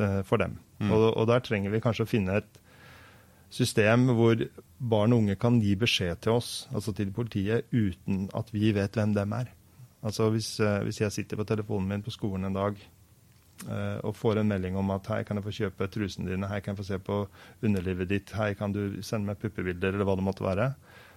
eh, 0.00 0.20
for 0.26 0.40
dem. 0.40 0.56
Mm. 0.80 0.94
Og, 0.94 1.06
og, 1.12 1.26
der 1.28 1.44
trenger 1.44 1.74
vi 1.74 1.82
kanskje 1.84 2.06
å 2.06 2.10
finne 2.10 2.40
et 2.40 2.60
system 3.52 4.08
hvor 4.16 4.46
barn 4.78 5.12
og 5.12 5.24
unge 5.24 5.36
kan 5.40 5.58
gi 5.60 5.74
beskjed 5.76 6.22
til 6.24 6.38
oss, 6.38 6.50
altså 6.72 6.94
til 6.96 7.10
politiet, 7.12 7.66
uten 7.74 8.28
at 8.38 8.52
vi 8.54 8.70
vet 8.72 8.96
hvem 8.96 9.12
dem 9.16 9.34
er. 9.36 9.50
Altså 10.06 10.30
hvis, 10.32 10.54
eh, 10.64 10.80
hvis 10.86 11.02
jeg 11.02 11.12
sitter 11.18 11.36
på 11.36 11.48
telefonen 11.50 11.90
min 11.90 12.06
på 12.06 12.14
skolen 12.14 12.48
en 12.48 12.56
dag 12.56 12.80
og 13.68 14.14
får 14.16 14.40
en 14.40 14.48
melding 14.48 14.76
om 14.80 14.88
at 14.94 15.10
hei, 15.12 15.18
kan 15.28 15.36
jeg 15.36 15.44
få 15.44 15.52
kjøpe 15.52 15.88
trusene 15.92 16.30
dine, 16.30 16.48
hei, 16.48 16.62
kan 16.64 16.72
jeg 16.72 16.80
få 16.80 16.86
se 16.88 16.98
på 17.04 17.18
underlivet 17.66 18.08
ditt, 18.08 18.32
hei, 18.38 18.54
kan 18.56 18.72
du 18.72 19.02
sende 19.04 19.28
meg 19.28 19.40
puppebilder, 19.42 19.92
eller 19.92 20.08
hva 20.08 20.16
det 20.16 20.24
måtte 20.24 20.46
være. 20.46 20.70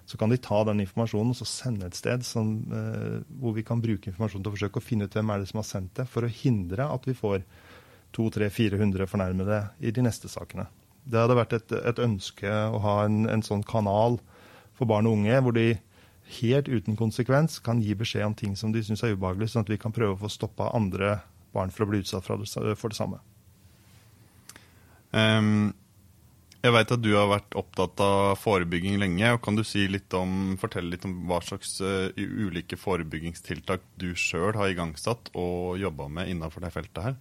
Så 0.05 0.19
kan 0.19 0.29
de 0.29 0.37
ta 0.43 0.59
den 0.67 0.81
informasjonen 0.83 1.31
og 1.31 1.39
så 1.39 1.47
sende 1.47 1.87
et 1.87 1.95
sted 1.95 2.25
som, 2.27 2.49
eh, 2.75 3.21
hvor 3.39 3.55
vi 3.55 3.63
kan 3.63 3.81
bruke 3.81 4.11
informasjonen 4.11 4.43
til 4.43 4.51
å 4.51 4.55
forsøke 4.57 4.81
å 4.81 4.83
finne 4.83 5.07
ut 5.07 5.15
hvem 5.15 5.31
er 5.31 5.39
det 5.39 5.49
som 5.51 5.61
har 5.61 5.69
sendt 5.69 5.95
det, 5.95 6.07
for 6.11 6.27
å 6.27 6.33
hindre 6.41 6.89
at 6.91 7.07
vi 7.07 7.15
får 7.15 7.45
200-400 8.13 9.07
fornærmede 9.09 9.61
i 9.79 9.91
de 9.91 10.03
neste 10.03 10.29
sakene. 10.29 10.67
Det 11.03 11.19
hadde 11.19 11.39
vært 11.39 11.55
et, 11.57 11.71
et 11.71 12.03
ønske 12.03 12.47
å 12.47 12.79
ha 12.83 12.97
en, 13.07 13.23
en, 13.31 13.43
sånn 13.43 13.63
kanal 13.67 14.19
for 14.77 14.87
barn 14.89 15.07
og 15.07 15.17
unge 15.19 15.39
hvor 15.43 15.55
de 15.55 15.67
helt 16.39 16.69
uten 16.71 16.95
konsekvens 16.99 17.59
kan 17.63 17.81
gi 17.83 17.95
beskjed 17.97 18.27
om 18.27 18.35
ting 18.37 18.55
som 18.59 18.71
de 18.71 18.83
syns 18.83 19.03
er 19.03 19.15
ubehagelig, 19.15 19.51
sånn 19.51 19.65
at 19.65 19.71
vi 19.71 19.79
kan 19.81 19.95
prøve 19.95 20.15
å 20.15 20.21
få 20.23 20.31
stoppa 20.31 20.71
andre 20.75 21.17
barn 21.53 21.71
for 21.73 21.85
å 21.85 21.91
bli 21.91 22.01
utsatt 22.03 22.25
for 22.25 22.41
det, 22.41 22.97
samme. 22.97 23.21
Um, 25.13 25.73
Jeg 26.63 26.71
veit 26.71 26.93
at 26.95 27.01
du 27.03 27.11
har 27.11 27.27
vært 27.27 27.57
opptatt 27.59 27.99
av 28.01 28.37
forebygging 28.39 28.95
lenge. 29.01 29.33
og 29.35 29.41
Kan 29.43 29.57
du 29.59 29.65
si 29.67 29.85
litt 29.91 30.13
om, 30.17 30.55
fortelle 30.61 30.93
litt 30.93 31.05
om 31.05 31.25
hva 31.27 31.41
slags 31.43 31.75
uh, 31.83 32.09
ulike 32.15 32.79
forebyggingstiltak 32.79 33.83
du 33.99 34.13
sjøl 34.15 34.55
har 34.55 34.71
igangsatt 34.71 35.33
og 35.35 35.77
jobba 35.81 36.07
med 36.07 36.31
innenfor 36.31 36.63
det 36.63 36.73
feltet 36.73 37.03
her? 37.03 37.19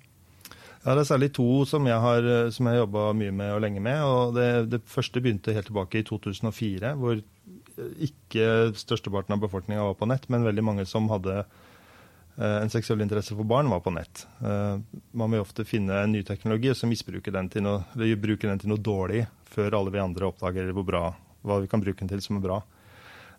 Ja, 0.85 0.95
Det 0.95 1.03
er 1.03 1.11
særlig 1.11 1.33
to 1.35 1.65
som 1.69 1.87
jeg 1.87 1.99
har 2.03 2.25
som 2.51 2.67
jeg 2.67 2.81
jobba 2.81 3.13
mye 3.15 3.35
med 3.35 3.53
og 3.55 3.61
lenge 3.63 3.83
med. 3.83 4.01
og 4.03 4.35
det, 4.35 4.71
det, 4.71 4.83
første 4.87 5.21
begynte 5.21 5.55
helt 5.55 5.69
tilbake 5.71 6.01
i 6.01 6.07
2004, 6.07 6.95
hvor 6.99 7.21
ikke 8.03 8.47
størsteparten 8.79 9.35
av 9.37 9.45
befolkninga 9.45 9.85
var 9.91 9.95
på 9.99 10.09
nett, 10.11 10.27
men 10.31 10.47
veldig 10.47 10.65
mange 10.67 10.87
som 10.87 11.07
hadde 11.11 11.43
Eh, 11.43 11.51
en 12.37 12.71
seksuell 12.73 13.03
interesse 13.05 13.37
for 13.37 13.45
barn 13.45 13.69
var 13.69 13.81
på 13.81 13.93
nett. 13.93 14.27
Eh, 14.41 14.79
man 15.13 15.31
vil 15.31 15.43
ofte 15.43 15.67
finne 15.69 15.99
en 16.01 16.13
ny 16.15 16.23
teknologi 16.25 16.71
og 16.73 16.79
så 16.79 16.89
misbruke 16.89 17.33
den 17.35 17.51
til 17.53 17.67
noe, 17.67 17.83
eller 17.95 18.21
bruke 18.21 18.49
den 18.49 18.63
til 18.63 18.73
noe 18.73 18.81
dårlig 18.81 19.27
før 19.53 19.77
alle 19.77 19.93
vi 19.93 20.01
andre 20.01 20.31
oppdager 20.31 20.73
bra, 20.81 21.11
hva 21.45 21.59
vi 21.61 21.69
kan 21.69 21.83
bruke 21.83 22.01
den 22.01 22.09
til 22.09 22.23
som 22.25 22.39
er 22.39 22.47
bra. 22.47 22.63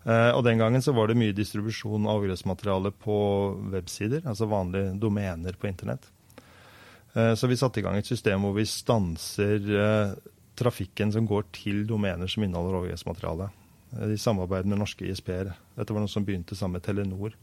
Eh, 0.03 0.29
og 0.35 0.43
Den 0.45 0.61
gangen 0.61 0.81
så 0.85 0.93
var 0.93 1.09
det 1.09 1.17
mye 1.17 1.33
distribusjon 1.33 2.05
av 2.05 2.19
overgrepsmateriale 2.19 2.91
på 2.93 3.17
websider, 3.73 4.21
altså 4.29 4.49
vanlige 4.51 4.93
domener 4.99 5.57
på 5.57 5.71
internett. 5.71 6.11
Så 7.13 7.45
vi 7.45 7.53
satte 7.53 7.77
i 7.77 7.83
gang 7.85 7.93
et 7.93 8.07
system 8.09 8.41
hvor 8.41 8.55
vi 8.57 8.63
stanser 8.65 9.67
trafikken 10.57 11.11
som 11.13 11.27
går 11.29 11.43
til 11.53 11.83
domener 11.85 12.25
som 12.25 12.41
inneholder 12.41 12.79
overgrepsmateriale. 12.79 13.51
I 14.09 14.17
samarbeid 14.17 14.65
med 14.65 14.81
norske 14.81 15.05
ISP-er. 15.05 15.51
Dette 15.77 15.93
var 15.93 16.01
noe 16.01 16.09
som 16.09 16.25
begynte 16.25 16.57
sammen 16.57 16.79
med 16.79 16.87
Telenor. 16.87 17.35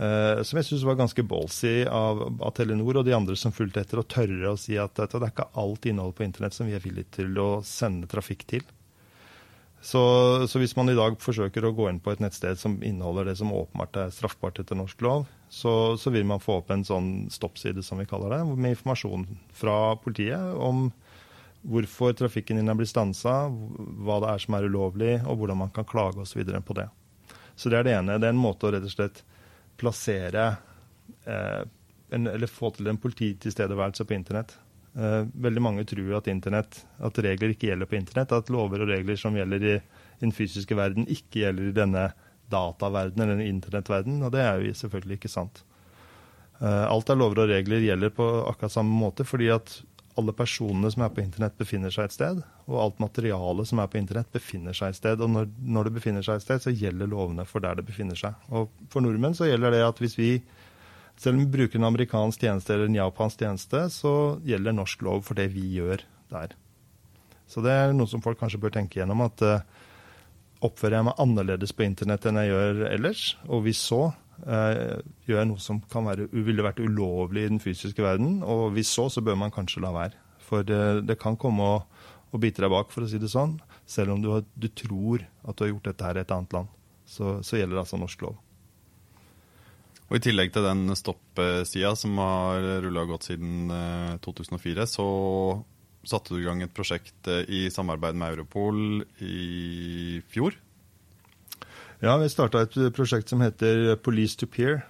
Uh, 0.00 0.40
som 0.42 0.56
jeg 0.56 0.70
syns 0.70 0.84
var 0.88 0.96
ganske 0.96 1.22
ballsy 1.28 1.82
av, 1.84 2.22
av, 2.32 2.52
Telenor 2.56 3.02
og 3.02 3.04
de 3.06 3.12
andre 3.12 3.36
som 3.36 3.52
fulgte 3.52 3.82
etter, 3.82 4.00
å 4.00 4.08
tørre 4.08 4.54
å 4.54 4.58
si 4.58 4.78
at 4.80 4.96
det 4.96 5.18
er 5.18 5.28
ikke 5.28 5.50
alt 5.60 5.84
innhold 5.86 6.14
på 6.16 6.24
internett 6.24 6.56
som 6.56 6.66
vi 6.66 6.76
er 6.78 6.82
villige 6.82 7.18
til 7.20 7.36
å 7.38 7.50
sende 7.66 8.08
trafikk 8.10 8.46
til. 8.48 8.64
Så, 9.82 10.00
så, 10.46 10.60
hvis 10.62 10.76
man 10.78 10.92
i 10.92 10.94
dag 10.94 11.16
forsøker 11.18 11.64
å 11.66 11.72
gå 11.74 11.88
inn 11.90 11.98
på 12.00 12.12
et 12.12 12.20
nettsted 12.22 12.60
som 12.60 12.76
inneholder 12.86 13.26
det 13.26 13.34
som 13.40 13.50
åpenbart 13.50 13.98
er 13.98 14.12
straffbart 14.14 14.60
etter 14.62 14.78
norsk 14.78 15.00
lov, 15.02 15.24
så, 15.50 15.98
så 15.98 16.12
vil 16.14 16.24
man 16.28 16.40
få 16.40 16.60
opp 16.60 16.70
en 16.70 16.86
sånn 16.86 17.08
stoppside, 17.34 17.82
som 17.82 17.98
vi 17.98 18.06
kaller 18.06 18.30
det, 18.36 18.44
med 18.54 18.76
informasjon 18.76 19.26
fra 19.58 19.96
politiet 19.98 20.54
om 20.54 20.86
hvorfor 21.66 22.14
trafikken 22.18 22.60
din 22.60 22.70
er 22.70 22.78
blitt 22.78 22.92
stansa, 22.92 23.50
hva 23.50 24.20
det 24.22 24.30
er 24.30 24.46
som 24.46 24.54
er 24.56 24.70
ulovlig, 24.70 25.16
og 25.26 25.42
hvordan 25.42 25.64
man 25.64 25.74
kan 25.74 25.86
klage 25.86 26.22
osv. 26.22 26.46
på 26.62 26.78
det. 26.78 26.86
Så 27.58 27.70
det 27.70 27.80
er 27.80 27.86
det 27.86 27.96
ene. 27.98 28.18
Det 28.22 28.30
er 28.30 28.36
en 28.36 28.42
måte 28.42 28.70
å 28.70 28.72
rett 28.74 28.86
og 28.86 28.94
slett 28.94 29.22
plassere 29.82 30.48
eh, 31.26 31.62
en, 32.12 32.28
eller 32.30 32.50
få 32.50 32.70
til 32.76 32.90
en 32.90 33.00
polititilstedeværelse 33.00 34.06
på 34.06 34.16
internett. 34.16 34.54
Eh, 34.94 35.22
veldig 35.46 35.62
mange 35.64 35.84
tror 35.88 36.18
at, 36.18 36.28
internett, 36.28 36.82
at 37.00 37.20
regler 37.24 37.54
ikke 37.54 37.70
gjelder 37.70 37.88
på 37.88 37.98
internett, 37.98 38.34
at 38.36 38.52
lover 38.52 38.84
og 38.84 38.92
regler 38.92 39.18
som 39.20 39.36
gjelder 39.36 39.64
i, 39.64 39.76
i 39.80 40.24
den 40.24 40.34
fysiske 40.36 40.76
verden, 40.76 41.08
ikke 41.08 41.46
gjelder 41.46 41.70
i 41.70 41.76
denne 41.76 42.06
dataverdenen 42.52 43.24
eller 43.24 43.38
denne 43.38 43.52
internettverden, 43.54 44.20
og 44.26 44.34
det 44.34 44.42
er 44.44 44.60
jo 44.60 44.74
selvfølgelig 44.82 45.20
ikke 45.20 45.32
sant. 45.32 45.62
Eh, 46.60 46.84
alt 46.84 47.10
av 47.10 47.18
lover 47.18 47.46
og 47.46 47.54
regler 47.54 47.86
gjelder 47.86 48.12
på 48.14 48.28
akkurat 48.50 48.74
samme 48.76 48.94
måte, 48.94 49.26
fordi 49.26 49.48
at 49.54 49.78
alle 50.20 50.32
personene 50.36 50.90
som 50.92 51.04
er 51.04 51.12
på 51.14 51.22
internett, 51.22 51.54
befinner 51.58 51.92
seg 51.94 52.08
et 52.08 52.14
sted. 52.16 52.40
Og 52.68 52.78
alt 52.82 52.98
materialet 53.02 53.68
som 53.68 53.80
er 53.82 53.88
på 53.90 53.98
internett, 54.00 54.28
befinner 54.34 54.76
seg 54.76 54.92
et 54.92 54.98
sted. 54.98 55.22
Og 55.24 55.30
når, 55.32 55.48
når, 55.62 55.88
det 55.88 55.94
befinner 55.98 56.26
seg 56.26 56.38
et 56.38 56.46
sted, 56.46 56.64
så 56.64 56.74
gjelder 56.74 57.10
lovene 57.10 57.46
for 57.48 57.64
der 57.64 57.78
det 57.78 57.86
befinner 57.88 58.18
seg. 58.18 58.36
Og 58.52 58.68
for 58.92 59.04
nordmenn 59.04 59.36
så 59.38 59.48
gjelder 59.48 59.74
det 59.74 59.84
at 59.86 60.02
hvis 60.02 60.18
vi, 60.18 60.32
selv 61.20 61.38
om 61.38 61.44
vi 61.44 61.52
bruker 61.56 61.80
en 61.80 61.88
amerikansk 61.88 62.44
tjeneste 62.44 62.74
eller 62.74 62.90
en 62.90 63.00
japansk 63.00 63.44
tjeneste, 63.44 63.86
så 63.94 64.16
gjelder 64.48 64.76
norsk 64.76 65.06
lov 65.08 65.24
for 65.28 65.38
det 65.38 65.48
vi 65.54 65.64
gjør 65.78 66.04
der. 66.32 66.56
Så 67.48 67.64
det 67.64 67.72
er 67.72 67.96
noe 67.96 68.08
som 68.08 68.24
folk 68.24 68.40
kanskje 68.40 68.60
bør 68.60 68.76
tenke 68.76 69.00
gjennom. 69.00 69.24
at 69.24 69.44
uh, 69.44 69.88
Oppfører 70.62 71.00
jeg 71.00 71.06
meg 71.08 71.18
annerledes 71.18 71.72
på 71.74 71.82
internett 71.82 72.26
enn 72.28 72.38
jeg 72.38 72.52
gjør 72.52 72.84
ellers? 72.86 73.22
Og 73.50 73.64
hvis 73.64 73.80
så, 73.82 74.12
gjør 74.42 75.38
jeg 75.38 75.48
noe 75.50 75.62
som 75.62 75.78
kan 75.92 76.06
være, 76.08 76.28
ville 76.32 76.64
vært 76.66 76.82
ulovlig 76.82 77.44
i 77.44 77.50
den 77.52 77.62
fysiske 77.62 78.02
verden? 78.02 78.40
Og 78.42 78.72
hvis 78.76 78.90
så, 78.90 79.08
så 79.12 79.22
bør 79.24 79.38
man 79.38 79.54
kanskje 79.54 79.82
la 79.84 79.92
være. 79.94 80.18
For 80.42 80.66
det, 80.66 81.06
det 81.08 81.18
kan 81.22 81.38
komme 81.40 81.64
å, 81.64 81.76
å, 82.32 82.40
bite 82.42 82.64
deg 82.64 82.72
bak, 82.72 82.90
for 82.92 83.06
å 83.06 83.10
si 83.10 83.20
det 83.22 83.30
sånn. 83.32 83.56
Selv 83.88 84.16
om 84.16 84.22
du, 84.22 84.32
har, 84.34 84.46
du 84.54 84.68
tror 84.68 85.24
at 85.46 85.56
du 85.56 85.64
har 85.64 85.72
gjort 85.74 85.92
dette 85.92 86.08
her 86.08 86.18
i 86.18 86.24
et 86.24 86.34
annet 86.34 86.56
land. 86.56 86.72
Så, 87.08 87.38
så 87.46 87.60
gjelder 87.60 87.82
altså 87.82 88.00
norsk 88.00 88.24
lov. 88.26 88.40
Og 90.10 90.18
I 90.18 90.24
tillegg 90.26 90.50
til 90.52 90.66
den 90.66 90.92
stopp-sida 90.98 91.94
som 91.96 92.18
har 92.20 92.66
rulla 92.84 93.06
godt 93.08 93.30
siden 93.30 93.70
2004, 94.24 94.74
eh, 94.82 94.90
så 94.90 95.06
satte 96.04 96.34
du 96.34 96.42
i 96.42 96.44
gang 96.44 96.60
et 96.64 96.74
prosjekt 96.74 97.30
eh, 97.30 97.46
i 97.48 97.62
samarbeid 97.72 98.18
med 98.18 98.34
Europol 98.34 99.06
i 99.24 100.20
fjor? 100.32 100.58
Ja, 102.02 102.16
vi 102.18 102.26
starta 102.26 102.64
et 102.64 102.74
prosjekt 102.96 103.30
som 103.30 103.44
heter 103.44 103.92
Police 104.02 104.34
to 104.40 104.48
Peer. 104.50 104.80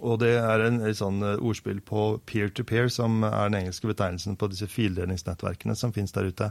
Og 0.00 0.16
det 0.22 0.30
er 0.40 0.62
en, 0.64 0.80
en 0.80 0.96
sånn 0.96 1.18
eh, 1.20 1.36
ordspill 1.44 1.82
på 1.84 2.16
peer-to-peer, 2.24 2.86
-peer, 2.86 2.94
som 2.94 3.20
er 3.26 3.50
den 3.50 3.58
engelske 3.60 3.90
betegnelsen 3.90 4.38
på 4.40 4.48
disse 4.48 4.66
fildelingsnettverkene 4.72 5.76
som 5.76 5.92
finnes 5.92 6.16
der 6.16 6.30
ute. 6.32 6.48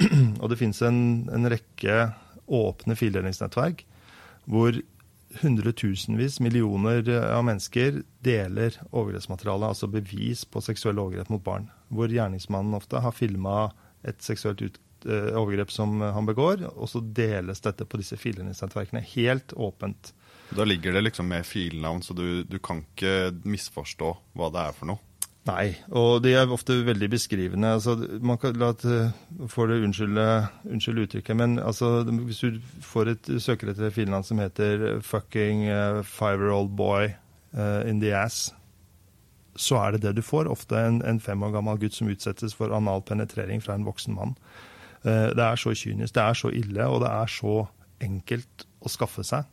og 0.40 0.48
det 0.48 0.58
finnes 0.58 0.80
en, 0.82 1.28
en 1.28 1.50
rekke 1.52 1.98
åpne 2.48 2.96
fildelingsnettverk 2.96 3.84
hvor 4.48 4.80
hundretusenvis, 5.42 6.40
millioner 6.40 7.04
av 7.20 7.44
mennesker 7.44 8.00
deler 8.24 8.80
overgrepsmateriale, 8.90 9.74
altså 9.74 9.92
bevis 9.92 10.44
på 10.48 10.64
seksuelle 10.64 11.04
overgrep 11.04 11.28
mot 11.28 11.44
barn. 11.44 11.68
Hvor 11.92 12.08
gjerningsmannen 12.08 12.80
ofte 12.80 13.04
har 13.04 13.12
filma 13.12 13.74
et 14.04 14.24
seksuelt 14.24 14.62
ut, 14.64 14.78
uh, 14.78 14.83
overgrep 15.04 15.72
som 15.72 16.00
han 16.00 16.26
begår, 16.26 16.66
og 16.74 16.88
så 16.90 17.02
deles 17.04 17.60
dette 17.64 17.84
på 17.84 18.00
disse 18.00 18.16
filnettverkene 18.20 19.02
helt 19.14 19.52
åpent. 19.56 20.14
Da 20.54 20.64
ligger 20.64 20.92
det 20.92 21.06
liksom 21.06 21.28
med 21.28 21.46
filnavn, 21.46 22.02
så 22.02 22.14
du, 22.16 22.44
du 22.44 22.58
kan 22.58 22.84
ikke 22.84 23.34
misforstå 23.44 24.14
hva 24.38 24.50
det 24.54 24.68
er 24.68 24.76
for 24.76 24.92
noe? 24.92 25.02
Nei, 25.44 25.74
og 25.92 26.22
de 26.24 26.30
er 26.32 26.52
ofte 26.52 26.78
veldig 26.86 27.10
beskrivende. 27.12 27.74
Altså, 27.76 27.98
man 28.24 28.38
kan 28.40 28.56
la 28.56 28.70
det, 28.80 29.00
får 29.52 29.68
det 29.68 29.80
unnskylde, 29.84 30.26
unnskyld 30.72 31.02
uttrykket, 31.02 31.36
men 31.36 31.58
altså, 31.60 31.98
hvis 32.08 32.40
du 32.40 32.60
får 32.80 33.10
et 33.12 33.32
søker 33.44 33.74
etter 33.74 33.92
filnavn 33.92 34.24
som 34.24 34.40
heter 34.40 35.02
'fucking 35.04 35.66
uh, 35.68 36.00
five-year-old 36.00 36.72
boy 36.76 37.12
uh, 37.52 37.82
in 37.84 38.00
the 38.00 38.14
ass', 38.16 38.54
så 39.56 39.76
er 39.76 39.92
det 39.92 40.02
det 40.02 40.16
du 40.16 40.22
får. 40.22 40.48
Ofte 40.48 40.80
en, 40.80 41.02
en, 41.04 41.20
fem 41.20 41.42
år 41.42 41.52
gammel 41.52 41.78
gutt 41.78 41.94
som 41.94 42.08
utsettes 42.08 42.56
for 42.56 42.72
anal 42.72 43.02
penetrering 43.02 43.60
fra 43.62 43.74
en 43.74 43.84
voksen 43.84 44.14
mann. 44.14 44.34
Uh, 45.04 45.30
det 45.36 45.44
er 45.44 45.60
så 45.60 45.74
kynisk, 45.76 46.14
det 46.16 46.22
er 46.22 46.38
så 46.38 46.52
ille, 46.52 46.86
og 46.88 47.02
det 47.04 47.10
er 47.12 47.32
så 47.32 47.58
enkelt 48.04 48.66
å 48.84 48.92
skaffe 48.92 49.24
seg. 49.26 49.48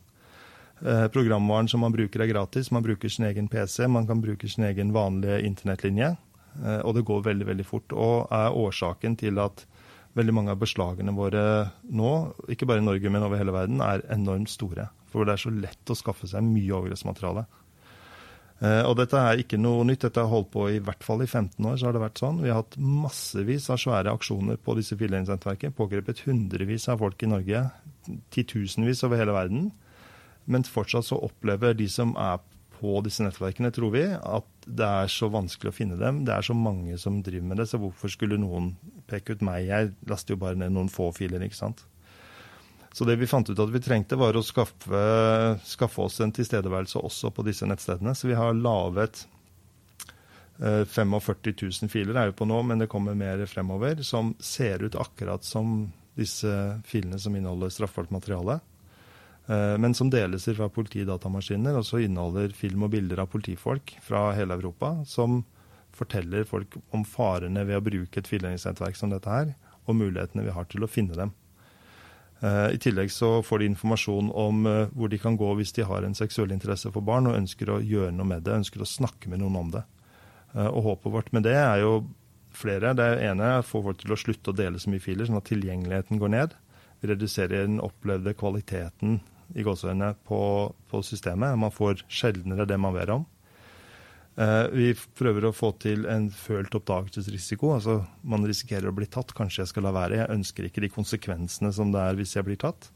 Eh, 0.82 1.08
programvaren 1.08 1.68
som 1.68 1.80
man 1.80 1.94
bruker 1.94 2.24
er 2.24 2.30
gratis. 2.30 2.70
Man 2.74 2.82
bruker 2.82 3.08
sin 3.08 3.26
egen 3.28 3.48
PC, 3.48 3.86
man 3.86 4.06
kan 4.06 4.20
bruke 4.20 4.48
sin 4.50 4.64
egen 4.66 4.92
vanlige 4.92 5.42
internettlinje. 5.46 6.16
Eh, 6.64 6.80
og 6.82 6.96
det 6.96 7.04
går 7.06 7.22
veldig 7.28 7.46
veldig 7.46 7.66
fort. 7.66 7.92
Og 7.94 8.26
er 8.34 8.56
årsaken 8.58 9.16
til 9.16 9.38
at 9.38 9.64
veldig 10.18 10.34
mange 10.34 10.52
av 10.52 10.60
beslagene 10.60 11.14
våre 11.14 11.44
nå, 11.88 12.10
ikke 12.50 12.66
bare 12.66 12.82
i 12.82 12.88
Norge, 12.88 13.10
men 13.10 13.22
over 13.22 13.38
hele 13.38 13.54
verden, 13.54 13.80
er 13.80 14.02
enormt 14.12 14.50
store. 14.50 14.90
For 15.12 15.24
det 15.24 15.36
er 15.36 15.44
så 15.44 15.54
lett 15.54 15.92
å 15.92 15.96
skaffe 15.96 16.26
seg 16.28 16.44
mye 16.44 16.74
overgrepsmateriale. 16.74 17.46
Eh, 18.62 18.84
og 18.86 18.94
dette 19.00 19.18
er 19.18 19.42
ikke 19.42 19.58
noe 19.58 19.82
nytt. 19.88 20.04
Dette 20.06 20.22
har 20.22 20.30
holdt 20.30 20.52
på 20.54 20.68
i 20.70 20.78
hvert 20.84 21.02
fall 21.02 21.24
i 21.24 21.28
15 21.28 21.66
år. 21.66 21.76
så 21.78 21.88
har 21.88 21.96
det 21.96 22.04
vært 22.04 22.22
sånn. 22.22 22.42
Vi 22.44 22.52
har 22.52 22.62
hatt 22.62 22.78
massevis 22.78 23.68
av 23.72 23.80
svære 23.82 24.14
aksjoner 24.14 24.60
på 24.62 24.76
disse 24.78 24.98
fillenettverkene. 24.98 25.74
Pågrepet 25.74 26.22
hundrevis 26.28 26.88
av 26.92 27.02
folk 27.02 27.22
i 27.22 27.30
Norge. 27.32 27.64
Titusenvis 28.34 29.02
over 29.06 29.18
hele 29.18 29.34
verden. 29.34 29.72
Men 30.46 30.66
fortsatt 30.66 31.06
så 31.06 31.18
opplever 31.22 31.74
de 31.74 31.88
som 31.90 32.14
er 32.18 32.38
på 32.82 32.98
disse 33.06 33.22
nettverkene, 33.22 33.70
tror 33.70 33.92
vi, 33.94 34.02
at 34.10 34.46
det 34.66 34.86
er 34.86 35.10
så 35.10 35.28
vanskelig 35.30 35.70
å 35.70 35.76
finne 35.76 35.98
dem. 36.00 36.24
Det 36.26 36.34
er 36.34 36.42
så 36.42 36.54
mange 36.58 36.96
som 36.98 37.20
driver 37.22 37.46
med 37.46 37.62
det, 37.62 37.68
så 37.70 37.78
hvorfor 37.78 38.10
skulle 38.10 38.40
noen 38.42 38.72
peke 39.10 39.36
ut 39.36 39.44
meg? 39.46 39.68
Jeg 39.68 39.92
laster 40.10 40.34
jo 40.34 40.42
bare 40.42 40.58
ned 40.58 40.74
noen 40.74 40.90
få 40.90 41.12
filer, 41.14 41.44
ikke 41.46 41.60
sant. 41.60 41.84
Så 42.92 43.06
det 43.08 43.16
vi 43.16 43.28
fant 43.28 43.48
ut 43.48 43.58
at 43.58 43.72
vi 43.72 43.80
trengte, 43.80 44.18
var 44.20 44.36
å 44.36 44.44
skaffe, 44.44 45.02
skaffe 45.64 46.04
oss 46.04 46.20
en 46.20 46.34
tilstedeværelse 46.36 47.00
også 47.00 47.32
på 47.32 47.44
disse 47.46 47.68
nettstedene. 47.68 48.12
Så 48.14 48.28
vi 48.28 48.36
har 48.36 48.52
laget 48.52 49.24
45 50.58 51.14
eh, 51.16 51.54
000 51.62 51.92
filer 51.92 52.20
er 52.20 52.28
jo 52.30 52.36
på 52.36 52.48
nå, 52.48 52.60
men 52.68 52.82
det 52.82 52.90
kommer 52.92 53.16
mer 53.16 53.40
fremover, 53.48 54.04
som 54.04 54.34
ser 54.40 54.84
ut 54.84 54.98
akkurat 55.00 55.44
som 55.44 55.88
disse 56.18 56.52
filene 56.84 57.18
som 57.18 57.36
inneholder 57.36 57.72
straffbart 57.72 58.12
materiale. 58.12 58.60
Eh, 59.46 59.78
men 59.80 59.94
som 59.94 60.10
deles 60.12 60.44
fra 60.44 60.68
politidatamaskiner, 60.68 61.80
og 61.80 61.88
så 61.88 62.04
inneholder 62.04 62.54
film 62.56 62.86
og 62.86 62.92
bilder 62.92 63.24
av 63.24 63.32
politifolk 63.32 63.96
fra 64.04 64.30
hele 64.36 64.60
Europa 64.60 64.98
som 65.08 65.42
forteller 65.92 66.44
folk 66.48 66.76
om 66.92 67.04
farene 67.04 67.64
ved 67.68 67.80
å 67.80 67.84
bruke 67.84 68.20
et 68.20 68.28
fildelingnettverk 68.28 68.96
som 68.96 69.12
dette 69.12 69.32
her, 69.32 69.54
og 69.88 69.98
mulighetene 69.98 70.44
vi 70.46 70.54
har 70.54 70.68
til 70.70 70.84
å 70.84 70.90
finne 70.90 71.16
dem. 71.18 71.32
Eh, 72.42 72.74
I 72.74 72.78
tillegg 72.82 73.12
så 73.14 73.36
får 73.46 73.62
de 73.62 73.70
informasjon 73.70 74.30
om 74.34 74.66
eh, 74.66 74.88
hvor 74.98 75.12
de 75.12 75.20
kan 75.22 75.36
gå 75.38 75.52
hvis 75.58 75.74
de 75.76 75.86
har 75.86 76.02
en 76.02 76.16
seksuell 76.18 76.54
interesse 76.54 76.90
for 76.90 77.06
barn 77.06 77.30
og 77.30 77.38
ønsker 77.38 77.70
å 77.70 77.78
gjøre 77.78 78.14
noe 78.16 78.26
med 78.34 78.42
det, 78.46 78.56
ønsker 78.64 78.82
å 78.82 78.88
snakke 78.88 79.30
med 79.30 79.44
noen 79.44 79.60
om 79.60 79.70
det. 79.76 79.86
Og 80.52 80.82
Håpet 80.84 81.12
vårt 81.14 81.30
med 81.32 81.46
det 81.46 81.54
er 81.56 81.78
jo 81.80 81.92
flere. 82.52 82.90
Det 82.92 83.06
ene 83.24 83.46
er 83.46 83.62
å 83.62 83.64
få 83.64 83.80
folk 83.86 84.02
til 84.02 84.12
å 84.12 84.18
slutte 84.20 84.52
å 84.52 84.56
dele 84.56 84.76
så 84.76 84.90
mye 84.92 85.00
filer, 85.00 85.24
sånn 85.24 85.38
at 85.38 85.46
tilgjengeligheten 85.48 86.20
går 86.20 86.32
ned. 86.34 86.56
Vi 87.00 87.08
reduserer 87.08 87.64
den 87.64 87.80
opplevde 87.80 88.34
kvaliteten 88.36 89.22
i 89.56 89.64
gåseøynene 89.64 90.12
på, 90.28 90.40
på 90.92 91.00
systemet. 91.06 91.56
Man 91.56 91.72
får 91.72 92.04
sjeldnere 92.12 92.66
det 92.68 92.76
man 92.80 92.92
ber 92.98 93.14
om. 93.16 93.24
Eh, 94.36 94.66
vi 94.72 94.88
prøver 95.18 95.44
å 95.44 95.52
få 95.52 95.74
til 95.82 96.06
en 96.08 96.30
følt 96.32 96.74
oppdagelsesrisiko. 96.78 97.74
altså 97.74 97.98
Man 98.22 98.46
risikerer 98.48 98.88
å 98.88 98.96
bli 98.96 99.06
tatt. 99.06 99.34
Kanskje 99.36 99.62
jeg 99.62 99.72
skal 99.74 99.88
la 99.88 99.92
være. 99.96 100.22
Jeg 100.22 100.38
ønsker 100.38 100.68
ikke 100.68 100.84
de 100.84 100.92
konsekvensene 100.92 101.72
som 101.72 101.92
det 101.92 102.00
er 102.00 102.18
hvis 102.18 102.36
jeg 102.36 102.48
blir 102.48 102.60
tatt. 102.60 102.90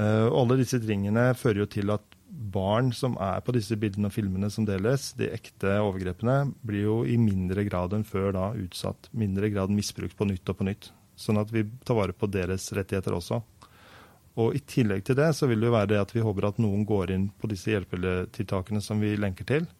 Og 0.00 0.36
alle 0.38 0.60
disse 0.60 0.78
tingene 0.78 1.32
fører 1.34 1.64
jo 1.64 1.66
til 1.66 1.90
at 1.90 2.04
barn 2.30 2.92
som 2.94 3.16
er 3.20 3.40
på 3.44 3.52
disse 3.56 3.76
bildene 3.76 4.08
og 4.08 4.14
filmene 4.14 4.50
som 4.52 4.66
deles, 4.68 5.10
de 5.18 5.28
ekte 5.34 5.74
overgrepene, 5.82 6.52
blir 6.66 6.86
jo 6.86 6.96
i 7.04 7.16
mindre 7.20 7.64
grad 7.66 7.94
enn 7.96 8.06
før 8.06 8.30
da 8.36 8.46
utsatt. 8.58 9.10
Mindre 9.10 9.50
grad 9.50 9.72
misbrukt 9.74 10.16
på 10.16 10.28
nytt 10.30 10.52
og 10.52 10.60
på 10.60 10.68
nytt. 10.68 10.90
Sånn 11.18 11.40
at 11.40 11.50
vi 11.52 11.66
tar 11.84 11.98
vare 11.98 12.16
på 12.16 12.30
deres 12.30 12.70
rettigheter 12.76 13.16
også. 13.18 13.42
Og 14.40 14.54
I 14.56 14.62
tillegg 14.62 15.02
til 15.04 15.18
det 15.18 15.32
så 15.36 15.48
vil 15.50 15.60
det 15.60 15.68
jo 15.68 15.74
være 15.74 15.90
det 15.92 16.00
at 16.00 16.14
vi 16.14 16.22
håper 16.24 16.48
at 16.48 16.60
noen 16.62 16.86
går 16.88 17.12
inn 17.16 17.26
på 17.40 17.50
disse 17.50 17.72
hjelpetiltakene 17.74 18.80
som 18.84 19.02
vi 19.02 19.16
lenker 19.18 19.48
til, 19.48 19.66
eh, 19.66 19.79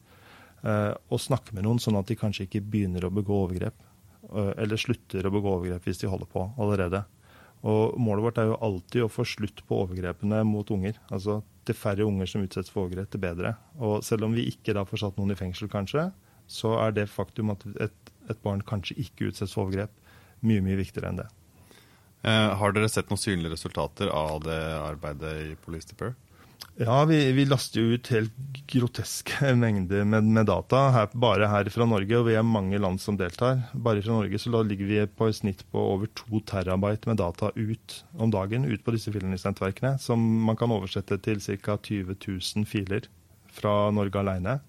og 0.61 1.21
snakke 1.23 1.55
med 1.57 1.65
noen, 1.65 1.79
sånn 1.81 1.97
at 1.97 2.11
de 2.11 2.19
kanskje 2.21 2.45
ikke 2.45 2.61
begynner 2.69 3.07
å 3.07 3.13
begå 3.15 3.39
overgrep. 3.47 3.79
Eh, 4.31 4.53
eller 4.63 4.79
slutter 4.79 5.27
å 5.27 5.33
begå 5.35 5.57
overgrep 5.57 5.89
hvis 5.89 6.03
de 6.03 6.11
holder 6.11 6.31
på 6.31 6.45
allerede. 6.61 7.03
Og 7.67 7.97
Målet 8.01 8.25
vårt 8.25 8.39
er 8.41 8.49
jo 8.49 8.61
alltid 8.65 9.05
å 9.05 9.13
få 9.13 9.27
slutt 9.29 9.61
på 9.69 9.83
overgrepene 9.85 10.43
mot 10.49 10.69
unger. 10.73 11.01
Altså 11.11 11.41
Til 11.69 11.77
færre 11.77 12.07
unger 12.09 12.31
som 12.31 12.45
utsettes 12.45 12.73
for 12.73 12.87
overgrep, 12.87 13.11
til 13.13 13.23
bedre. 13.23 13.55
Og 13.79 14.05
Selv 14.07 14.29
om 14.29 14.37
vi 14.37 14.49
ikke 14.53 14.75
da 14.77 14.87
får 14.89 15.05
satt 15.05 15.19
noen 15.21 15.35
i 15.35 15.39
fengsel, 15.39 15.69
kanskje, 15.73 16.09
så 16.51 16.77
er 16.87 16.95
det 16.97 17.11
faktum 17.11 17.53
at 17.53 17.67
et, 17.83 18.15
et 18.31 18.41
barn 18.43 18.63
kanskje 18.67 18.97
ikke 19.03 19.29
utsettes 19.31 19.55
for 19.55 19.67
overgrep, 19.67 19.93
mye 20.41 20.65
mye 20.65 20.79
viktigere 20.81 21.13
enn 21.13 21.21
det. 21.21 21.29
Eh, 22.23 22.49
har 22.61 22.73
dere 22.77 22.89
sett 22.93 23.11
noen 23.11 23.21
synlige 23.21 23.55
resultater 23.55 24.11
av 24.13 24.43
det 24.45 24.61
arbeidet 24.81 25.37
i 25.45 25.55
Police 25.61 25.91
Dipper? 25.91 26.15
Ja, 26.81 27.05
vi, 27.05 27.19
vi, 27.37 27.45
laster 27.45 27.83
jo 27.83 27.97
ut 27.99 28.09
helt 28.09 28.37
groteske 28.73 29.51
mengder 29.63 30.07
med, 30.09 30.25
med 30.25 30.49
data 30.49 30.87
her, 30.95 31.11
bare 31.13 31.51
her 31.53 31.69
fra 31.73 31.85
Norge. 31.89 32.17
Og 32.17 32.29
vi 32.31 32.37
er 32.39 32.47
mange 32.47 32.81
land 32.81 33.03
som 33.03 33.19
deltar. 33.21 33.67
Bare 33.75 34.01
fra 34.01 34.17
Norge 34.17 34.41
så 34.41 34.63
ligger 34.65 34.89
vi 34.89 35.03
på 35.05 35.29
et 35.29 35.37
snitt 35.37 35.67
på 35.73 35.83
over 35.95 36.09
to 36.17 36.41
terabyte 36.49 37.11
med 37.11 37.21
data 37.21 37.53
ut 37.57 37.99
om 38.17 38.33
dagen 38.33 38.65
ut 38.65 38.85
på 38.87 38.97
disse 38.97 39.13
filmnettverkene. 39.13 39.99
Som 40.01 40.25
man 40.47 40.57
kan 40.57 40.73
oversette 40.73 41.21
til 41.21 41.43
ca. 41.61 41.77
20 41.77 42.17
000 42.17 42.69
filer 42.71 43.11
fra 43.53 43.91
Norge 43.93 44.23
alene. 44.23 44.61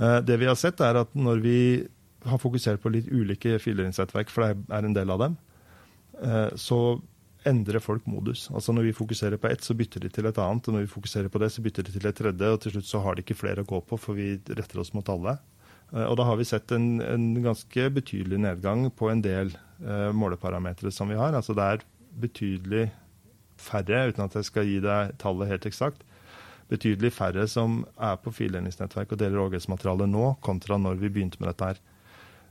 Eh, 0.00 0.20
det 0.24 0.38
vi 0.40 0.48
har 0.48 0.58
sett, 0.58 0.80
er 0.80 1.02
at 1.04 1.12
når 1.12 1.42
vi 1.44 1.58
har 2.24 2.40
fokusert 2.40 2.80
på 2.80 2.92
litt 2.94 3.10
ulike 3.12 3.58
filerinnsettverk, 3.60 4.32
for 4.32 4.46
det 4.46 4.72
er 4.72 4.86
en 4.86 4.96
del 4.96 5.12
av 5.12 5.20
dem, 5.20 5.36
eh, 6.22 6.48
så 6.56 7.00
endrer 7.48 7.82
folk 7.82 8.06
modus. 8.10 8.48
Altså 8.50 8.72
Når 8.72 8.88
vi 8.88 8.96
fokuserer 8.96 9.40
på 9.40 9.48
ett, 9.48 9.64
så 9.64 9.76
bytter 9.76 10.00
de 10.04 10.10
til 10.12 10.26
et 10.28 10.38
annet. 10.38 10.68
Og 10.68 10.76
når 10.76 10.86
vi 10.86 10.94
fokuserer 10.94 11.28
på 11.32 11.40
det, 11.42 11.50
så 11.52 11.64
bytter 11.64 11.86
de 11.86 11.94
til 11.94 12.08
et 12.08 12.16
tredje. 12.16 12.50
Og 12.50 12.60
til 12.62 12.74
slutt 12.76 12.88
så 12.90 13.02
har 13.04 13.14
de 13.14 13.24
ikke 13.24 13.38
flere 13.38 13.64
å 13.64 13.68
gå 13.68 13.80
på, 13.84 13.98
for 14.00 14.18
vi 14.18 14.34
retter 14.48 14.80
oss 14.82 14.94
mot 14.96 15.08
alle. 15.12 15.38
Eh, 15.92 16.04
og 16.04 16.16
da 16.20 16.26
har 16.28 16.40
vi 16.40 16.48
sett 16.48 16.72
en, 16.74 16.98
en 17.04 17.30
ganske 17.44 17.88
betydelig 17.98 18.40
nedgang 18.46 18.88
på 18.94 19.10
en 19.12 19.22
del 19.24 19.54
uh, 19.84 20.10
måleparametere 20.16 20.92
som 20.94 21.10
vi 21.12 21.18
har. 21.20 21.36
Altså 21.36 21.56
det 21.56 21.68
er 21.68 21.86
betydelig 22.24 22.88
færre, 23.60 24.08
uten 24.10 24.26
at 24.26 24.36
jeg 24.38 24.48
skal 24.48 24.68
gi 24.68 24.80
deg 24.82 25.14
tallet 25.22 25.50
helt 25.50 25.66
eksakt, 25.68 26.04
betydelig 26.70 27.12
færre 27.14 27.46
som 27.50 27.82
er 28.00 28.16
på 28.22 28.32
fildelingsnettverk 28.34 29.12
og 29.12 29.20
deler 29.20 29.42
overgrepsmateriale 29.42 30.08
nå, 30.10 30.34
kontra 30.44 30.78
når 30.80 30.98
vi 31.02 31.12
begynte 31.12 31.42
med 31.42 31.52
dette 31.52 31.72
her. 31.72 31.82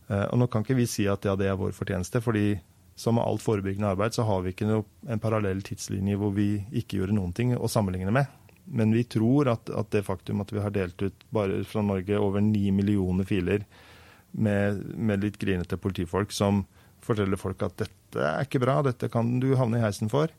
Eh, 0.10 0.27
og 0.29 0.39
nå 0.39 0.47
kan 0.51 0.65
ikke 0.65 0.77
vi 0.79 0.88
si 0.89 1.08
at 1.10 1.25
ja, 1.27 1.36
det 1.39 1.49
er 1.49 1.60
vår 1.60 1.75
fortjeneste, 1.75 2.21
fordi 2.23 2.53
som 2.95 3.17
med 3.17 3.25
alt 3.25 3.41
forebyggende 3.41 3.89
arbeid 3.95 4.13
så 4.13 4.25
har 4.27 4.43
vi 4.43 4.53
ikke 4.53 4.67
noe, 4.69 4.86
en 5.10 5.21
parallell 5.21 5.63
tidslinje 5.65 6.17
hvor 6.19 6.34
vi 6.36 6.63
ikke 6.71 6.99
gjorde 6.99 7.17
noen 7.17 7.34
ting 7.36 7.56
å 7.58 7.69
sammenligne 7.71 8.13
med. 8.13 8.29
Men 8.65 8.93
vi 8.95 9.03
tror 9.03 9.49
at, 9.51 9.69
at, 9.69 9.89
det 9.91 10.06
faktum 10.08 10.43
at 10.43 10.53
vi 10.53 10.62
har 10.63 10.71
delt 10.75 11.01
ut 11.01 11.25
bare 11.36 11.63
fra 11.67 11.84
Norge 11.84 12.19
over 12.19 12.43
ni 12.43 12.69
millioner 12.71 13.27
filer 13.27 13.65
med, 14.32 14.79
med 14.95 15.25
litt 15.25 15.39
grinete 15.41 15.77
politifolk 15.77 16.32
som 16.32 16.63
forteller 17.03 17.39
folk 17.39 17.65
at 17.65 17.82
dette 17.84 18.23
er 18.23 18.45
ikke 18.45 18.62
bra, 18.63 18.79
dette 18.86 19.10
kan 19.12 19.36
du 19.43 19.51
havne 19.60 19.82
i 19.82 19.84
heisen 19.84 20.12
for. 20.12 20.32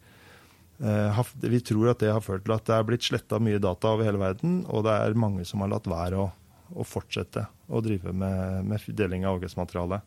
Uh, 0.81 1.21
vi 1.45 1.61
tror 1.62 1.93
at 1.93 2.01
det 2.03 2.11
har 2.11 2.25
ført 2.25 2.47
til 2.47 2.55
at 2.57 2.64
det 2.67 2.79
er 2.79 2.87
blitt 2.88 3.05
sletta 3.07 3.38
mye 3.43 3.61
data 3.62 3.93
over 3.95 4.09
hele 4.09 4.23
verden, 4.23 4.62
og 4.73 4.87
det 4.87 4.95
er 4.95 5.19
mange 5.21 5.45
som 5.47 5.62
har 5.62 5.71
latt 5.75 5.87
være 5.90 6.23
å, 6.25 6.31
å 6.75 6.87
fortsette 6.87 7.45
å 7.69 7.83
drive 7.85 8.14
med, 8.17 8.64
med 8.71 8.88
deling 8.97 9.27
av 9.27 9.37
overgrepsmateriale. 9.37 10.01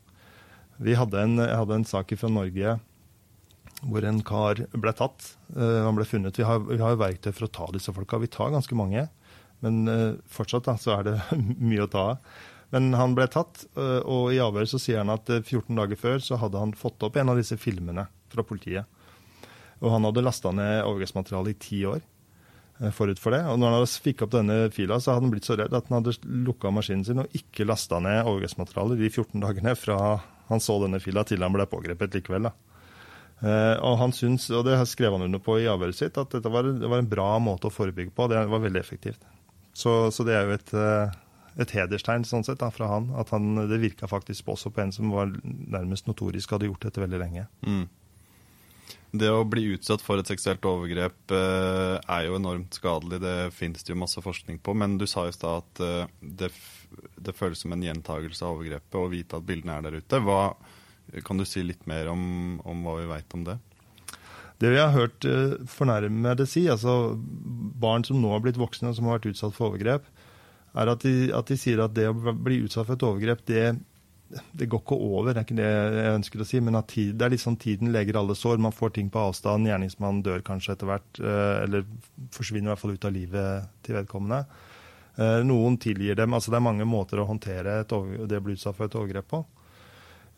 Vi 0.84 0.96
hadde 0.98 1.24
en, 1.24 1.40
jeg 1.42 1.60
hadde 1.62 1.80
en 1.80 1.88
sak 1.88 2.14
fra 2.20 2.30
Norge 2.32 2.78
hvor 3.86 4.06
en 4.10 4.20
kar 4.26 4.64
ble 4.74 4.94
tatt. 4.98 5.34
Uh, 5.54 5.86
han 5.86 5.98
ble 5.98 6.06
funnet. 6.10 6.38
Vi 6.38 6.46
har, 6.48 6.64
vi 6.66 6.80
har 6.82 6.98
verktøy 6.98 7.30
for 7.30 7.46
å 7.46 7.54
ta 7.54 7.68
disse 7.74 7.94
folka. 7.94 8.18
Vi 8.22 8.30
tar 8.34 8.54
ganske 8.56 8.78
mange. 8.78 9.06
Men 9.62 9.84
uh, 9.86 10.18
fortsatt 10.34 10.66
da, 10.70 10.78
så 10.82 10.96
er 10.98 11.06
det 11.06 11.16
mye 11.70 11.86
å 11.86 11.92
ta 11.92 12.06
av. 12.14 12.40
Men 12.74 12.90
han 12.98 13.14
ble 13.16 13.30
tatt, 13.32 13.68
uh, 13.78 14.02
og 14.02 14.34
i 14.34 14.42
avhøret 14.44 14.74
så 14.74 14.82
sier 14.82 15.04
han 15.04 15.14
at 15.14 15.30
14 15.30 15.70
dager 15.78 16.00
før 16.00 16.24
så 16.24 16.40
hadde 16.42 16.60
han 16.60 16.74
fått 16.78 17.06
opp 17.06 17.20
en 17.22 17.32
av 17.32 17.38
disse 17.40 17.56
filmene 17.62 18.08
fra 18.34 18.44
politiet. 18.44 18.90
Og 19.78 19.94
han 19.94 20.08
hadde 20.10 20.26
lasta 20.26 20.52
ned 20.56 20.82
overgrepsmateriale 20.88 21.54
i 21.54 21.60
ti 21.62 21.84
år. 21.88 22.02
Eh, 22.80 22.94
forut 22.94 23.20
for 23.22 23.34
det. 23.34 23.44
Og 23.50 23.60
når 23.62 23.76
han 23.76 23.88
fikk 23.90 24.24
opp 24.26 24.34
denne 24.36 24.58
fila, 24.74 25.00
så 25.02 25.14
hadde 25.14 25.26
han 25.26 25.34
blitt 25.34 25.48
så 25.48 25.58
redd 25.58 25.74
at 25.74 25.90
han 25.90 26.00
hadde 26.00 26.18
lukka 26.48 26.72
maskinen 26.74 27.06
sin 27.08 27.24
og 27.24 27.38
ikke 27.38 27.66
lasta 27.68 28.02
ned 28.04 28.24
overgrepsmaterialet 28.24 29.02
de 29.02 29.10
14 29.10 29.46
dagene 29.46 29.74
fra 29.78 30.00
han 30.48 30.64
så 30.64 30.78
denne 30.84 31.02
fila 31.04 31.24
til 31.28 31.44
han 31.44 31.54
ble 31.56 31.68
pågrepet 31.70 32.18
likevel. 32.18 32.50
da. 32.50 32.56
Uh, 33.38 33.78
og 33.86 34.00
han 34.02 34.14
syns, 34.18 34.48
og 34.50 34.64
det 34.66 34.80
skrev 34.90 35.14
han 35.14 35.28
under 35.28 35.42
på 35.44 35.60
i 35.62 35.68
avhøret 35.70 35.98
sitt, 35.98 36.18
at 36.18 36.32
dette 36.34 36.50
var, 36.50 36.66
det 36.66 36.90
var, 36.90 37.04
en 37.04 37.10
bra 37.12 37.30
måte 37.44 37.70
å 37.70 37.74
forebygge 37.74 38.16
på. 38.18 38.30
Det 38.32 38.42
var 38.50 38.64
veldig 38.64 38.82
effektivt. 38.82 39.28
Så, 39.78 40.10
så 40.14 40.26
det 40.26 40.34
er 40.34 40.50
jo 40.50 40.58
et, 40.58 40.74
uh, 40.74 41.14
et 41.62 41.76
hederstegn 41.78 42.26
sånn 42.26 42.48
sett 42.48 42.64
da, 42.64 42.72
fra 42.74 42.90
han. 42.96 43.12
At 43.20 43.30
han, 43.36 43.54
det 43.70 43.82
virka 43.84 44.10
faktisk 44.10 44.50
også 44.56 44.74
på 44.74 44.82
en 44.84 44.96
som 44.96 45.14
var 45.14 45.30
nærmest 45.44 46.10
notorisk 46.10 46.56
hadde 46.56 46.72
gjort 46.72 46.90
dette 46.90 47.04
veldig 47.04 47.22
lenge. 47.22 47.46
Mm. 47.62 47.86
Det 49.18 49.30
å 49.32 49.46
bli 49.48 49.64
utsatt 49.76 50.04
for 50.04 50.20
et 50.20 50.28
seksuelt 50.28 50.66
overgrep 50.68 51.32
eh, 51.36 51.96
er 51.96 52.26
jo 52.28 52.36
enormt 52.38 52.76
skadelig. 52.76 53.22
Det 53.24 53.36
finnes 53.56 53.86
det 53.86 53.94
jo 53.94 54.00
masse 54.02 54.22
forskning 54.24 54.60
på. 54.64 54.76
Men 54.78 54.98
du 55.00 55.06
sa 55.08 55.28
i 55.28 55.36
stad 55.36 55.64
at 55.64 55.84
eh, 55.84 56.10
det, 56.20 56.52
det, 57.16 57.36
føles 57.38 57.62
som 57.64 57.74
en 57.74 57.86
gjentagelse 57.86 58.46
av 58.46 58.58
overgrepet 58.58 59.00
å 59.00 59.10
vite 59.12 59.40
at 59.40 59.48
bildene 59.48 59.78
er 59.78 59.88
der 59.88 59.98
ute. 60.02 60.22
Hva, 60.24 60.42
kan 61.28 61.40
du 61.40 61.46
si 61.48 61.64
litt 61.66 61.86
mer 61.90 62.12
om, 62.12 62.22
om 62.68 62.86
hva 62.86 62.98
vi 63.02 63.10
veit 63.12 63.38
om 63.38 63.48
det? 63.48 63.58
Det 64.58 64.72
vi 64.74 64.80
har 64.82 64.96
hørt 64.96 65.26
eh, 65.30 65.58
fornærmede 65.70 66.48
si, 66.50 66.66
altså 66.72 67.14
barn 67.78 68.06
som 68.08 68.22
nå 68.22 68.32
har 68.34 68.42
blitt 68.46 68.58
voksne 68.58 68.90
og 68.90 68.98
som 68.98 69.10
har 69.10 69.20
vært 69.20 69.30
utsatt 69.34 69.54
for 69.54 69.70
overgrep, 69.70 70.08
er 70.78 70.90
at 70.94 71.06
de, 71.06 71.30
at 71.34 71.50
de 71.50 71.58
sier 71.58 71.82
at 71.82 71.94
det 71.98 72.08
å 72.10 72.34
bli 72.34 72.64
utsatt 72.66 72.88
for 72.88 72.98
et 72.98 73.06
overgrep, 73.06 73.46
det 73.50 73.70
det 74.28 74.68
går 74.68 74.82
ikke 74.82 74.96
over, 74.96 75.32
det 75.32 75.40
er 75.40 75.46
ikke 75.46 75.58
det 75.58 75.68
jeg 75.68 76.16
ønsker 76.18 76.42
å 76.44 76.48
si. 76.48 76.60
Men 76.64 76.80
at 76.80 76.90
tid, 76.92 77.14
det 77.16 77.28
er 77.28 77.40
sånn 77.40 77.60
tiden 77.62 77.94
leger 77.94 78.20
alle 78.20 78.36
sår. 78.36 78.60
Man 78.60 78.76
får 78.76 78.98
ting 78.98 79.12
på 79.14 79.22
avstand. 79.30 79.70
Gjerningsmannen 79.70 80.24
dør 80.26 80.44
kanskje 80.46 80.74
etter 80.76 80.90
hvert. 80.90 81.22
Eh, 81.22 81.54
eller 81.64 81.86
forsvinner 82.36 82.68
i 82.68 82.74
hvert 82.74 82.82
fall 82.82 82.96
ut 82.98 83.08
av 83.08 83.16
livet 83.16 83.70
til 83.88 84.00
vedkommende. 84.00 84.42
Eh, 85.18 85.42
noen 85.44 85.78
tilgir 85.82 86.16
dem. 86.16 86.34
altså 86.34 86.52
Det 86.52 86.60
er 86.60 86.68
mange 86.70 86.86
måter 86.86 87.20
å 87.20 87.28
håndtere 87.30 87.80
et, 87.82 87.94
det 88.30 88.38
å 88.38 88.46
bli 88.46 88.58
utsatt 88.58 88.78
for 88.78 88.86
et 88.86 88.98
overgrep 88.98 89.28
på. 89.34 89.44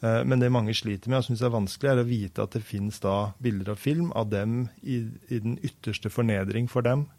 Eh, 0.01 0.23
men 0.23 0.39
det 0.39 0.51
mange 0.55 0.75
sliter 0.77 1.11
med 1.11 1.19
og 1.19 1.27
syns 1.27 1.43
er 1.43 1.51
vanskelig, 1.53 1.91
er 1.91 2.03
å 2.03 2.07
vite 2.07 2.43
at 2.43 2.55
det 2.55 2.63
finnes 2.63 2.99
da 3.03 3.33
bilder 3.43 3.73
og 3.75 3.81
film 3.81 4.13
av 4.15 4.31
dem 4.31 4.69
i, 4.81 5.03
i 5.27 5.41
den 5.43 5.59
ytterste 5.59 6.11
fornedring 6.13 6.71
for 6.71 6.87
dem 6.87 7.09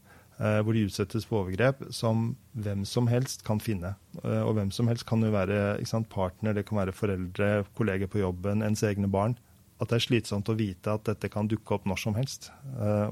Eh, 0.41 0.63
hvor 0.65 0.73
de 0.73 0.87
utsettes 0.89 1.27
for 1.29 1.43
overgrep 1.43 1.83
som 1.93 2.31
hvem 2.57 2.87
som 2.89 3.11
helst 3.13 3.43
kan 3.45 3.59
finne. 3.61 3.91
Og 4.25 4.55
hvem 4.57 4.71
som 4.73 4.89
helst 4.89 5.05
kan 5.09 5.21
jo 5.21 5.29
være 5.35 5.77
sant, 5.85 6.09
partner, 6.09 6.55
det 6.57 6.65
kan 6.65 6.81
være 6.81 6.95
foreldre, 6.97 7.49
kolleger 7.77 8.09
på 8.09 8.23
jobben, 8.23 8.65
ens 8.65 8.81
egne 8.89 9.11
barn. 9.13 9.37
At 9.81 9.93
det 9.93 9.99
er 9.99 10.07
slitsomt 10.07 10.49
å 10.49 10.57
vite 10.57 10.95
at 10.97 11.05
dette 11.05 11.29
kan 11.33 11.49
dukke 11.49 11.77
opp 11.77 11.85
når 11.89 12.01
som 12.01 12.17
helst. 12.17 12.49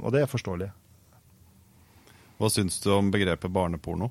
Og 0.01 0.09
det 0.13 0.23
er 0.23 0.29
forståelig. 0.29 0.71
Hva 2.41 2.51
syns 2.53 2.81
du 2.85 2.91
om 2.97 3.13
begrepet 3.13 3.53
barneporno? 3.53 4.11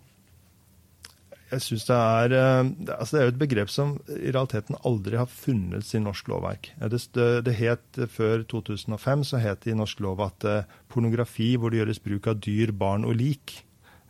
Jeg 1.47 1.63
synes 1.63 1.85
det 1.87 1.95
er, 1.95 2.33
eh, 2.35 2.69
altså 2.97 3.15
det 3.15 3.19
er 3.19 3.27
jo 3.27 3.31
et 3.33 3.39
begrep 3.39 3.69
som 3.71 3.93
i 4.11 4.31
realiteten 4.35 4.75
aldri 4.87 5.15
har 5.15 5.29
funnes 5.31 5.93
i 5.95 6.01
norsk 6.03 6.27
lovverk. 6.27 6.73
Det, 6.91 6.99
det 7.45 7.53
het 7.55 8.01
Før 8.11 8.43
2005 8.43 9.23
så 9.29 9.39
het 9.39 9.63
det 9.63 9.71
i 9.71 9.77
norsk 9.77 10.01
lov 10.03 10.21
at 10.25 10.43
eh, 10.43 10.67
pornografi 10.91 11.53
hvor 11.55 11.71
det 11.71 11.79
gjøres 11.79 12.03
bruk 12.03 12.27
av 12.27 12.41
dyr, 12.43 12.75
barn 12.75 13.07
og 13.07 13.15
lik 13.15 13.61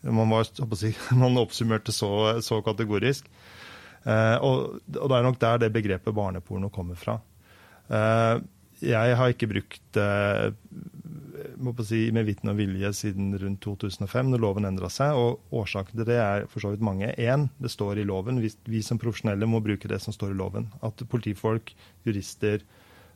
Man, 0.01 0.29
var, 0.29 0.47
man 1.21 1.39
oppsummerte 1.41 1.91
så, 1.91 2.39
så 2.45 2.61
kategorisk. 2.63 3.25
Eh, 4.05 4.35
og, 4.41 4.77
og, 4.93 5.07
det 5.09 5.17
er 5.17 5.25
nok 5.25 5.39
der 5.41 5.61
det 5.61 5.73
begrepet 5.73 6.15
barneporno 6.15 6.69
kommer 6.69 6.95
fra. 6.95 7.19
jeg 8.81 9.15
har 9.17 9.29
ikke 9.31 9.47
brukt 9.47 9.97
si, 11.85 11.99
med 12.15 12.27
viten 12.27 12.51
og 12.51 12.57
vilje 12.59 12.91
siden 12.93 13.31
rundt 13.39 13.61
2005, 13.63 14.31
når 14.33 14.43
loven 14.43 14.67
endra 14.69 14.89
seg. 14.91 15.15
Og 15.17 15.53
årsaken 15.61 15.97
til 15.99 16.09
det 16.09 16.17
er 16.21 16.47
for 16.51 16.63
så 16.63 16.73
vidt 16.73 16.85
mange. 16.85 17.13
Én, 17.17 17.47
det 17.61 17.71
står 17.73 18.01
i 18.01 18.07
loven. 18.07 18.41
Vi, 18.43 18.51
vi, 18.65 18.81
som 18.85 18.99
profesjonelle 19.01 19.49
må 19.49 19.61
bruke 19.63 19.89
det 19.89 20.01
som 20.03 20.15
står 20.15 20.33
i 20.33 20.39
loven. 20.39 20.67
At 20.85 21.01
politifolk, 21.09 21.73
jurister, 22.07 22.65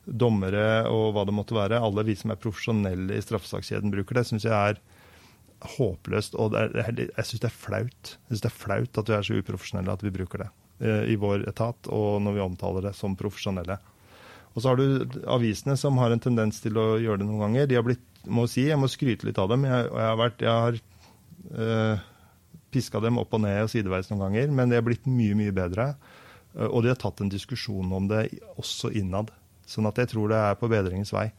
dommere 0.02 0.88
og 0.90 1.12
hva 1.14 1.22
det 1.28 1.34
måtte 1.36 1.54
være, 1.54 1.78
alle 1.78 2.02
vi 2.06 2.16
som 2.18 2.32
er 2.34 2.40
profesjonelle 2.42 3.14
i 3.14 3.22
straffesakskjeden, 3.22 3.92
bruker 3.92 4.18
det, 4.18 4.26
syns 4.26 4.48
jeg 4.48 4.72
er 4.72 4.80
håpløst. 5.76 6.34
Og 6.42 6.56
er, 6.58 6.74
jeg 6.98 7.28
syns 7.28 7.44
det 7.44 7.50
er 7.50 7.60
flaut. 7.60 8.16
Jeg 8.16 8.32
synes 8.32 8.44
det 8.44 8.50
er 8.50 8.58
flaut 8.64 9.02
at 9.02 9.12
vi 9.12 9.16
er 9.18 9.28
så 9.28 9.38
uprofesjonelle 9.38 9.94
at 9.94 10.04
vi 10.04 10.14
bruker 10.14 10.44
det 10.44 10.50
eh, 10.82 11.12
i 11.14 11.18
vår 11.20 11.46
etat, 11.50 11.90
og 11.92 12.22
når 12.24 12.38
vi 12.38 12.46
omtaler 12.46 12.88
det 12.88 12.96
som 12.98 13.16
profesjonelle. 13.18 13.78
Og 14.52 14.60
så 14.60 14.72
har 14.72 14.80
du 14.80 15.18
avisene 15.32 15.76
som 15.80 15.98
har 16.02 16.12
en 16.12 16.22
tendens 16.22 16.60
til 16.60 16.76
å 16.80 16.86
gjøre 17.00 17.22
det 17.22 17.28
noen 17.28 17.44
ganger. 17.46 17.68
De 17.70 17.78
har 17.78 17.84
blitt, 17.86 18.04
må 18.28 18.46
si, 18.50 18.66
Jeg 18.68 18.80
må 18.80 18.90
skryte 18.90 19.28
litt 19.28 19.40
av 19.40 19.50
dem. 19.52 19.64
Jeg, 19.68 19.86
jeg 19.88 20.08
har, 20.08 20.18
vært, 20.20 20.44
jeg 20.44 20.64
har 20.66 20.80
øh, 21.66 22.02
piska 22.72 23.00
dem 23.04 23.20
opp 23.22 23.32
og 23.36 23.44
ned 23.44 23.62
og 23.64 23.70
sideveis 23.72 24.10
noen 24.10 24.26
ganger, 24.26 24.52
men 24.52 24.72
de 24.72 24.78
har 24.78 24.84
blitt 24.86 25.08
mye, 25.08 25.36
mye 25.38 25.54
bedre. 25.56 25.92
Og 26.68 26.82
de 26.84 26.92
har 26.92 27.00
tatt 27.00 27.22
en 27.24 27.32
diskusjon 27.32 27.94
om 27.96 28.10
det 28.10 28.26
også 28.60 28.92
innad. 28.98 29.32
Sånn 29.68 29.88
at 29.88 30.00
jeg 30.02 30.12
tror 30.12 30.28
det 30.32 30.42
er 30.42 30.58
på 30.60 30.68
bedringens 30.68 31.14
vei. 31.14 31.30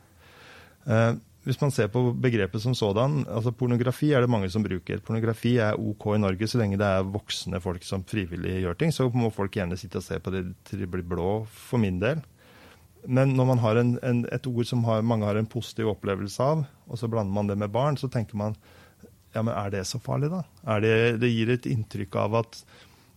Uh, 0.88 1.14
hvis 1.44 1.60
man 1.60 1.74
ser 1.76 1.90
på 1.92 2.06
begrepet 2.24 2.64
som 2.64 2.76
sådan, 2.76 3.26
altså 3.28 3.52
Pornografi 3.52 4.14
er 4.16 4.24
det 4.24 4.32
mange 4.32 4.48
som 4.52 4.64
bruker. 4.64 5.02
Pornografi 5.04 5.58
er 5.60 5.76
OK 5.76 6.08
i 6.16 6.22
Norge 6.22 6.48
så 6.48 6.62
lenge 6.62 6.80
det 6.80 6.88
er 6.88 7.04
voksne 7.04 7.60
folk 7.64 7.84
som 7.84 8.06
frivillig 8.08 8.62
gjør 8.64 8.78
ting. 8.80 8.94
Så 8.96 9.10
må 9.12 9.28
folk 9.34 9.58
gjerne 9.60 9.78
sitte 9.80 10.00
og 10.00 10.06
se 10.06 10.22
på 10.24 10.32
det 10.32 10.46
til 10.70 10.86
de 10.86 10.88
blir 10.88 11.04
blå, 11.04 11.44
for 11.52 11.84
min 11.84 12.00
del. 12.00 12.24
Men 13.06 13.34
når 13.36 13.50
man 13.50 13.60
har 13.64 13.80
en, 13.80 13.98
en, 14.06 14.24
et 14.32 14.48
ord 14.48 14.68
som 14.68 14.84
har, 14.88 15.04
mange 15.04 15.28
har 15.28 15.40
en 15.40 15.50
positiv 15.50 15.90
opplevelse 15.92 16.44
av, 16.44 16.64
og 16.88 17.00
så 17.00 17.10
blander 17.12 17.36
man 17.36 17.50
det 17.52 17.58
med 17.60 17.74
barn, 17.74 18.00
så 18.00 18.10
tenker 18.12 18.40
man 18.40 18.56
ja, 19.34 19.42
men 19.42 19.54
er 19.54 19.72
det 19.74 19.84
så 19.90 20.00
farlig, 20.00 20.30
da? 20.32 20.44
Det, 20.82 21.18
det, 21.22 21.32
gir 21.34 21.52
et 21.54 21.68
inntrykk 21.70 22.16
av 22.22 22.38
at 22.44 22.60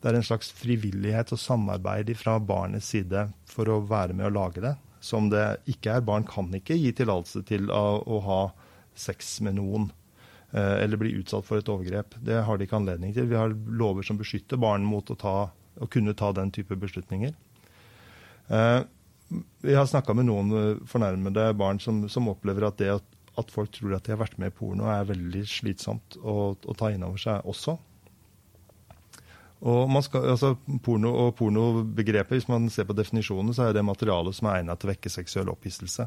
det 0.00 0.10
er 0.10 0.18
en 0.18 0.26
slags 0.26 0.48
frivillighet 0.56 1.32
og 1.34 1.40
samarbeid 1.40 2.12
fra 2.18 2.38
barnets 2.40 2.88
side 2.94 3.26
for 3.50 3.68
å 3.68 3.82
være 3.88 4.16
med 4.16 4.28
å 4.30 4.34
lage 4.34 4.64
det, 4.64 4.74
som 5.04 5.28
det 5.32 5.44
ikke 5.72 5.98
er. 5.98 6.06
Barn 6.08 6.26
kan 6.28 6.48
ikke 6.56 6.78
gi 6.78 6.92
tillatelse 6.96 7.44
til 7.48 7.70
å, 7.74 8.00
å, 8.00 8.20
ha 8.24 8.40
sex 8.96 9.38
med 9.44 9.58
noen 9.58 9.90
eh, 10.52 10.84
eller 10.84 11.00
bli 11.00 11.14
utsatt 11.20 11.44
for 11.48 11.60
et 11.60 11.70
overgrep. 11.72 12.16
Det 12.24 12.40
har 12.48 12.56
de 12.56 12.68
ikke 12.68 12.80
anledning 12.80 13.12
til. 13.16 13.28
Vi 13.28 13.38
har 13.38 13.52
lover 13.52 14.06
som 14.06 14.20
beskytter 14.20 14.60
barn 14.60 14.86
mot 14.88 15.10
å, 15.12 15.18
ta, 15.20 15.36
å 15.52 15.90
kunne 15.92 16.16
ta 16.16 16.32
den 16.36 16.52
type 16.54 16.78
beslutninger. 16.80 17.36
Eh, 18.46 18.80
vi 19.62 19.74
har 19.74 19.86
snakka 19.86 20.14
med 20.14 20.28
noen 20.28 20.54
eh, 20.54 20.86
fornærmede 20.88 21.50
barn 21.58 21.80
som, 21.82 22.04
som 22.12 22.30
opplever 22.30 22.68
at 22.68 22.78
det 22.78 22.92
at, 22.94 23.06
at, 23.36 23.50
folk 23.52 23.72
tror 23.74 23.96
at 23.96 24.06
de 24.06 24.14
har 24.14 24.22
vært 24.22 24.38
med 24.38 24.52
i 24.52 24.56
porno, 24.56 24.86
er 24.90 25.08
veldig 25.08 25.42
slitsomt 25.50 26.18
å, 26.22 26.54
å 26.54 26.76
ta 26.78 26.92
inn 26.94 27.04
over 27.06 27.20
seg 27.20 27.46
også. 27.48 27.76
Og 29.66 29.94
skal, 30.04 30.28
altså, 30.34 30.52
porno 30.84 31.14
og 31.24 31.30
pornobegrepet, 31.38 32.36
Hvis 32.36 32.48
man 32.48 32.68
ser 32.70 32.84
på 32.84 32.94
definisjonen, 32.96 33.54
så 33.56 33.66
er 33.66 33.72
det 33.72 33.84
materialet 33.84 34.36
som 34.36 34.50
er 34.50 34.60
egnet 34.60 34.78
til 34.78 34.90
å 34.90 34.92
vekke 34.92 35.10
seksuell 35.10 35.50
opphisselse. 35.50 36.06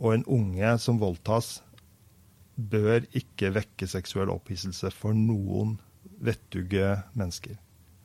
Og 0.00 0.14
en 0.14 0.24
unge 0.24 0.78
som 0.80 0.98
voldtas, 0.98 1.60
bør 2.56 3.04
ikke 3.16 3.52
vekke 3.54 3.86
seksuell 3.88 4.32
opphisselse 4.32 4.90
for 4.92 5.16
noen 5.16 5.76
vettuge 6.22 6.96
mennesker. 7.16 7.56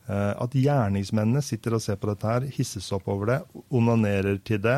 Eh, 0.07 0.33
at 0.39 0.55
gjerningsmennene 0.55 1.43
sitter 1.43 1.75
og 1.75 1.83
ser 1.83 1.97
på 1.99 2.07
dette 2.07 2.27
her, 2.29 2.45
hisses 2.55 2.87
opp 2.95 3.09
over 3.11 3.31
det, 3.31 3.39
onanerer 3.75 4.39
til 4.47 4.61
det, 4.63 4.77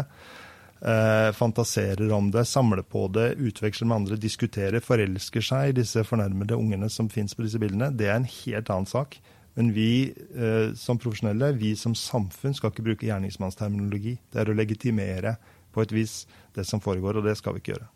eh, 0.82 1.30
fantaserer 1.38 2.10
om 2.16 2.32
det, 2.34 2.48
samler 2.50 2.82
på 2.82 3.06
det, 3.14 3.36
utveksler 3.38 3.88
med 3.88 4.02
andre, 4.02 4.18
diskuterer, 4.18 4.82
forelsker 4.82 5.46
seg 5.46 5.70
i 5.70 5.76
disse 5.82 6.02
fornærmede 6.08 6.58
ungene 6.58 6.90
som 6.90 7.12
fins 7.14 7.36
på 7.38 7.46
disse 7.46 7.62
bildene, 7.62 7.92
det 7.94 8.10
er 8.10 8.18
en 8.18 8.26
helt 8.26 8.70
annen 8.74 8.90
sak. 8.90 9.20
Men 9.58 9.74
vi 9.76 10.10
eh, 10.10 10.74
som 10.78 10.98
profesjonelle, 10.98 11.52
vi 11.60 11.76
som 11.76 11.94
samfunn, 11.98 12.56
skal 12.56 12.72
ikke 12.72 12.86
bruke 12.86 13.06
gjerningsmannsterminologi. 13.06 14.16
Det 14.32 14.42
er 14.42 14.50
å 14.50 14.56
legitimere 14.56 15.36
på 15.74 15.84
et 15.84 15.94
vis 15.94 16.24
det 16.56 16.66
som 16.66 16.82
foregår, 16.82 17.20
og 17.20 17.28
det 17.28 17.36
skal 17.38 17.54
vi 17.54 17.62
ikke 17.62 17.76
gjøre. 17.76 17.90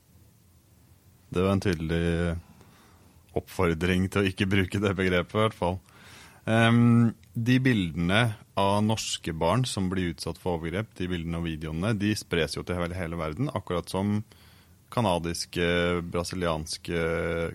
Det 1.33 1.41
var 1.41 1.55
en 1.55 1.63
tydelig 1.63 2.35
oppfordring 3.33 4.05
til 4.11 4.21
å 4.21 4.29
ikke 4.29 4.49
bruke 4.49 4.81
det 4.81 4.93
begrepet, 4.97 5.33
i 5.33 5.41
hvert 5.41 5.57
fall. 5.57 5.79
Um, 6.43 7.13
de 7.34 7.56
bildene 7.63 8.34
av 8.60 8.82
norske 8.84 9.32
barn 9.34 9.63
som 9.65 9.88
blir 9.89 10.12
utsatt 10.12 10.39
for 10.41 10.60
overgrep, 10.60 10.91
de 10.99 11.08
bildene 11.08 11.39
og 11.39 11.47
videoene, 11.47 11.93
de 11.95 12.12
spres 12.19 12.58
jo 12.58 12.65
til 12.67 12.77
hele, 12.93 13.19
verden. 13.19 13.51
Akkurat 13.56 13.89
som 13.89 14.19
canadiske, 14.93 15.65
brasilianske, 16.13 16.99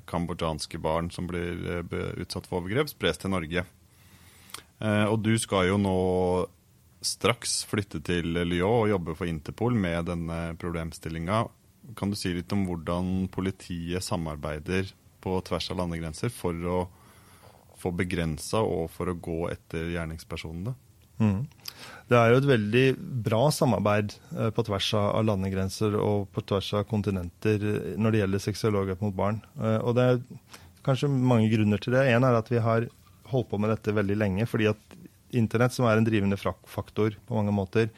kambodsjanske 0.09 0.81
barn 0.83 1.13
som 1.15 1.29
blir 1.31 1.85
uh, 1.85 1.99
utsatt 2.19 2.49
for 2.49 2.63
overgrep, 2.63 2.91
spres 2.91 3.21
til 3.21 3.35
Norge. 3.35 3.67
Uh, 4.81 5.07
og 5.11 5.21
du 5.23 5.35
skal 5.39 5.69
jo 5.69 5.79
nå 5.79 5.99
straks 7.05 7.61
flytte 7.69 8.01
til 8.03 8.33
Lyon 8.49 8.83
og 8.83 8.91
jobbe 8.91 9.15
for 9.15 9.31
Interpol 9.31 9.77
med 9.79 10.09
denne 10.09 10.39
problemstillinga. 10.59 11.45
Kan 11.99 12.11
du 12.11 12.19
si 12.19 12.33
litt 12.35 12.53
om 12.57 12.65
hvordan 12.67 13.29
politiet 13.33 14.03
samarbeider 14.05 14.91
på 15.23 15.37
tvers 15.47 15.71
av 15.73 15.79
landegrenser 15.83 16.33
for 16.35 16.67
å 16.67 16.81
for 17.79 17.97
begrensa 17.97 18.63
og 18.65 18.89
for 18.95 19.11
å 19.11 19.17
gå 19.19 19.49
etter 19.53 19.91
gjerningspersonene? 19.95 20.75
Mm. 21.19 21.47
Det 22.09 22.17
er 22.17 22.31
jo 22.33 22.39
et 22.41 22.49
veldig 22.49 22.85
bra 23.27 23.41
samarbeid 23.55 24.15
eh, 24.37 24.51
på 24.55 24.65
tvers 24.67 24.89
av 24.99 25.25
landegrenser 25.27 25.97
og 25.99 26.29
på 26.35 26.45
tvers 26.47 26.71
av 26.79 26.87
kontinenter 26.91 27.65
når 27.99 28.15
det 28.15 28.23
gjelder 28.23 28.45
seksuologer 28.45 29.01
mot 29.03 29.17
barn. 29.17 29.43
Eh, 29.59 29.79
og 29.83 29.99
det 29.99 30.07
er 30.07 30.23
kanskje 30.87 31.11
mange 31.11 31.51
grunner 31.53 31.83
til 31.83 31.97
det. 31.97 32.07
En 32.13 32.27
er 32.27 32.39
at 32.39 32.51
vi 32.53 32.63
har 32.65 32.89
holdt 33.33 33.51
på 33.51 33.61
med 33.61 33.75
dette 33.75 33.95
veldig 33.95 34.19
lenge. 34.19 34.47
fordi 34.47 34.71
at 34.73 34.99
Internett, 35.37 35.75
som 35.77 35.85
er 35.85 35.99
en 36.01 36.07
drivende 36.07 36.39
faktor 36.41 37.13
på 37.29 37.35
mange 37.37 37.53
måter, 37.53 37.91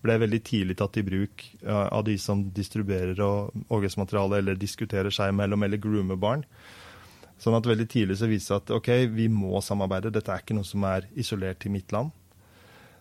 ble 0.00 0.14
veldig 0.22 0.38
tidlig 0.40 0.78
tatt 0.80 0.96
i 0.96 1.02
bruk 1.04 1.42
av 1.68 2.06
de 2.06 2.14
som 2.16 2.40
distribuerer 2.56 3.18
overgrepsmateriale 3.20 4.38
eller 4.40 4.56
diskuterer 4.56 5.12
seg 5.12 5.34
mellom 5.36 5.66
eller 5.66 5.76
groomer 5.76 6.16
barn. 6.16 6.46
Sånn 7.40 7.56
at 7.56 7.66
veldig 7.68 7.88
tidlig 7.88 8.18
så 8.20 8.28
viste 8.28 8.52
det 8.52 8.60
at 8.60 8.74
ok, 8.76 8.90
vi 9.16 9.30
må 9.32 9.62
samarbeide. 9.64 10.12
Dette 10.12 10.32
er 10.34 10.44
ikke 10.44 10.56
noe 10.58 10.68
som 10.68 10.84
er 10.88 11.08
isolert 11.18 11.62
til 11.62 11.72
mitt 11.72 11.92
land. 11.94 12.12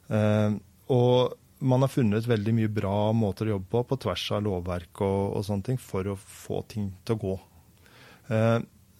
Uh, 0.10 0.56
og 0.90 1.36
man 1.60 1.84
har 1.84 1.92
funnet 1.92 2.28
veldig 2.28 2.56
mye 2.56 2.72
bra 2.72 3.12
måter 3.14 3.50
å 3.50 3.58
jobbe 3.58 3.70
på 3.74 3.84
på 3.90 3.98
tvers 4.06 4.26
av 4.38 4.46
lovverk 4.48 5.02
og, 5.04 5.22
og 5.38 5.46
sånne 5.46 5.68
ting 5.68 5.80
for 5.82 6.08
å 6.08 6.16
få 6.20 6.64
ting 6.72 6.94
til 7.04 7.18
å 7.18 7.24
gå. 7.26 7.36
Uh, 8.32 8.60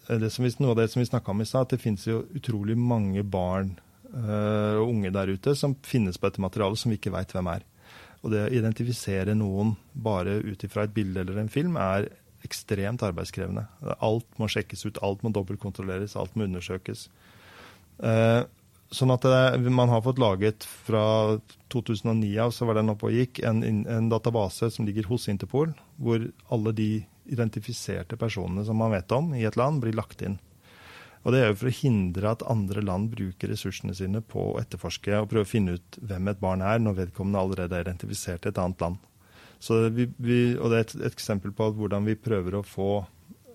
det 0.10 0.32
vi, 0.42 0.52
noe 0.60 0.74
av 0.74 0.80
det 0.82 0.90
som 0.92 1.00
vi 1.00 1.08
snakka 1.08 1.32
om 1.32 1.44
i 1.44 1.48
stad, 1.48 1.68
at 1.68 1.76
det 1.76 1.84
finnes 1.84 2.04
jo 2.08 2.24
utrolig 2.36 2.76
mange 2.76 3.24
barn 3.24 3.76
uh, 4.12 4.82
og 4.82 4.90
unge 4.90 5.14
der 5.14 5.32
ute 5.32 5.56
som 5.56 5.78
finnes 5.86 6.18
på 6.18 6.28
dette 6.28 6.44
materialet 6.44 6.82
som 6.82 6.92
vi 6.92 6.98
ikke 7.00 7.14
veit 7.14 7.32
hvem 7.36 7.52
er. 7.54 7.66
Og 8.20 8.34
det 8.34 8.48
å 8.48 8.56
identifisere 8.60 9.38
noen 9.38 9.78
bare 9.94 10.42
ut 10.44 10.66
ifra 10.66 10.84
et 10.84 10.96
bilde 10.96 11.24
eller 11.24 11.40
en 11.40 11.54
film 11.54 11.78
er 11.80 12.10
ekstremt 12.46 13.04
arbeidskrevende. 13.06 13.66
Alt 14.00 14.28
må 14.40 14.48
sjekkes 14.52 14.86
ut, 14.88 15.02
alt 15.06 15.26
må 15.26 15.34
dobbeltkontrolleres, 15.36 16.16
alt 16.20 16.36
må 16.40 16.48
undersøkes. 16.48 17.08
Eh, 18.00 18.42
sånn 18.96 19.14
at 19.14 19.26
det, 19.26 19.72
man 19.76 19.92
har 19.92 20.04
fått 20.06 20.22
laget 20.22 20.66
fra 20.88 21.38
2009 21.74 22.34
av, 22.42 22.54
så 22.56 22.68
var 22.70 22.80
den 22.80 22.92
oppe 22.94 23.10
og 23.10 23.16
gikk, 23.16 23.42
en, 23.46 23.64
en, 23.64 24.10
database 24.12 24.72
som 24.74 24.88
ligger 24.88 25.10
hos 25.12 25.28
Interpol, 25.32 25.74
hvor 26.02 26.30
alle 26.54 26.76
de 26.76 26.92
identifiserte 27.30 28.18
personene 28.18 28.64
som 28.66 28.80
man 28.82 28.96
vet 28.96 29.12
om 29.14 29.34
i 29.38 29.46
et 29.46 29.60
land, 29.60 29.84
blir 29.84 29.98
lagt 29.98 30.24
inn. 30.26 30.40
Og 31.28 31.34
Det 31.36 31.42
er 31.42 31.50
jo 31.52 31.58
for 31.60 31.70
å 31.70 31.76
hindre 31.82 32.32
at 32.32 32.46
andre 32.48 32.82
land 32.82 33.12
bruker 33.12 33.52
ressursene 33.52 33.94
sine 33.94 34.22
på 34.24 34.54
å 34.54 34.60
etterforske 34.62 35.18
og 35.20 35.28
prøve 35.30 35.46
å 35.46 35.50
finne 35.52 35.76
ut 35.76 36.00
hvem 36.00 36.32
et 36.32 36.40
barn 36.40 36.64
er, 36.64 36.80
når 36.80 37.02
vedkommende 37.04 37.42
allerede 37.44 37.76
er 37.76 37.86
identifisert 37.86 38.48
i 38.48 38.54
et 38.54 38.62
annet 38.62 38.80
land. 38.86 39.02
Vi, 39.68 40.08
vi, 40.18 40.40
og 40.56 40.72
Det 40.72 40.78
er 40.78 40.86
et, 40.86 40.96
et, 41.02 41.14
eksempel 41.14 41.52
på 41.56 41.68
hvordan 41.76 42.08
vi 42.08 42.16
prøver 42.16 42.56
å 42.56 42.66
få 42.66 43.06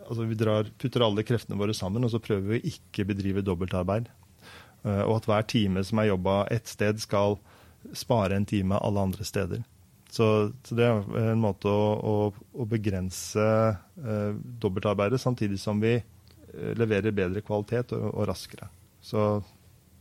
altså 0.05 0.27
Vi 0.29 0.37
drar, 0.37 0.69
putter 0.77 1.01
alle 1.01 1.25
kreftene 1.25 1.57
våre 1.57 1.73
sammen, 1.73 2.05
og 2.05 2.13
så 2.13 2.21
prøver 2.21 2.45
vi 2.45 2.59
å 2.59 2.73
ikke 2.75 3.07
bedrive 3.09 3.41
dobbeltarbeid. 3.41 4.11
Uh, 4.85 5.01
og 5.07 5.15
at 5.17 5.29
hver 5.31 5.47
time 5.49 5.81
som 5.81 6.03
er 6.03 6.11
jobba 6.11 6.43
ett 6.53 6.69
sted, 6.69 7.01
skal 7.01 7.39
spare 7.97 8.37
en 8.37 8.45
time 8.45 8.77
alle 8.77 9.01
andre 9.01 9.25
steder. 9.25 9.63
Så, 10.13 10.27
så 10.61 10.77
det 10.77 10.85
er 10.85 11.31
en 11.33 11.41
måte 11.41 11.73
å, 11.73 11.87
å, 11.97 12.15
å 12.53 12.67
begrense 12.69 13.41
uh, 13.41 14.37
dobbeltarbeidet, 14.37 15.23
samtidig 15.25 15.57
som 15.63 15.81
vi 15.81 15.97
uh, 15.97 16.73
leverer 16.77 17.17
bedre 17.17 17.41
kvalitet 17.41 17.97
og, 17.97 18.05
og 18.13 18.29
raskere. 18.29 18.69
Så 19.01 19.25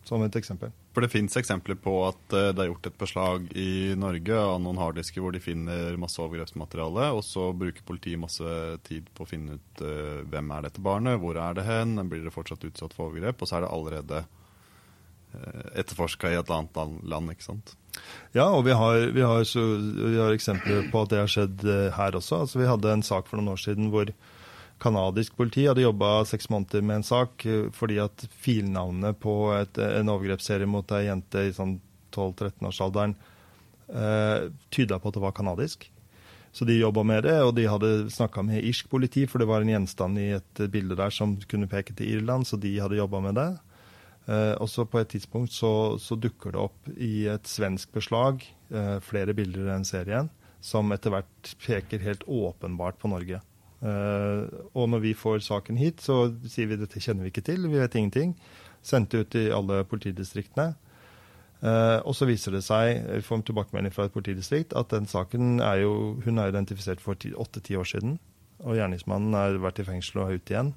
som 0.07 0.23
et 0.23 0.35
eksempel. 0.35 0.71
For 0.93 1.01
Det 1.01 1.11
fins 1.11 1.37
eksempler 1.39 1.77
på 1.79 1.93
at 2.07 2.35
eh, 2.35 2.51
det 2.53 2.63
er 2.63 2.69
gjort 2.69 2.89
et 2.89 2.99
beslag 2.99 3.47
i 3.57 3.95
Norge 3.99 4.37
av 4.37 4.59
noen 4.61 4.79
harddisker 4.81 5.23
hvor 5.23 5.33
de 5.33 5.41
finner 5.43 5.97
masse 6.01 6.21
overgrepsmateriale, 6.21 7.09
og 7.15 7.23
så 7.25 7.49
bruker 7.55 7.85
politiet 7.87 8.21
masse 8.21 8.55
tid 8.87 9.09
på 9.15 9.25
å 9.25 9.29
finne 9.29 9.57
ut 9.57 9.83
uh, 9.85 10.21
hvem 10.29 10.51
er 10.55 10.67
dette 10.67 10.83
barnet, 10.83 11.19
hvor 11.21 11.39
er 11.39 11.57
det 11.57 11.65
hen, 11.67 11.95
blir 12.11 12.25
det 12.25 12.33
fortsatt 12.35 12.65
utsatt 12.67 12.95
for 12.95 13.09
overgrep, 13.09 13.41
og 13.41 13.49
så 13.49 13.57
er 13.57 13.65
det 13.65 13.71
allerede 13.73 14.21
uh, 14.27 15.65
etterforska 15.79 16.33
i 16.33 16.37
et 16.41 16.53
annet 16.53 17.07
land. 17.09 17.33
ikke 17.33 17.47
sant? 17.47 17.75
Ja, 18.35 18.49
og 18.49 18.65
vi 18.67 18.75
har, 18.77 19.07
vi, 19.15 19.23
har 19.23 19.43
så, 19.47 19.63
vi 19.79 20.19
har, 20.19 20.33
eksempler 20.35 20.87
på 20.91 21.03
at 21.05 21.13
det 21.13 21.23
har 21.23 21.31
skjedd 21.31 21.67
her 21.97 22.19
også. 22.19 22.43
Altså, 22.43 22.61
vi 22.61 22.69
hadde 22.69 22.93
en 22.93 23.05
sak 23.05 23.29
for 23.29 23.39
noen 23.39 23.53
år 23.53 23.61
siden 23.61 23.91
hvor 23.93 24.09
Canadisk 24.83 25.37
politi 25.39 25.65
hadde 25.67 25.85
jobba 25.85 26.25
seks 26.27 26.49
måneder 26.51 26.83
med 26.83 27.01
en 27.01 27.07
sak 27.07 27.45
eh, 27.47 27.69
fordi 27.75 28.01
at 28.03 28.25
filnavnet 28.43 29.19
på 29.23 29.37
et, 29.55 29.79
en 29.79 30.11
overgrepsserie 30.11 30.69
mot 30.69 30.91
ei 30.95 31.05
jente 31.07 31.47
i 31.47 31.55
sånn 31.55 31.77
12-13-årsalderen 32.13 33.15
eh, 33.89 34.49
tyda 34.73 34.99
på 34.99 35.09
at 35.09 35.17
det 35.17 35.23
var 35.23 35.35
canadisk. 35.37 35.89
Så 36.53 36.67
de 36.69 36.75
jobba 36.77 37.01
med 37.07 37.23
det, 37.25 37.39
og 37.41 37.55
de 37.57 37.65
hadde 37.65 38.11
snakka 38.13 38.43
med 38.45 38.61
irsk 38.61 38.91
politi, 38.91 39.23
for 39.25 39.41
det 39.41 39.47
var 39.49 39.63
en 39.63 39.71
gjenstand 39.71 40.19
i 40.21 40.27
et 40.35 40.59
bilde 40.69 40.97
der 40.99 41.13
som 41.13 41.33
kunne 41.49 41.69
peke 41.71 41.95
til 41.97 42.19
Irland, 42.19 42.45
så 42.45 42.59
de 42.61 42.75
hadde 42.77 42.99
jobba 42.99 43.23
med 43.25 43.39
det. 43.39 43.47
Eh, 44.27 44.53
og 44.61 44.69
så 44.69 44.85
på 44.85 45.01
et 45.01 45.09
tidspunkt 45.15 45.51
så, 45.51 45.97
så, 45.99 46.15
dukker 46.15 46.53
det 46.53 46.61
opp 46.61 46.91
i 46.95 47.25
et 47.31 47.49
svensk 47.49 47.91
beslag 47.95 48.45
eh, 48.71 48.99
flere 49.03 49.35
bilder 49.35 49.65
den 49.67 49.83
serien 49.87 50.29
som 50.63 50.93
etter 50.95 51.11
hvert 51.11 51.55
peker 51.59 51.99
helt 52.05 52.23
åpenbart 52.23 53.01
på 53.01 53.11
Norge. 53.11 53.41
Eh, 53.83 54.43
og 54.71 54.87
når 54.89 55.03
vi 55.03 55.13
får 55.17 55.43
saken 55.43 55.79
hit, 55.79 56.03
så 56.03 56.27
sier 56.47 56.69
vi 56.71 56.79
dette 56.79 57.01
kjenner 57.03 57.25
vi 57.25 57.33
ikke 57.33 57.45
til, 57.45 57.67
vi 57.67 57.81
vet 57.81 57.97
ingenting. 57.99 58.35
Sendte 58.83 59.23
ut 59.23 59.35
i 59.39 59.49
alle 59.53 59.83
politidistriktene. 59.87 60.73
Uh, 61.63 62.03
og 62.03 62.11
så 62.11 62.25
viser 62.27 62.51
det 62.51 62.59
seg, 62.65 63.05
vi 63.07 63.23
får 63.23 63.37
en 63.39 63.43
tilbakemelding 63.47 63.93
fra 63.95 64.09
et 64.09 64.11
politidistrikt, 64.11 64.73
at 64.75 64.89
den 64.91 65.05
saken 65.07 65.61
er 65.63 65.77
jo 65.85 65.93
hun 66.25 66.41
er 66.41 66.51
identifisert 66.51 66.99
for 66.99 67.15
åtte-ti 67.15 67.77
år 67.79 67.87
siden. 67.87 68.17
Og 68.67 68.75
gjerningsmannen 68.75 69.37
har 69.37 69.55
vært 69.63 69.79
i 69.79 69.85
fengsel 69.87 70.19
og 70.19 70.25
er 70.25 70.41
ute 70.41 70.51
igjen. 70.55 70.73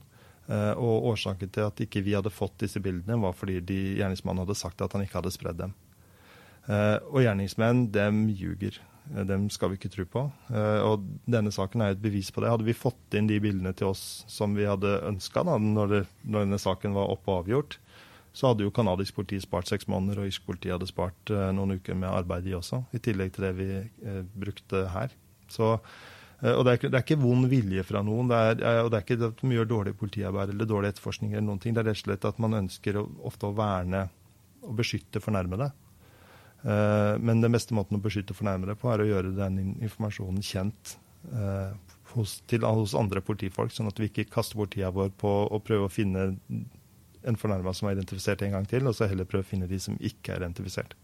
Uh, 0.46 0.78
og 0.78 1.09
årsaken 1.11 1.50
til 1.50 1.66
at 1.66 1.82
ikke 1.82 2.04
vi 2.07 2.14
hadde 2.14 2.30
fått 2.30 2.61
disse 2.62 2.78
bildene, 2.78 3.18
var 3.18 3.34
fordi 3.34 3.59
de, 3.66 3.80
gjerningsmannen 3.98 4.44
hadde 4.44 4.59
sagt 4.61 4.84
at 4.84 4.94
han 4.94 5.02
ikke 5.02 5.18
hadde 5.18 5.34
spredd 5.34 5.59
dem. 5.64 5.74
Uh, 6.70 7.02
og 7.11 7.18
gjerningsmenn, 7.24 7.88
dem 7.90 8.22
ljuger. 8.30 8.78
Eh, 9.14 9.24
dem 9.28 9.48
skal 9.52 9.72
vi 9.72 9.78
ikke 9.80 9.92
tro 9.92 10.07
på. 10.11 10.24
Og 10.86 11.07
denne 11.30 11.52
saken 11.54 11.84
er 11.84 11.94
et 11.94 12.02
bevis 12.02 12.32
på 12.34 12.42
det. 12.42 12.50
Hadde 12.52 12.66
vi 12.66 12.76
fått 12.76 13.16
inn 13.18 13.30
de 13.30 13.38
bildene 13.42 13.74
til 13.76 13.92
oss 13.92 14.24
som 14.30 14.57
vi 14.57 14.66
hadde 14.68 14.98
ønska 15.07 15.44
når, 15.46 15.61
når, 15.68 15.96
denne 16.24 16.61
saken 16.61 16.96
var 16.96 17.12
oppe 17.14 17.32
og 17.32 17.44
avgjort, 17.44 17.78
så 18.36 18.50
hadde 18.50 18.66
jo 18.66 18.74
canadisk 18.74 19.16
politi 19.16 19.38
spart 19.40 19.70
seks 19.70 19.88
måneder, 19.88 20.20
og 20.20 20.28
irsk 20.28 20.44
politi 20.44 20.68
hadde 20.68 20.88
spart 20.90 21.30
noen 21.57 21.78
uker 21.78 21.96
med 21.96 22.11
arbeid, 22.11 22.44
de 22.44 22.59
også. 22.59 22.82
I 22.92 23.00
tillegg 23.00 23.32
til 23.32 23.46
det 23.46 23.54
vi 23.57 23.70
brukte 24.36 24.82
her. 24.92 25.14
Så 25.48 25.78
Eh, 26.42 26.52
og 26.52 26.66
det 26.66 26.72
er, 26.72 26.78
ikke, 26.80 26.90
det 26.90 26.98
er, 26.98 27.07
ikke 27.07 27.22
vond 27.22 27.48
vilje 27.50 27.84
fra 27.86 28.02
noen. 28.04 28.30
Det 28.30 28.42
er, 28.50 28.61
eh, 28.61 28.82
og 28.84 28.92
det 28.92 28.98
er 28.98 29.07
ikke 29.07 29.30
at 29.30 29.40
de 29.40 29.57
gjør 29.57 29.72
dårlig 29.72 29.96
politiarbeid 30.00 30.52
eller 30.52 30.68
dårlig 30.68 30.92
etterforskning. 30.92 31.32
eller 31.32 31.48
noen 31.48 31.62
ting. 31.62 31.76
Det 31.76 31.82
er 31.82 31.90
rett 31.90 32.02
og 32.02 32.04
slett 32.04 32.28
at 32.28 32.40
man 32.42 32.61
ønsker 32.62 33.00
ofte 33.00 33.48
å 33.48 33.57
verne 33.57 34.07
og 34.66 34.76
beskytte 34.80 35.22
fornærmede. 35.22 35.70
Uh, 35.70 35.86
men 36.67 37.43
den 37.45 37.55
beste 37.55 37.77
måten 37.77 37.99
å 37.99 38.03
beskytte 38.03 38.35
fornærmede 38.35 38.75
på, 38.81 38.89
er 38.91 39.05
å 39.05 39.07
gjøre 39.07 39.35
den 39.37 39.77
informasjonen 39.77 40.43
kjent 40.43 40.97
uh, 41.31 41.71
hos, 42.17 42.41
til, 42.51 42.67
hos, 42.67 42.95
andre 42.99 43.23
politifolk, 43.25 43.73
sånn 43.75 43.91
at 43.91 44.01
vi 44.01 44.11
ikke 44.11 44.29
kaster 44.33 44.59
bort 44.59 44.75
tida 44.75 44.91
vår 44.95 45.12
på 45.21 45.33
å 45.47 45.61
prøve 45.62 45.89
å 45.89 45.93
finne 45.93 46.29
en 47.27 47.39
fornærma 47.41 47.75
som 47.75 47.89
er 47.89 47.97
identifisert 47.97 48.45
en 48.47 48.57
gang 48.57 48.69
til, 48.71 48.87
og 48.87 48.97
så 48.97 49.09
heller 49.11 49.29
prøve 49.29 49.47
å 49.47 49.51
finne 49.51 49.71
de 49.71 49.81
som 49.83 49.99
ikke 49.99 50.35
er 50.35 50.45
identifisert. 50.45 50.95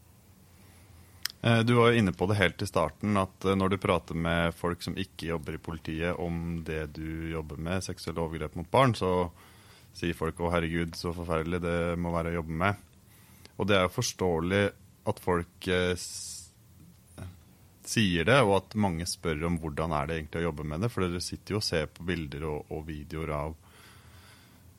Eh, 1.42 1.60
du 1.66 1.74
var 1.74 1.90
jo 1.90 1.98
inne 1.98 2.14
på 2.14 2.28
det 2.30 2.38
helt 2.38 2.62
i 2.62 2.68
starten, 2.70 3.16
at 3.18 3.44
eh, 3.44 3.58
når 3.58 3.74
du 3.74 3.80
prater 3.82 4.14
med 4.14 4.54
folk 4.54 4.84
som 4.84 4.94
ikke 4.98 5.32
jobber 5.32 5.58
i 5.58 5.62
politiet 5.62 6.20
om 6.22 6.60
det 6.66 6.92
du 6.98 7.32
jobber 7.32 7.58
med, 7.58 7.82
seksuelle 7.82 8.22
overgrep 8.22 8.54
mot 8.60 8.70
barn, 8.70 8.94
så 8.94 9.32
sier 9.92 10.14
folk 10.16 10.38
'Å, 10.38 10.52
herregud, 10.54 10.94
så 10.96 11.10
forferdelig 11.12 11.60
det 11.64 11.98
må 11.98 12.14
være 12.14 12.30
å 12.30 12.38
jobbe 12.38 12.54
med'. 12.62 12.78
Og 13.58 13.66
det 13.68 13.76
er 13.76 13.82
jo 13.84 13.96
forståelig 13.98 14.62
at 15.08 15.20
folk 15.22 15.68
eh, 15.70 15.96
sier 17.92 18.28
det, 18.28 18.38
og 18.46 18.54
at 18.60 18.76
mange 18.78 19.06
spør 19.08 19.48
om 19.48 19.58
hvordan 19.62 19.94
er 19.96 20.08
det 20.08 20.18
egentlig 20.18 20.42
å 20.42 20.46
jobbe 20.48 20.66
med 20.68 20.84
det. 20.84 20.92
For 20.92 21.04
dere 21.04 21.22
sitter 21.24 21.56
jo 21.56 21.60
og 21.60 21.66
ser 21.66 21.90
på 21.90 22.06
bilder 22.08 22.46
og, 22.48 22.72
og 22.72 22.86
videoer 22.88 23.34
av 23.36 23.58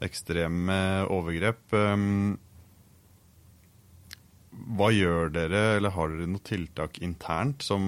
ekstreme 0.03 0.78
overgrep. 1.11 1.76
Um, 1.76 2.34
hva 4.78 4.89
gjør 4.93 5.32
dere, 5.34 5.63
eller 5.78 5.95
har 5.95 6.11
dere 6.11 6.30
noe 6.30 6.45
tiltak 6.45 6.99
internt 7.03 7.65
som 7.65 7.84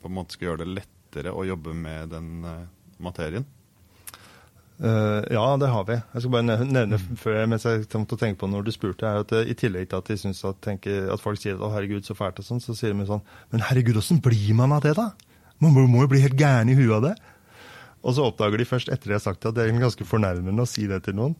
på 0.00 0.08
en 0.08 0.16
måte 0.16 0.36
skal 0.36 0.50
gjøre 0.50 0.64
det 0.64 0.78
lettere 0.80 1.34
å 1.36 1.46
jobbe 1.46 1.74
med 1.76 2.14
den 2.14 2.30
uh, 2.46 2.68
materien? 3.02 3.46
Uh, 4.80 5.20
ja, 5.28 5.44
det 5.60 5.68
har 5.68 5.84
vi. 5.84 5.96
Jeg 5.98 6.22
skal 6.22 6.32
bare 6.32 6.64
nevne 6.64 6.96
mm. 6.96 7.16
før, 7.20 7.40
mens 7.52 7.66
jeg 7.68 7.84
måtte 8.00 8.16
tenke 8.20 8.40
på 8.40 8.48
når 8.48 8.64
du 8.64 8.70
spurte, 8.72 9.04
er 9.04 9.26
at 9.26 9.34
I 9.44 9.56
tillegg 9.58 9.90
til 9.90 10.00
at 10.00 10.08
de 10.08 10.32
at, 10.32 10.60
tenker, 10.64 11.10
at 11.12 11.20
folk 11.20 11.40
sier 11.40 11.58
at 11.58 11.74
herregud, 11.74 12.06
så 12.06 12.16
fælt', 12.16 12.40
og 12.40 12.46
sånn, 12.46 12.62
så 12.64 12.76
sier 12.76 12.96
de 12.96 13.08
sånn 13.08 13.20
'Men 13.52 13.66
herregud, 13.68 14.00
åssen 14.00 14.22
blir 14.24 14.54
man 14.56 14.72
av 14.72 14.80
det, 14.86 14.96
da?' 14.96 15.12
Man 15.60 15.76
må 15.76 16.00
jo 16.00 16.08
bli 16.08 16.22
helt 16.24 16.40
gæren 16.40 16.72
i 16.72 16.78
huet 16.78 16.96
av 16.96 17.02
det. 17.10 17.14
Og 18.00 18.16
så 18.16 18.24
oppdager 18.24 18.56
de 18.56 18.64
først 18.64 18.88
etter 18.88 19.12
jeg 19.12 19.20
har 19.20 19.26
sagt 19.26 19.42
det, 19.42 19.50
at 19.50 19.58
det 19.58 19.66
er 19.68 19.76
ganske 19.76 20.06
fornærmende 20.08 20.64
å 20.64 20.68
si 20.68 20.86
det 20.88 21.02
til 21.04 21.18
noen. 21.18 21.36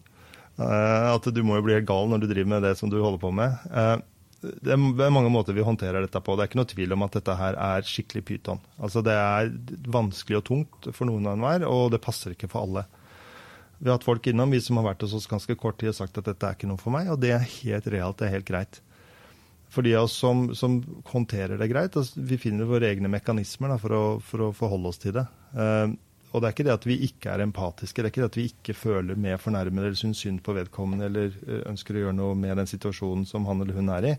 Uh, 0.61 1.16
at 1.16 1.24
du 1.32 1.41
må 1.47 1.57
jo 1.57 1.64
bli 1.64 1.78
helt 1.78 1.88
gal 1.88 2.11
når 2.11 2.20
du 2.20 2.26
driver 2.28 2.51
med 2.53 2.66
det 2.68 2.74
som 2.76 2.93
du 2.93 2.99
holder 3.01 3.22
på 3.22 3.32
med. 3.32 3.57
Uh, 3.72 3.97
det 4.41 4.72
er 4.72 5.12
mange 5.12 5.32
måter 5.32 5.57
vi 5.57 5.64
håndterer 5.64 6.05
dette 6.05 6.20
på. 6.20 6.36
Det 6.36 6.45
er 6.45 6.51
ikke 6.51 6.61
noe 6.61 6.68
tvil 6.68 6.95
om 6.97 7.05
at 7.05 7.16
dette 7.16 7.36
her 7.36 7.57
er 7.61 7.84
skikkelig 7.84 8.22
pyton. 8.28 8.61
Altså 8.80 9.01
Det 9.05 9.16
er 9.16 9.51
vanskelig 9.93 10.41
og 10.41 10.47
tungt 10.49 10.88
for 10.97 11.09
noen 11.09 11.28
av 11.28 11.36
enhver, 11.36 11.66
og 11.68 11.91
det 11.93 12.05
passer 12.05 12.36
ikke 12.36 12.49
for 12.53 12.68
alle. 12.68 12.86
Vi 13.81 13.89
har 13.89 13.97
hatt 13.97 14.05
folk 14.05 14.26
innom 14.28 14.53
vi 14.53 14.61
som 14.61 14.76
har 14.76 14.91
vært 14.91 15.07
hos 15.07 15.14
oss 15.16 15.28
ganske 15.28 15.57
kort 15.57 15.78
tid 15.81 15.95
og 15.95 15.97
sagt 15.97 16.18
at 16.20 16.26
dette 16.28 16.45
er 16.45 16.57
ikke 16.57 16.68
noe 16.68 16.81
for 16.81 16.93
meg, 16.93 17.09
og 17.09 17.22
det 17.22 17.33
er 17.33 17.47
helt 17.62 17.87
realt, 17.89 18.18
det 18.20 18.28
er 18.28 18.35
helt 18.37 18.49
greit. 18.51 18.83
For 19.72 19.87
de 19.87 19.95
av 19.97 20.09
oss 20.09 20.18
som, 20.20 20.51
som 20.59 20.81
håndterer 21.09 21.57
det 21.57 21.70
greit, 21.70 21.97
altså, 21.97 22.20
vi 22.20 22.37
finner 22.43 22.68
våre 22.68 22.91
egne 22.91 23.09
mekanismer 23.09 23.72
da, 23.72 23.78
for, 23.81 23.97
å, 23.97 24.05
for, 24.20 24.45
å, 24.45 24.53
forholde 24.57 24.93
oss 24.93 25.01
til 25.01 25.14
det. 25.16 25.24
Uh, 25.55 25.95
og 26.31 26.43
det 26.43 26.51
er 26.51 26.55
ikke 26.55 26.66
det 26.68 26.76
at 26.76 26.87
vi 26.87 26.99
ikke 27.07 27.33
er 27.33 27.47
empatiske, 27.47 28.03
det 28.03 28.11
er 28.11 28.12
ikke 28.12 28.22
det 28.26 28.31
at 28.31 28.39
vi 28.39 28.47
ikke 28.51 28.76
føler 28.76 29.18
med 29.18 29.41
fornærmede 29.43 29.89
eller 29.89 29.99
syns 29.99 30.20
synd 30.22 30.45
på 30.47 30.55
vedkommende 30.55 31.09
eller 31.09 31.33
eh, 31.43 31.64
ønsker 31.72 31.97
å 31.97 32.05
gjøre 32.05 32.18
noe 32.20 32.37
med 32.39 32.55
den 32.61 32.70
situasjonen 32.70 33.24
som 33.26 33.49
han 33.51 33.64
eller 33.64 33.81
hun 33.81 33.91
er 33.97 34.12
i. 34.12 34.14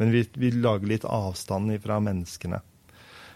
Men 0.00 0.10
vi, 0.10 0.24
vi 0.42 0.50
lager 0.56 0.90
litt 0.90 1.06
avstand 1.06 1.70
fra 1.84 2.00
menneskene. 2.02 2.58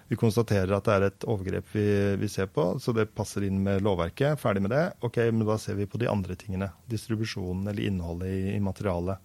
Vi 0.09 0.19
konstaterer 0.19 0.71
at 0.77 0.87
det 0.87 0.95
er 0.95 1.05
et 1.09 1.25
overgrep 1.27 1.71
vi, 1.73 1.87
vi, 2.21 2.29
ser 2.31 2.47
på, 2.53 2.69
så 2.79 2.95
det 2.95 3.09
passer 3.17 3.47
inn 3.47 3.59
med 3.65 3.83
lovverket. 3.83 4.39
Ferdig 4.39 4.63
med 4.63 4.71
det. 4.71 4.85
Ok, 5.07 5.19
men 5.33 5.47
da 5.49 5.59
ser 5.59 5.79
vi 5.79 5.89
på 5.91 5.99
de 5.99 6.11
andre 6.11 6.37
tingene. 6.39 6.71
Distribusjonen 6.87 7.67
eller 7.67 7.89
innholdet 7.89 8.31
i, 8.31 8.43
i 8.55 8.61
materialet. 8.63 9.25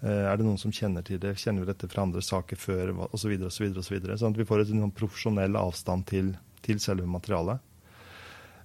Eh, 0.00 0.26
er 0.30 0.38
det 0.38 0.46
noen 0.46 0.60
som 0.60 0.72
kjenner 0.72 1.04
til 1.06 1.18
det? 1.22 1.34
Kjenner 1.40 1.64
vi 1.64 1.72
dette 1.72 1.90
fra 1.90 2.06
andre 2.06 2.22
saker 2.22 2.60
før? 2.60 2.94
Osv. 3.10 3.34
osv. 3.50 3.74
Sånn 3.80 4.30
at 4.30 4.38
vi 4.38 4.46
får 4.46 4.68
en 4.68 4.94
profesjonell 4.94 5.58
avstand 5.58 6.06
til, 6.12 6.32
til 6.64 6.78
selve 6.82 7.10
materialet. 7.10 7.66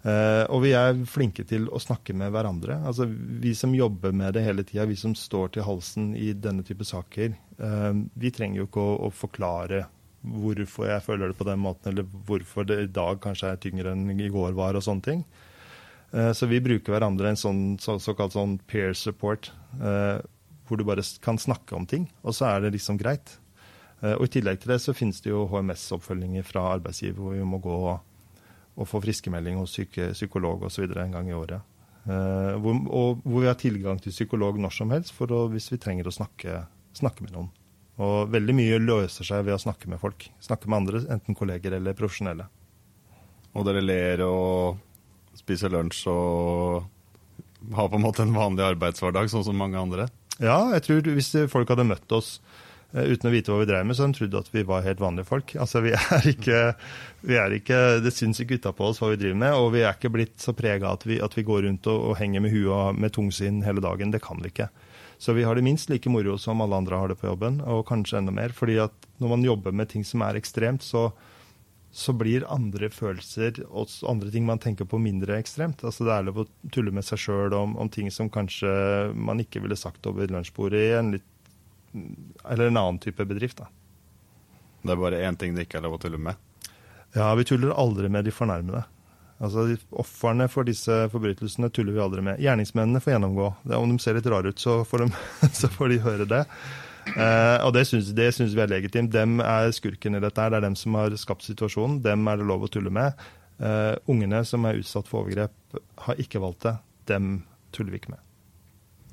Uh, 0.06 0.46
og 0.54 0.60
vi 0.62 0.76
er 0.78 1.00
flinke 1.10 1.42
til 1.50 1.64
å 1.74 1.80
snakke 1.82 2.14
med 2.14 2.30
hverandre. 2.30 2.78
Altså, 2.86 3.08
vi 3.10 3.56
som 3.58 3.74
jobber 3.74 4.14
med 4.14 4.36
det 4.38 4.44
hele 4.46 4.62
tida, 4.62 4.86
vi 4.86 4.98
som 5.00 5.16
står 5.18 5.56
til 5.56 5.66
halsen 5.66 6.12
i 6.14 6.28
denne 6.38 6.62
type 6.68 6.86
saker, 6.86 7.34
uh, 7.58 7.90
vi 8.14 8.30
trenger 8.30 8.62
jo 8.62 8.68
ikke 8.68 8.84
å, 8.84 8.92
å, 9.08 9.10
forklare 9.10 9.88
hvorfor 10.26 10.90
jeg 10.90 11.04
føler 11.06 11.32
det 11.32 11.38
på 11.40 11.48
den 11.48 11.62
måten, 11.64 11.92
eller 11.92 12.08
hvorfor 12.28 12.68
det 12.68 12.80
i 12.82 12.92
dag 12.92 13.22
kanskje 13.24 13.52
er 13.52 13.62
tyngre 13.62 13.94
enn 13.94 14.10
i 14.14 14.32
går 14.34 14.56
var, 14.58 14.78
og 14.78 14.86
sånne 14.86 15.06
ting. 15.06 15.24
Uh, 16.16 16.32
så 16.38 16.50
vi 16.50 16.64
bruker 16.64 16.96
hverandre 16.96 17.32
en 17.32 17.40
sånn 17.40 17.64
så, 17.82 17.98
såkalt 18.02 18.36
sånn 18.36 18.58
peer 18.70 18.96
support, 18.98 19.52
hvor 19.76 20.80
du 20.80 20.86
bare 20.88 21.04
kan 21.22 21.38
snakke 21.38 21.76
om 21.78 21.84
ting, 21.86 22.08
og 22.24 22.34
så 22.34 22.48
er 22.50 22.64
det 22.64 22.78
liksom 22.78 22.98
greit. 22.98 23.36
og 24.02 24.24
I 24.24 24.32
tillegg 24.34 24.62
til 24.62 24.72
det 24.72 24.80
så 24.82 24.96
finnes 24.96 25.20
det 25.22 25.30
jo 25.30 25.44
HMS-oppfølginger 25.52 26.48
fra 26.48 26.64
arbeidsgiver, 26.78 27.20
hvor 27.20 27.36
vi 27.36 27.44
må 27.46 27.60
gå 27.62 27.76
og 27.92 28.00
og 28.76 28.88
få 28.90 29.02
friskmelding 29.04 29.60
hos 29.60 29.76
syke, 29.78 30.12
psykolog 30.14 30.66
osv. 30.68 30.88
en 30.92 31.16
gang 31.16 31.30
i 31.30 31.36
året. 31.36 31.62
Hvor, 32.06 32.82
og 32.94 33.22
hvor 33.24 33.42
vi 33.42 33.50
har 33.50 33.58
tilgang 33.58 34.02
til 34.02 34.14
psykolog 34.14 34.60
når 34.62 34.76
som 34.76 34.92
helst 34.94 35.16
å, 35.26 35.46
hvis 35.50 35.72
vi 35.72 35.80
trenger 35.82 36.08
å 36.08 36.14
snakke, 36.14 36.66
snakke, 36.94 37.26
med 37.26 37.34
noen. 37.34 37.48
Og 38.04 38.32
veldig 38.34 38.56
mye 38.58 38.82
løser 38.84 39.28
seg 39.28 39.46
ved 39.48 39.56
å 39.56 39.62
snakke 39.62 39.88
med 39.92 40.02
folk. 40.02 40.28
Snakke 40.44 40.68
med 40.68 40.82
andre, 40.82 41.04
enten 41.16 41.38
kolleger 41.38 41.78
eller 41.78 41.96
profesjonelle. 41.96 42.50
Og 43.56 43.64
dere 43.68 43.84
ler 43.84 44.26
og 44.26 44.82
spiser 45.40 45.72
lunsj 45.72 46.04
og 46.12 47.74
har 47.76 47.90
på 47.90 47.98
en 47.98 48.04
måte 48.04 48.26
en 48.26 48.36
vanlig 48.36 48.66
arbeidshverdag, 48.66 49.32
sånn 49.32 49.46
som 49.48 49.58
mange 49.58 49.80
andre? 49.80 50.10
Ja, 50.44 50.74
jeg 50.76 50.84
tror 50.86 51.08
hvis 51.16 51.32
folk 51.52 51.72
hadde 51.72 51.88
møtt 51.88 52.12
oss 52.14 52.36
Eh, 52.96 53.12
uten 53.12 53.28
å 53.28 53.34
vite 53.34 53.52
hva 53.52 53.60
vi 53.60 53.68
drev 53.68 53.86
med, 53.88 53.98
så 53.98 54.08
de 54.08 54.16
trodde 54.16 54.40
at 54.40 54.52
vi 54.54 54.64
var 54.68 54.86
helt 54.86 55.02
vanlige 55.04 55.28
folk. 55.28 55.54
Altså, 55.60 55.82
vi 55.84 55.94
er 55.98 56.28
ikke, 56.34 56.62
vi 57.28 57.40
er 57.42 57.58
ikke 57.58 57.80
Det 58.04 58.14
syns 58.16 58.40
ikke 58.42 58.60
utapå 58.62 58.90
oss 58.92 59.02
hva 59.02 59.12
vi 59.12 59.20
driver 59.22 59.42
med, 59.42 59.56
og 59.60 59.72
vi 59.76 59.84
er 59.84 59.96
ikke 59.98 60.14
blitt 60.14 60.38
så 60.42 60.56
prega 60.58 60.94
at, 60.96 61.04
at, 61.04 61.38
vi 61.38 61.46
går 61.48 61.66
rundt 61.68 61.90
og, 61.92 62.12
og 62.12 62.20
henger 62.22 62.46
med 62.46 62.56
huet 62.56 63.00
med 63.00 63.16
tungsinn 63.16 63.64
hele 63.66 63.84
dagen. 63.84 64.14
Det 64.16 64.24
kan 64.24 64.40
vi 64.44 64.54
ikke. 64.54 64.70
Så 65.26 65.34
vi 65.34 65.44
har 65.44 65.56
det 65.58 65.64
minst 65.66 65.90
like 65.90 66.10
moro 66.10 66.38
som 66.38 66.60
alle 66.62 66.78
andre 66.78 66.98
har 67.02 67.10
det 67.10 67.16
på 67.18 67.26
jobben, 67.26 67.56
og 67.66 67.88
kanskje 67.90 68.20
enda 68.20 68.32
mer. 68.32 68.52
fordi 68.54 68.76
at 68.78 69.08
når 69.18 69.32
man 69.32 69.44
jobber 69.44 69.72
med 69.72 69.90
ting 69.90 70.04
som 70.06 70.22
er 70.22 70.38
ekstremt, 70.38 70.84
så, 70.86 71.08
så 71.90 72.14
blir 72.14 72.46
andre 72.46 72.92
følelser 72.94 73.64
og 73.66 73.90
andre 74.06 74.30
ting 74.30 74.46
man 74.46 74.62
tenker 74.62 74.86
på, 74.86 75.00
mindre 75.02 75.40
ekstremt. 75.40 75.82
Altså 75.82 76.06
Det 76.06 76.14
er 76.14 76.28
lov 76.28 76.44
å 76.44 76.46
tulle 76.70 76.94
med 76.94 77.08
seg 77.10 77.24
sjøl 77.24 77.58
om, 77.58 77.74
om, 77.74 77.90
ting 77.90 78.12
som 78.14 78.30
kanskje 78.30 78.70
man 79.18 79.42
ikke 79.42 79.64
ville 79.66 79.76
sagt 79.76 80.06
over 80.06 80.30
lunsjbordet 80.30 80.84
i 80.84 80.94
en 81.00 81.12
litt 81.16 81.26
eller 82.46 82.68
en 82.70 82.78
annen 82.78 83.02
type 83.02 83.26
bedrift. 83.26 83.58
da. 83.58 83.72
Det 84.84 84.94
er 84.94 85.06
bare 85.08 85.26
én 85.26 85.42
ting 85.42 85.58
det 85.58 85.66
ikke 85.66 85.82
er 85.82 85.88
lov 85.88 85.98
å 85.98 86.04
tulle 86.06 86.22
med? 86.22 86.38
Ja, 87.18 87.34
vi 87.34 87.50
tuller 87.50 87.74
aldri 87.74 88.14
med 88.14 88.30
de 88.30 88.36
fornærmede. 88.36 88.86
Altså, 89.44 89.68
Ofrene 90.00 90.48
for 90.52 90.68
disse 90.68 91.06
forbrytelsene 91.12 91.70
tuller 91.74 91.96
vi 91.96 92.04
aldri 92.04 92.24
med. 92.24 92.42
Gjerningsmennene 92.44 93.02
får 93.04 93.16
gjennomgå. 93.16 93.52
Om 93.76 93.94
de 93.94 94.02
ser 94.04 94.18
litt 94.18 94.30
rare 94.32 94.54
ut, 94.54 94.62
så 94.62 94.80
får 94.88 95.06
de, 95.06 95.10
så 95.62 95.72
får 95.72 95.92
de 95.92 96.02
høre 96.06 96.28
det. 96.30 96.44
Eh, 97.14 97.58
og 97.62 97.74
det 97.76 97.86
syns, 97.90 98.14
det 98.18 98.32
syns 98.36 98.56
vi 98.56 98.64
er 98.64 98.72
legitimt. 98.72 99.14
Dem 99.14 99.40
er 99.44 99.74
skurken 99.76 100.18
i 100.18 100.24
dette. 100.24 100.42
her. 100.42 100.54
Det 100.54 100.62
er 100.62 100.68
dem 100.70 100.78
som 100.80 100.96
har 101.00 101.16
skapt 101.20 101.46
situasjonen. 101.48 102.00
Dem 102.06 102.28
er 102.32 102.40
det 102.40 102.48
lov 102.48 102.66
å 102.66 102.72
tulle 102.72 102.94
med. 102.94 103.26
Eh, 103.60 103.96
ungene 104.12 104.44
som 104.48 104.66
er 104.68 104.80
utsatt 104.82 105.10
for 105.12 105.24
overgrep, 105.24 105.82
har 106.08 106.22
ikke 106.22 106.42
valgt 106.44 106.68
det. 106.68 106.78
Dem 107.12 107.44
tuller 107.76 107.96
vi 107.96 108.02
ikke 108.02 108.16
med. 108.16 108.24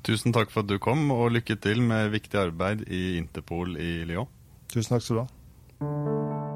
Tusen 0.03 0.35
takk 0.35 0.51
for 0.51 0.65
at 0.65 0.71
du 0.71 0.79
kom, 0.83 1.05
og 1.15 1.31
lykke 1.31 1.55
til 1.63 1.79
med 1.83 2.11
viktig 2.11 2.39
arbeid 2.39 2.83
i 2.91 3.15
Interpol 3.21 3.77
i 3.79 4.01
Lyon. 4.07 4.27
Tusen 4.73 4.97
takk 4.97 5.05
skal 5.05 5.21
du 5.21 5.23
ha. 5.23 6.52